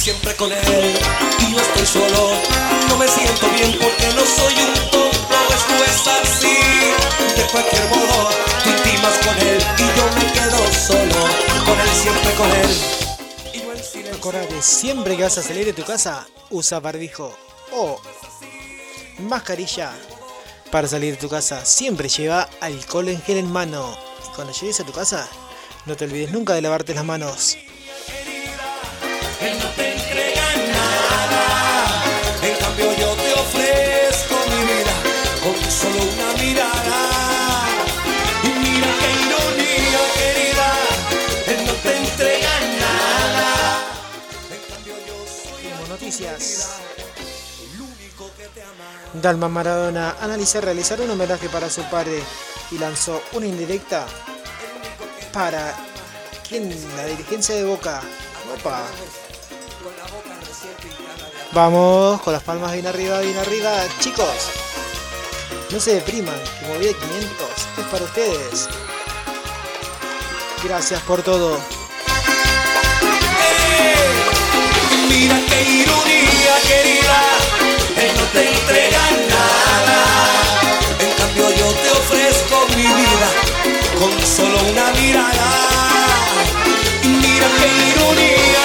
Siempre 0.00 0.34
con 0.34 0.50
él 0.50 0.98
y 1.40 1.52
yo 1.52 1.60
estoy 1.60 1.84
solo. 1.84 2.30
No 2.88 2.96
me 2.96 3.06
siento 3.06 3.50
bien 3.50 3.78
porque 3.78 4.06
no 4.14 4.24
soy 4.24 4.54
un 4.54 4.90
tonto, 4.90 5.36
esto 5.50 5.74
es 5.84 6.06
así. 6.06 6.56
De 7.36 7.44
cualquier 7.52 7.84
modo, 7.90 8.30
tú 8.64 8.70
intimas 8.70 9.18
con 9.18 9.38
él 9.46 9.62
y 9.76 9.98
yo 9.98 10.04
me 10.16 10.32
quedo 10.32 10.72
solo. 10.72 11.20
Con 11.66 11.78
él 11.78 11.88
siempre 12.02 12.32
con 12.34 12.50
él. 12.50 14.14
Acordate, 14.14 14.62
siempre 14.62 15.16
que 15.18 15.22
vas 15.22 15.36
a 15.36 15.42
salir 15.42 15.66
de 15.66 15.74
tu 15.74 15.84
casa, 15.84 16.26
usa 16.48 16.80
barbijo 16.80 17.36
o 17.72 18.00
mascarilla. 19.18 19.92
Para 20.70 20.88
salir 20.88 21.12
de 21.12 21.20
tu 21.20 21.28
casa, 21.28 21.66
siempre 21.66 22.08
lleva 22.08 22.48
alcohol 22.62 23.08
en 23.08 23.20
gel 23.20 23.36
en 23.36 23.52
mano. 23.52 23.98
Y 24.26 24.34
cuando 24.34 24.54
llegues 24.54 24.80
a 24.80 24.84
tu 24.84 24.92
casa, 24.92 25.28
no 25.84 25.94
te 25.94 26.06
olvides 26.06 26.30
nunca 26.30 26.54
de 26.54 26.62
lavarte 26.62 26.94
las 26.94 27.04
manos. 27.04 27.58
Solo 35.80 36.00
una 36.12 36.42
mirada. 36.42 37.00
Y 38.42 38.48
mira 38.48 38.88
qué 39.00 39.10
ironía, 39.24 40.02
querida. 40.14 40.68
Él 41.46 41.66
no 41.66 41.72
te 41.72 41.96
entrega 41.96 42.52
nada. 42.78 43.48
Como 45.76 45.88
noticias. 45.88 46.68
Dalma 49.14 49.48
Maradona 49.48 50.16
analiza 50.20 50.60
realizar 50.60 51.00
un 51.00 51.10
homenaje 51.10 51.48
para 51.48 51.68
su 51.68 51.82
padre 51.84 52.22
y 52.70 52.78
lanzó 52.78 53.22
una 53.32 53.46
indirecta 53.46 54.06
para 55.32 55.74
quien 56.48 56.68
la 56.96 57.06
dirigencia 57.06 57.54
de 57.54 57.64
Boca. 57.64 58.02
Opa. 58.54 58.82
Vamos 61.52 62.20
con 62.22 62.32
las 62.32 62.42
palmas 62.44 62.72
bien 62.72 62.86
arriba, 62.86 63.20
bien 63.20 63.36
arriba, 63.36 63.72
chicos. 63.98 64.69
No 65.72 65.78
se 65.78 65.94
depriman, 65.94 66.34
que 66.58 66.66
movida 66.66 66.92
500 66.92 67.48
es 67.78 67.84
para 67.92 68.04
ustedes. 68.04 68.68
Gracias 70.64 71.00
por 71.02 71.22
todo. 71.22 71.60
Mira 75.08 75.40
qué 75.48 75.62
ironía, 75.62 76.54
querida. 76.66 77.22
Él 77.96 78.10
no 78.16 78.24
te 78.32 78.48
entrega 78.48 79.10
nada. 79.28 79.98
En 80.98 81.12
cambio 81.16 81.48
yo 81.50 81.72
te 81.72 81.90
ofrezco 81.90 82.66
mi 82.76 82.82
vida 82.82 83.30
con 83.96 84.26
solo 84.26 84.58
una 84.70 84.90
mirada. 85.00 85.50
Mira 87.04 87.46
qué 87.58 87.68
ironía, 87.90 88.62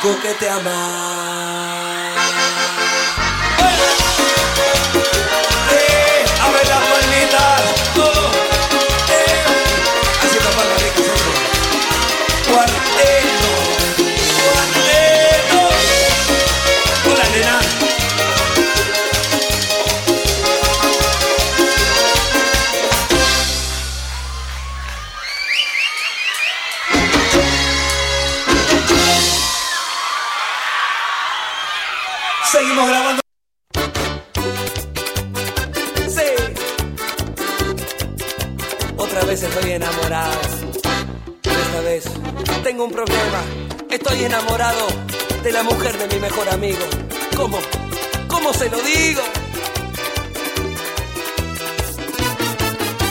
Único 0.00 0.20
que 0.20 0.32
te 0.34 0.48
ama. 0.48 1.87
La 45.58 45.64
mujer 45.64 45.98
de 45.98 46.06
mi 46.06 46.20
mejor 46.20 46.48
amigo. 46.50 46.86
¿Cómo? 47.36 47.58
¿Cómo 48.28 48.54
se 48.54 48.70
lo 48.70 48.80
digo? 48.80 49.22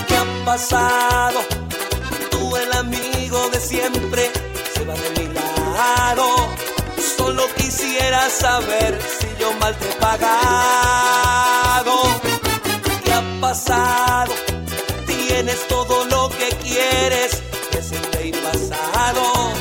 ¿Qué 0.07 0.15
ha 0.15 0.45
pasado? 0.45 1.41
Tú 2.31 2.55
el 2.55 2.71
amigo 2.71 3.49
de 3.49 3.59
siempre 3.59 4.31
se 4.73 4.85
va 4.85 4.93
de 4.93 5.09
mi 5.17 5.27
lado. 5.33 6.47
Solo 7.17 7.43
quisiera 7.57 8.29
saber 8.29 8.97
si 9.19 9.27
yo 9.41 9.51
mal 9.59 9.75
te 9.75 9.89
he 9.89 9.95
pagado. 9.95 10.31
¿Qué 13.03 13.11
ha 13.11 13.23
pasado? 13.41 14.33
Tienes 15.05 15.67
todo 15.67 16.05
lo 16.05 16.29
que 16.29 16.47
quieres, 16.63 17.43
presente 17.71 18.27
y 18.27 18.31
pasado. 18.31 19.51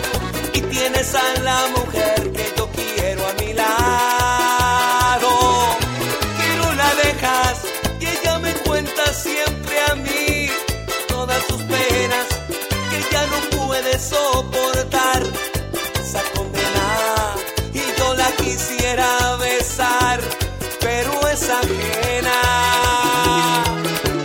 Y 0.53 0.61
tienes 0.61 1.17
a 1.17 1.35
la 1.43 1.67
mujer 1.77 1.96
soportar 14.09 15.23
esa 16.01 16.23
condena 16.35 16.89
y 17.73 17.83
yo 17.99 18.15
la 18.15 18.31
quisiera 18.37 19.37
besar, 19.37 20.21
pero 20.81 21.29
es 21.29 21.43
ajena. 21.61 22.39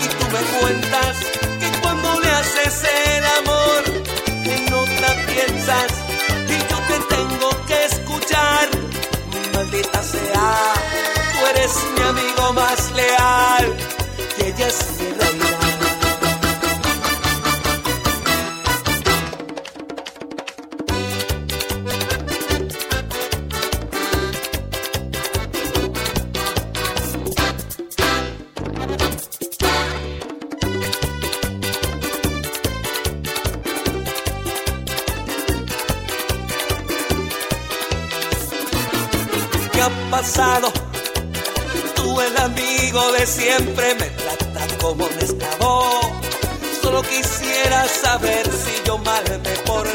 Y 0.03 0.07
tú 0.17 0.25
me 0.35 0.41
cuentas 0.59 1.15
que 1.59 1.81
cuando 1.81 2.19
le 2.19 2.29
haces 2.29 2.83
el 2.83 3.25
amor, 3.39 3.83
en 4.55 4.73
otra 4.73 5.09
piensas 5.27 5.91
y 6.53 6.57
yo 6.69 6.77
te 6.89 7.15
tengo 7.15 7.49
que 7.67 7.85
escuchar. 7.85 8.69
Maldita 9.53 10.03
sea, 10.03 10.73
tú 11.31 11.39
eres 11.51 11.73
mi 11.95 12.03
amigo 12.13 12.53
más 12.53 12.91
leal 12.91 13.75
y 14.37 14.43
ella 14.45 14.67
es 14.67 14.79
mi 14.99 15.30
Quisiera 47.09 47.87
saber 47.87 48.49
si 48.51 48.83
yo 48.85 48.97
mal 48.97 49.23
me 49.43 49.53
he 49.53 49.57
portado. 49.57 49.93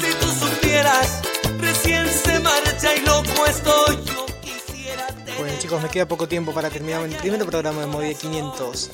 Si 0.00 0.14
tú 0.20 0.26
supieras, 0.26 1.22
recién 1.58 2.08
se 2.08 2.40
marcha 2.40 2.94
y 2.94 3.00
loco 3.00 3.46
estoy. 3.46 3.96
Yo 4.04 4.26
quisiera 4.40 5.06
Bueno 5.38 5.58
chicos, 5.58 5.82
me 5.82 5.88
queda 5.88 6.06
poco 6.06 6.26
tiempo 6.28 6.52
para 6.52 6.70
terminar 6.70 7.02
el 7.04 7.14
primer 7.16 7.44
programa 7.46 7.80
de 7.82 7.86
Movida 7.86 8.18
500. 8.18 8.90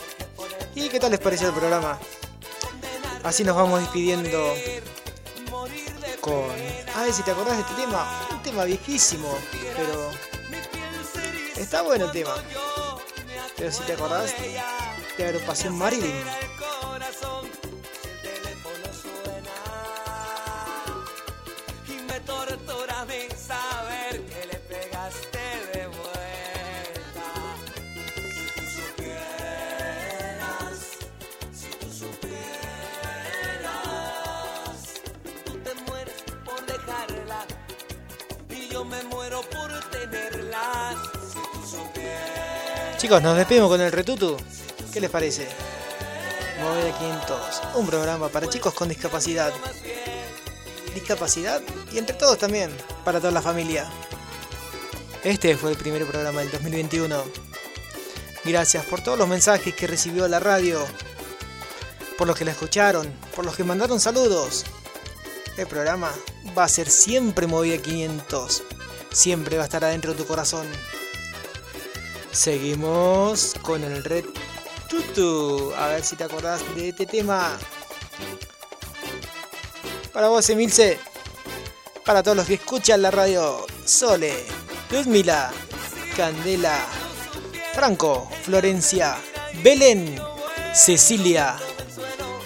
¿Y 0.74 0.88
qué 0.88 1.00
tal 1.00 1.10
les 1.10 1.20
pareció 1.20 1.48
el 1.48 1.54
programa? 1.54 1.98
Así 3.22 3.42
nos 3.44 3.56
vamos 3.56 3.80
despidiendo 3.80 4.54
con... 6.20 6.50
A 6.94 7.02
ver 7.02 7.12
si 7.12 7.22
te 7.22 7.30
acordás 7.30 7.56
de 7.56 7.62
este 7.62 7.74
tema. 7.74 8.28
Un 8.30 8.42
tema 8.42 8.64
viejísimo, 8.64 9.36
pero... 9.76 10.10
Está 11.56 11.82
bueno 11.82 12.04
el 12.06 12.12
tema. 12.12 12.34
Pero 13.56 13.72
si 13.72 13.82
te 13.82 13.94
acordás 13.94 14.34
de 15.18 15.26
agrupación 15.26 15.76
Marilyn. 15.76 16.14
Chicos, 42.98 43.22
nos 43.22 43.36
despedimos 43.36 43.68
con 43.68 43.80
el 43.80 43.92
retutu. 43.92 44.36
¿Qué 44.98 45.02
les 45.02 45.10
parece? 45.12 45.46
Movida 46.60 46.98
500, 46.98 47.62
un 47.76 47.86
programa 47.86 48.28
para 48.30 48.48
chicos 48.48 48.74
con 48.74 48.88
discapacidad. 48.88 49.52
Discapacidad 50.92 51.62
y 51.92 51.98
entre 51.98 52.16
todos 52.16 52.36
también, 52.36 52.76
para 53.04 53.20
toda 53.20 53.30
la 53.30 53.40
familia. 53.40 53.88
Este 55.22 55.56
fue 55.56 55.70
el 55.70 55.76
primer 55.76 56.04
programa 56.04 56.40
del 56.40 56.50
2021. 56.50 57.14
Gracias 58.44 58.84
por 58.86 59.00
todos 59.00 59.16
los 59.16 59.28
mensajes 59.28 59.72
que 59.72 59.86
recibió 59.86 60.26
la 60.26 60.40
radio, 60.40 60.84
por 62.16 62.26
los 62.26 62.36
que 62.36 62.44
la 62.44 62.50
escucharon, 62.50 63.06
por 63.36 63.44
los 63.44 63.54
que 63.54 63.62
mandaron 63.62 64.00
saludos. 64.00 64.64
El 65.56 65.68
programa 65.68 66.10
va 66.58 66.64
a 66.64 66.68
ser 66.68 66.90
siempre 66.90 67.46
Movida 67.46 67.80
500. 67.80 68.64
Siempre 69.12 69.58
va 69.58 69.62
a 69.62 69.66
estar 69.66 69.84
adentro 69.84 70.10
de 70.10 70.18
tu 70.18 70.26
corazón. 70.26 70.66
Seguimos 72.32 73.54
con 73.62 73.84
el 73.84 74.02
Red 74.02 74.24
Tutu. 74.88 75.72
A 75.76 75.88
ver 75.88 76.02
si 76.02 76.16
te 76.16 76.24
acordás 76.24 76.62
de 76.74 76.88
este 76.88 77.06
tema. 77.06 77.56
Para 80.12 80.28
vos, 80.28 80.48
Emilce. 80.50 80.98
Para 82.04 82.22
todos 82.22 82.36
los 82.36 82.46
que 82.46 82.54
escuchan 82.54 83.02
la 83.02 83.10
radio. 83.10 83.66
Sole, 83.84 84.44
Luzmila, 84.90 85.50
Candela, 86.16 86.80
Franco, 87.74 88.28
Florencia, 88.42 89.16
Belén, 89.62 90.20
Cecilia. 90.74 91.56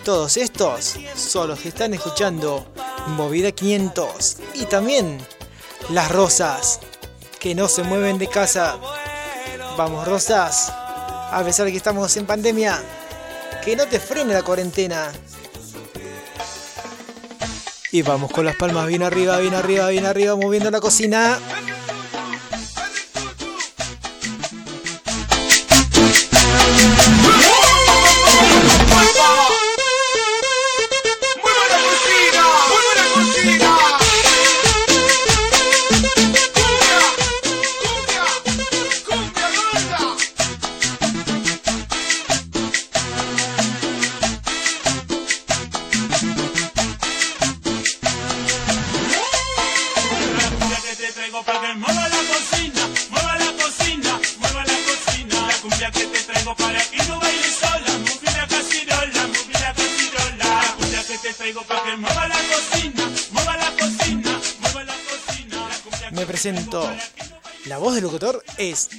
Todos 0.04 0.36
estos 0.36 0.96
son 1.14 1.48
los 1.48 1.60
que 1.60 1.68
están 1.68 1.94
escuchando 1.94 2.66
Movida 3.06 3.52
500. 3.52 4.36
Y 4.54 4.66
también 4.66 5.24
las 5.90 6.10
rosas 6.10 6.80
que 7.38 7.54
no 7.54 7.68
se 7.68 7.82
mueven 7.82 8.18
de 8.18 8.28
casa. 8.28 8.76
Vamos, 9.76 10.06
rosas. 10.06 10.72
A 11.32 11.42
pesar 11.42 11.64
de 11.64 11.72
que 11.72 11.78
estamos 11.78 12.14
en 12.18 12.26
pandemia, 12.26 12.78
que 13.64 13.74
no 13.74 13.86
te 13.86 13.98
frene 13.98 14.34
la 14.34 14.42
cuarentena. 14.42 15.10
Y 17.90 18.02
vamos 18.02 18.30
con 18.30 18.44
las 18.44 18.54
palmas 18.56 18.86
bien 18.86 19.02
arriba, 19.02 19.38
bien 19.38 19.54
arriba, 19.54 19.88
bien 19.88 20.04
arriba, 20.04 20.36
moviendo 20.36 20.70
la 20.70 20.80
cocina. 20.80 21.38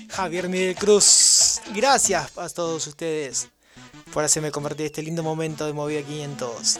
Javier 0.09 0.49
Miguel 0.49 0.75
Cruz. 0.75 1.61
Gracias 1.73 2.37
a 2.37 2.49
todos 2.49 2.85
ustedes 2.85 3.47
por 4.13 4.23
hacerme 4.23 4.51
compartir 4.51 4.85
este 4.85 5.01
lindo 5.01 5.23
momento 5.23 5.65
de 5.65 5.73
Movida 5.73 6.03
500. 6.03 6.79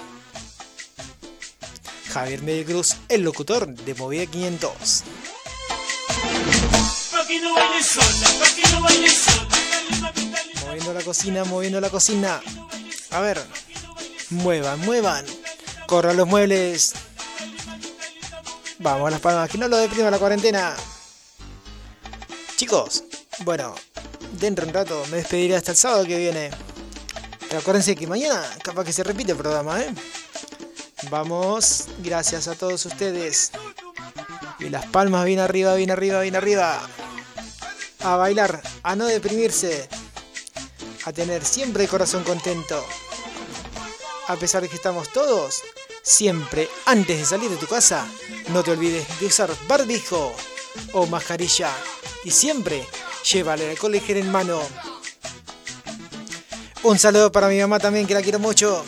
Javier 2.11 2.41
Miguel 2.44 2.65
Cruz, 2.65 2.95
el 3.10 3.22
locutor 3.22 3.68
de 3.68 3.95
Movida 3.95 4.26
500. 4.28 5.03
Pa' 7.11 7.28
que 7.28 7.41
no 7.41 7.56
bailes 7.56 7.86
sola, 7.86 8.30
pa' 8.40 8.56
que 8.56 8.70
no 8.72 8.82
bailes 8.82 9.14
sola. 9.14 10.14
Moviendo 10.65 10.94
la 10.94 11.02
cocina, 11.02 11.44
moviendo 11.45 11.82
la 11.82 11.90
cocina. 11.90 12.41
A 13.10 13.20
ver, 13.22 13.44
muevan, 14.30 14.80
muevan. 14.82 15.26
Corran 15.88 16.18
los 16.18 16.28
muebles. 16.28 16.94
Vamos 18.78 19.07
a 19.07 19.11
las 19.11 19.20
palmas, 19.20 19.49
que 19.49 19.57
no 19.57 19.68
lo 19.68 19.78
deprima 19.78 20.11
la 20.11 20.20
cuarentena. 20.20 20.76
Chicos, 22.56 23.04
bueno, 23.40 23.74
dentro 24.40 24.66
de 24.66 24.70
un 24.72 24.76
rato 24.76 25.04
me 25.10 25.18
despediré 25.18 25.56
hasta 25.56 25.72
el 25.72 25.78
sábado 25.78 26.06
que 26.06 26.18
viene. 26.18 26.52
Pero 27.50 27.62
que 27.96 28.08
mañana 28.08 28.44
capaz 28.64 28.84
que 28.84 28.94
se 28.94 29.04
repite 29.04 29.32
el 29.32 29.38
programa, 29.38 29.82
¿eh? 29.82 29.94
Vamos, 31.10 31.86
gracias 32.00 32.48
a 32.48 32.56
todos 32.56 32.86
ustedes. 32.86 33.52
Y 34.60 34.70
las 34.70 34.86
palmas 34.88 35.26
bien 35.26 35.40
arriba, 35.40 35.76
bien 35.76 35.92
arriba, 35.92 36.22
bien 36.22 36.36
arriba. 36.36 36.82
A 38.02 38.16
bailar, 38.16 38.62
a 38.84 38.96
no 38.96 39.06
deprimirse. 39.06 39.90
A 41.06 41.12
tener 41.12 41.44
siempre 41.44 41.84
el 41.84 41.90
corazón 41.90 42.24
contento. 42.24 42.84
A 44.28 44.36
pesar 44.36 44.62
de 44.62 44.70
que 44.70 44.76
estamos 44.76 45.12
todos, 45.12 45.62
siempre 46.02 46.70
antes 46.86 47.18
de 47.18 47.26
salir 47.26 47.50
de 47.50 47.58
tu 47.58 47.68
casa, 47.68 48.08
no 48.50 48.64
te 48.64 48.72
olvides 48.72 49.20
de 49.20 49.26
usar 49.26 49.52
barbijo 49.68 50.34
o 50.94 51.06
mascarilla. 51.08 51.72
Y 52.24 52.32
siempre 52.32 52.86
lleva 53.32 53.56
el 53.56 53.70
alcohol 53.70 53.91
ligero 53.91 54.20
en 54.20 54.32
mano. 54.32 54.62
Un 56.84 57.00
saludo 57.00 57.32
para 57.32 57.48
mi 57.48 57.60
mamá 57.60 57.80
también, 57.80 58.08
que 58.08 58.14
la 58.14 58.22
quiero 58.22 58.40
mucho. 58.40 58.84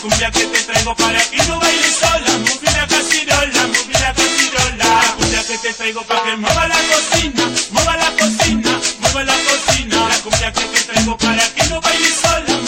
cumbia 0.00 0.30
que 0.30 0.46
te 0.46 0.62
traigo 0.62 0.94
para 0.94 1.20
que 1.20 1.38
no 1.46 1.60
bailes 1.60 1.94
sola, 1.96 2.38
mueve 2.38 2.70
la 2.76 2.86
cacirola, 2.86 3.66
mueve 3.66 3.98
la 4.00 4.14
cacirola. 4.14 4.84
La 4.84 5.14
cumbia 5.16 5.44
que 5.46 5.58
te 5.58 5.72
traigo 5.74 6.02
para 6.02 6.22
que 6.24 6.36
mueva 6.36 6.68
la 6.68 6.80
cocina, 6.90 7.50
mueva 7.70 7.96
la 7.96 8.07
para 11.16 11.48
que 11.54 11.64
no 11.68 11.80
bailes 11.80 12.14
sola, 12.16 12.67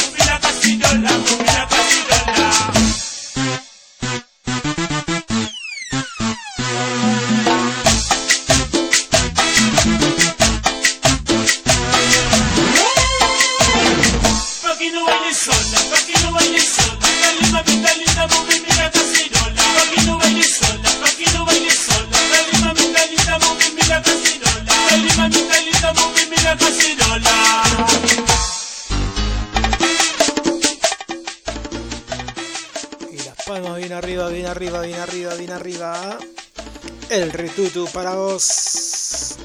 retutu 37.90 37.92
para 37.92 38.14
vos. 38.14 39.36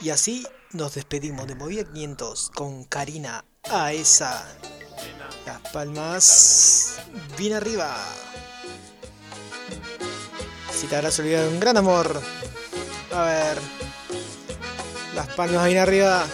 Y 0.00 0.10
así 0.10 0.46
nos 0.72 0.94
despedimos 0.94 1.46
de 1.46 1.54
Movida 1.54 1.84
500 1.84 2.50
con 2.54 2.84
Karina 2.84 3.44
a 3.70 3.92
esa. 3.92 4.44
Las 5.46 5.60
palmas 5.72 6.96
bien 7.38 7.54
arriba. 7.54 7.96
Si 10.72 10.86
te 10.86 10.96
habrás 10.96 11.18
olvidado 11.18 11.50
un 11.50 11.60
gran 11.60 11.76
amor. 11.76 12.20
A 13.12 13.22
ver. 13.24 13.58
Las 15.14 15.28
palmas 15.28 15.66
bien 15.66 15.78
arriba. 15.78 16.26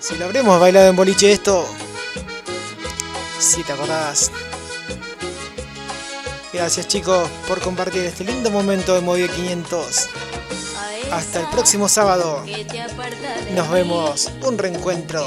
Si 0.00 0.16
lo 0.16 0.26
habremos 0.26 0.60
bailado 0.60 0.88
en 0.88 0.96
boliche 0.96 1.32
esto. 1.32 1.66
Si 3.38 3.62
te 3.62 3.72
acordás. 3.72 4.30
Gracias 6.52 6.88
chicos 6.88 7.28
por 7.46 7.60
compartir 7.60 8.04
este 8.04 8.24
lindo 8.24 8.50
momento 8.50 8.94
de 8.94 9.02
Movie 9.02 9.28
500. 9.28 10.08
Hasta 11.12 11.40
el 11.40 11.46
próximo 11.48 11.88
sábado. 11.88 12.42
Nos 13.54 13.70
vemos. 13.70 14.30
Un 14.42 14.56
reencuentro. 14.56 15.26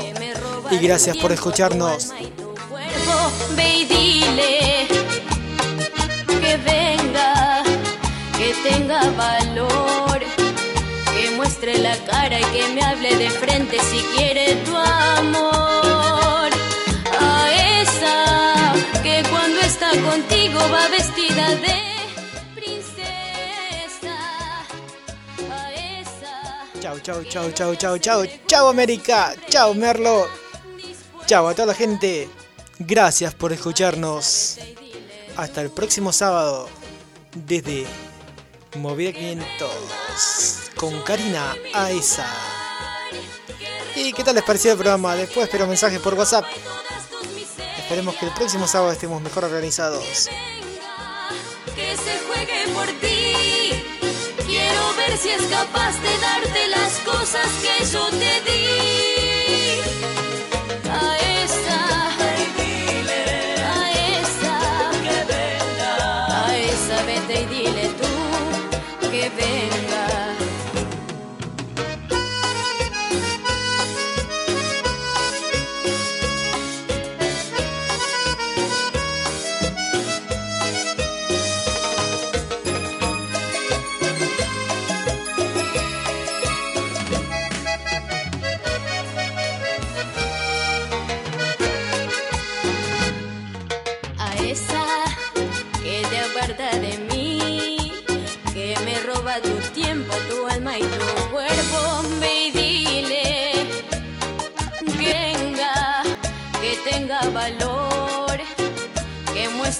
Y 0.71 0.77
gracias 0.79 1.17
por 1.17 1.31
escucharnos. 1.31 2.09
ve 3.55 3.69
y 3.69 3.85
dile 3.85 4.87
que 6.27 6.57
venga, 6.57 7.63
que 8.37 8.69
tenga 8.69 9.09
valor, 9.11 10.19
que 11.13 11.31
muestre 11.35 11.77
la 11.77 11.95
cara 12.05 12.39
y 12.39 12.43
que 12.45 12.67
me 12.73 12.81
hable 12.81 13.15
de 13.15 13.29
frente 13.29 13.77
si 13.79 13.99
quiere 14.15 14.55
tu 14.65 14.75
amor. 14.75 15.60
Contigo 20.51 20.73
va 20.73 20.87
vestida 20.89 21.55
de 21.55 21.75
princesa. 22.55 24.15
A 25.49 25.73
esa 25.73 26.79
Chau, 26.79 26.99
chau, 26.99 27.23
chau, 27.23 27.51
chau, 27.51 27.75
chau, 27.75 27.97
chau, 27.97 28.25
chau 28.47 28.67
América, 28.67 29.33
chau 29.49 29.73
Merlo, 29.73 30.27
chau 31.25 31.47
a 31.47 31.53
toda 31.53 31.67
la 31.67 31.73
gente. 31.73 32.29
Gracias 32.79 33.33
por 33.33 33.53
escucharnos. 33.53 34.57
Hasta 35.37 35.61
el 35.61 35.69
próximo 35.69 36.11
sábado 36.11 36.67
desde 37.33 37.85
Movida 38.75 39.13
500 39.13 40.71
con 40.75 41.01
Karina 41.03 41.55
Aesa. 41.73 42.27
¿Y 43.95 44.13
qué 44.13 44.23
tal 44.23 44.35
les 44.35 44.43
pareció 44.43 44.71
el 44.71 44.77
programa? 44.77 45.15
Después 45.15 45.45
espero 45.45 45.67
mensajes 45.67 45.99
por 45.99 46.15
WhatsApp. 46.15 46.45
Esperemos 47.91 48.15
que 48.15 48.25
el 48.25 48.31
próximo 48.31 48.67
sábado 48.67 48.93
estemos 48.93 49.21
mejor 49.21 49.43
organizados. 49.43 50.29
que 51.75 51.97
se 51.97 52.19
juegue 52.25 52.69
por 52.73 52.87
ti. 53.01 53.83
Quiero 54.47 54.93
ver 54.95 55.17
si 55.17 55.27
es 55.27 55.41
capaz 55.47 56.01
de 56.01 56.17
darte 56.19 56.67
las 56.69 56.93
cosas 56.99 57.47
que 57.61 57.85
yo 57.91 58.09
te 58.11 58.41
di. 58.49 59.81
A 60.89 61.17
esa, 61.43 61.79
a 62.07 62.17
venga. 65.35 66.45
A 66.45 66.57
esa 66.57 67.03
vete 67.03 67.41
y 67.41 67.45
dile 67.47 67.89
tú 67.99 68.13
que 69.09 69.29
venga. 69.31 69.90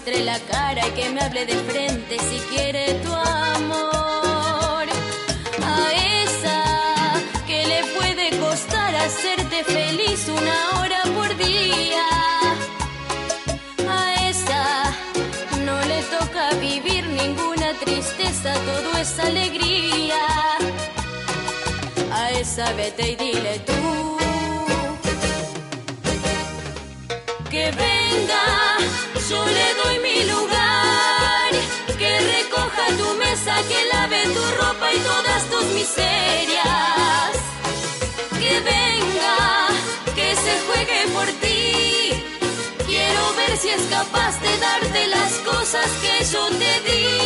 Muestre 0.03 0.23
la 0.23 0.40
cara 0.40 0.88
y 0.88 0.91
que 0.91 1.10
me 1.10 1.22
hable 1.22 1.45
de 1.45 1.53
frente 1.53 2.18
si 2.19 2.38
quiere 2.56 2.94
tu 3.03 3.14
amor. 3.14 4.86
A 5.64 5.91
esa 6.23 6.64
que 7.45 7.68
le 7.68 7.84
puede 7.95 8.40
costar 8.40 8.95
hacerte 8.95 9.64
feliz 9.64 10.28
una 10.30 10.80
hora 10.80 11.02
por 11.15 11.38
día 11.38 12.06
a 13.88 14.30
esa 14.30 14.91
no 15.65 15.80
le 15.86 16.02
toca 16.03 16.49
vivir 16.60 17.06
ninguna 17.07 17.73
tristeza, 17.80 18.53
todo 18.53 18.98
es 18.98 19.19
alegría. 19.19 20.23
A 22.14 22.32
esa 22.32 22.73
vete 22.73 23.11
y 23.11 23.15
dile 23.15 23.60
tú 23.65 24.11
que 27.52 27.69
venga, 27.72 28.44
yo 29.32 29.45
le 29.45 29.68
doy 29.82 29.98
mi 30.08 30.24
lugar, 30.34 31.52
que 31.99 32.12
recoja 32.36 32.86
tu 32.99 33.10
mesa, 33.24 33.53
que 33.70 33.80
lave 33.94 34.22
tu 34.36 34.44
ropa 34.60 34.88
y 34.94 34.99
todas 35.12 35.41
tus 35.52 35.66
miserias. 35.80 37.32
Que 38.41 38.53
venga, 38.72 39.38
que 40.18 40.28
se 40.44 40.53
juegue 40.66 40.99
por 41.16 41.28
ti. 41.44 41.62
Quiero 42.90 43.24
ver 43.40 43.53
si 43.62 43.70
es 43.70 43.84
capaz 43.98 44.34
de 44.45 44.53
darte 44.68 45.08
las 45.08 45.32
cosas 45.52 45.88
que 46.03 46.16
yo 46.34 46.44
te 46.62 46.74
di. 46.88 47.20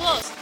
Subsecretaría 0.00 0.39